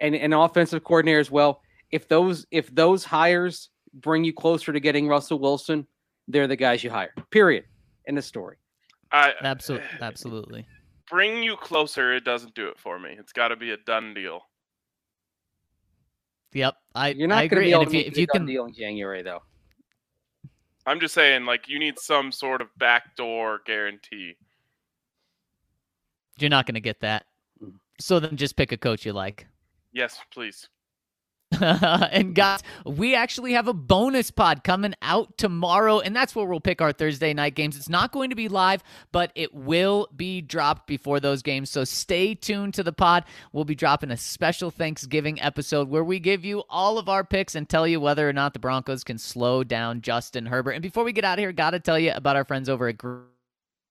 and 0.00 0.14
an 0.14 0.32
offensive 0.32 0.84
coordinator 0.84 1.20
as 1.20 1.30
well. 1.30 1.62
If 1.90 2.08
those 2.08 2.46
if 2.50 2.74
those 2.74 3.04
hires 3.04 3.70
bring 3.94 4.24
you 4.24 4.32
closer 4.32 4.72
to 4.72 4.80
getting 4.80 5.08
Russell 5.08 5.38
Wilson, 5.38 5.86
they're 6.28 6.46
the 6.46 6.56
guys 6.56 6.84
you 6.84 6.90
hire. 6.90 7.12
Period. 7.30 7.64
In 8.06 8.14
the 8.14 8.22
story. 8.22 8.56
I 9.12 9.32
Absolutely, 9.42 9.86
absolutely. 10.00 10.66
bring 11.08 11.42
you 11.42 11.56
closer. 11.56 12.12
It 12.14 12.24
doesn't 12.24 12.54
do 12.54 12.68
it 12.68 12.78
for 12.78 12.98
me. 12.98 13.16
It's 13.18 13.32
got 13.32 13.48
to 13.48 13.56
be 13.56 13.70
a 13.72 13.76
done 13.76 14.14
deal. 14.14 14.42
Yep, 16.52 16.74
I 16.94 17.08
You're 17.10 17.28
not 17.28 17.36
going 17.36 17.48
to 17.50 17.56
agree. 17.56 17.64
be 17.66 17.70
able 17.72 17.82
and 17.82 17.90
to 17.90 17.96
if 17.96 17.98
you, 17.98 17.98
make 18.00 18.08
if 18.08 18.14
the 18.14 18.20
you 18.22 18.26
done 18.26 18.36
can, 18.40 18.46
deal 18.46 18.64
in 18.66 18.74
January 18.74 19.22
though. 19.22 19.42
I'm 20.90 20.98
just 20.98 21.14
saying, 21.14 21.44
like, 21.44 21.68
you 21.68 21.78
need 21.78 22.00
some 22.00 22.32
sort 22.32 22.60
of 22.60 22.66
backdoor 22.76 23.60
guarantee. 23.64 24.34
you're 26.36 26.50
not 26.50 26.66
gonna 26.66 26.80
get 26.80 26.98
that. 27.00 27.26
Mm. 27.62 27.74
So 28.00 28.18
then, 28.18 28.36
just 28.36 28.56
pick 28.56 28.72
a 28.72 28.76
coach 28.76 29.06
you 29.06 29.12
like. 29.12 29.46
Yes, 29.92 30.18
please. 30.32 30.68
and 32.12 32.34
guys, 32.34 32.62
we 32.86 33.14
actually 33.14 33.52
have 33.52 33.68
a 33.68 33.74
bonus 33.74 34.30
pod 34.30 34.64
coming 34.64 34.94
out 35.02 35.36
tomorrow, 35.36 36.00
and 36.00 36.16
that's 36.16 36.34
where 36.34 36.46
we'll 36.46 36.60
pick 36.60 36.80
our 36.80 36.92
Thursday 36.92 37.34
night 37.34 37.54
games. 37.54 37.76
It's 37.76 37.88
not 37.88 38.12
going 38.12 38.30
to 38.30 38.36
be 38.36 38.48
live, 38.48 38.82
but 39.12 39.30
it 39.34 39.54
will 39.54 40.08
be 40.14 40.40
dropped 40.40 40.86
before 40.86 41.20
those 41.20 41.42
games. 41.42 41.70
So 41.70 41.84
stay 41.84 42.34
tuned 42.34 42.74
to 42.74 42.82
the 42.82 42.92
pod. 42.92 43.24
We'll 43.52 43.64
be 43.64 43.74
dropping 43.74 44.10
a 44.10 44.16
special 44.16 44.70
Thanksgiving 44.70 45.40
episode 45.40 45.88
where 45.88 46.04
we 46.04 46.18
give 46.18 46.44
you 46.44 46.62
all 46.70 46.98
of 46.98 47.08
our 47.08 47.24
picks 47.24 47.54
and 47.54 47.68
tell 47.68 47.86
you 47.86 48.00
whether 48.00 48.28
or 48.28 48.32
not 48.32 48.52
the 48.52 48.58
Broncos 48.58 49.04
can 49.04 49.18
slow 49.18 49.62
down 49.64 50.00
Justin 50.00 50.46
Herbert. 50.46 50.72
And 50.72 50.82
before 50.82 51.04
we 51.04 51.12
get 51.12 51.24
out 51.24 51.38
of 51.38 51.42
here, 51.42 51.52
got 51.52 51.70
to 51.70 51.80
tell 51.80 51.98
you 51.98 52.12
about 52.14 52.36
our 52.36 52.44
friends 52.44 52.68
over 52.68 52.88
at 52.88 52.96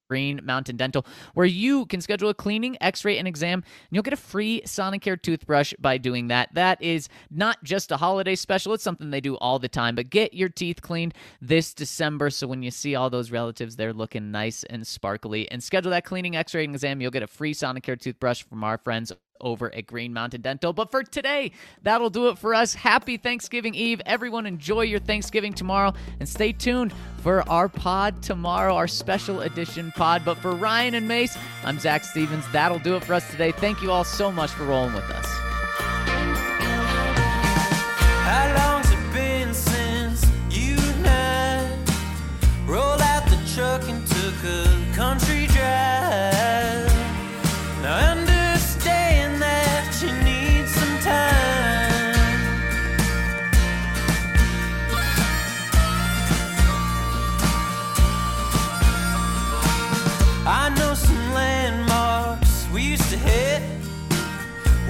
Green 0.09 0.39
Mountain 0.43 0.75
Dental, 0.75 1.05
where 1.35 1.45
you 1.45 1.85
can 1.85 2.01
schedule 2.01 2.29
a 2.29 2.33
cleaning, 2.33 2.75
x 2.81 3.05
ray, 3.05 3.19
and 3.19 3.27
exam, 3.27 3.59
and 3.59 3.65
you'll 3.91 4.03
get 4.03 4.13
a 4.13 4.17
free 4.17 4.61
Sonicare 4.65 5.21
toothbrush 5.21 5.73
by 5.79 5.97
doing 5.99 6.29
that. 6.29 6.49
That 6.53 6.81
is 6.81 7.09
not 7.29 7.63
just 7.63 7.91
a 7.91 7.97
holiday 7.97 8.35
special, 8.35 8.73
it's 8.73 8.83
something 8.83 9.11
they 9.11 9.21
do 9.21 9.35
all 9.37 9.59
the 9.59 9.69
time. 9.69 9.95
But 9.95 10.09
get 10.09 10.33
your 10.33 10.49
teeth 10.49 10.81
cleaned 10.81 11.13
this 11.41 11.73
December 11.73 12.31
so 12.31 12.47
when 12.47 12.63
you 12.63 12.71
see 12.71 12.95
all 12.95 13.09
those 13.11 13.31
relatives, 13.31 13.75
they're 13.75 13.93
looking 13.93 14.31
nice 14.31 14.63
and 14.63 14.85
sparkly. 14.85 15.49
And 15.51 15.63
schedule 15.63 15.91
that 15.91 16.05
cleaning, 16.05 16.35
x 16.35 16.55
ray, 16.55 16.65
and 16.65 16.73
exam, 16.73 17.01
you'll 17.01 17.11
get 17.11 17.23
a 17.23 17.27
free 17.27 17.53
Sonicare 17.53 17.99
toothbrush 17.99 18.41
from 18.43 18.63
our 18.63 18.79
friends 18.79 19.11
over 19.41 19.73
at 19.73 19.87
Green 19.87 20.13
Mountain 20.13 20.41
Dental. 20.41 20.73
But 20.73 20.91
for 20.91 21.03
today, 21.03 21.51
that'll 21.83 22.09
do 22.09 22.29
it 22.29 22.37
for 22.37 22.53
us. 22.53 22.73
Happy 22.73 23.17
Thanksgiving 23.17 23.75
Eve. 23.75 24.01
Everyone 24.05 24.45
enjoy 24.45 24.81
your 24.81 24.99
Thanksgiving 24.99 25.53
tomorrow 25.53 25.93
and 26.19 26.27
stay 26.27 26.51
tuned 26.51 26.93
for 27.21 27.47
our 27.49 27.69
pod 27.69 28.21
tomorrow, 28.21 28.75
our 28.75 28.87
special 28.87 29.41
edition 29.41 29.91
pod. 29.95 30.23
But 30.25 30.37
for 30.37 30.51
Ryan 30.51 30.95
and 30.95 31.07
Mace, 31.07 31.37
I'm 31.63 31.79
Zac 31.79 32.03
Stevens. 32.03 32.45
That'll 32.51 32.79
do 32.79 32.95
it 32.95 33.03
for 33.03 33.13
us 33.13 33.29
today. 33.31 33.51
Thank 33.51 33.81
you 33.81 33.91
all 33.91 34.03
so 34.03 34.31
much 34.31 34.51
for 34.51 34.65
rolling 34.65 34.93
with 34.93 35.09
us. 35.09 35.48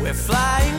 Where 0.09 0.15
flying 0.15 0.78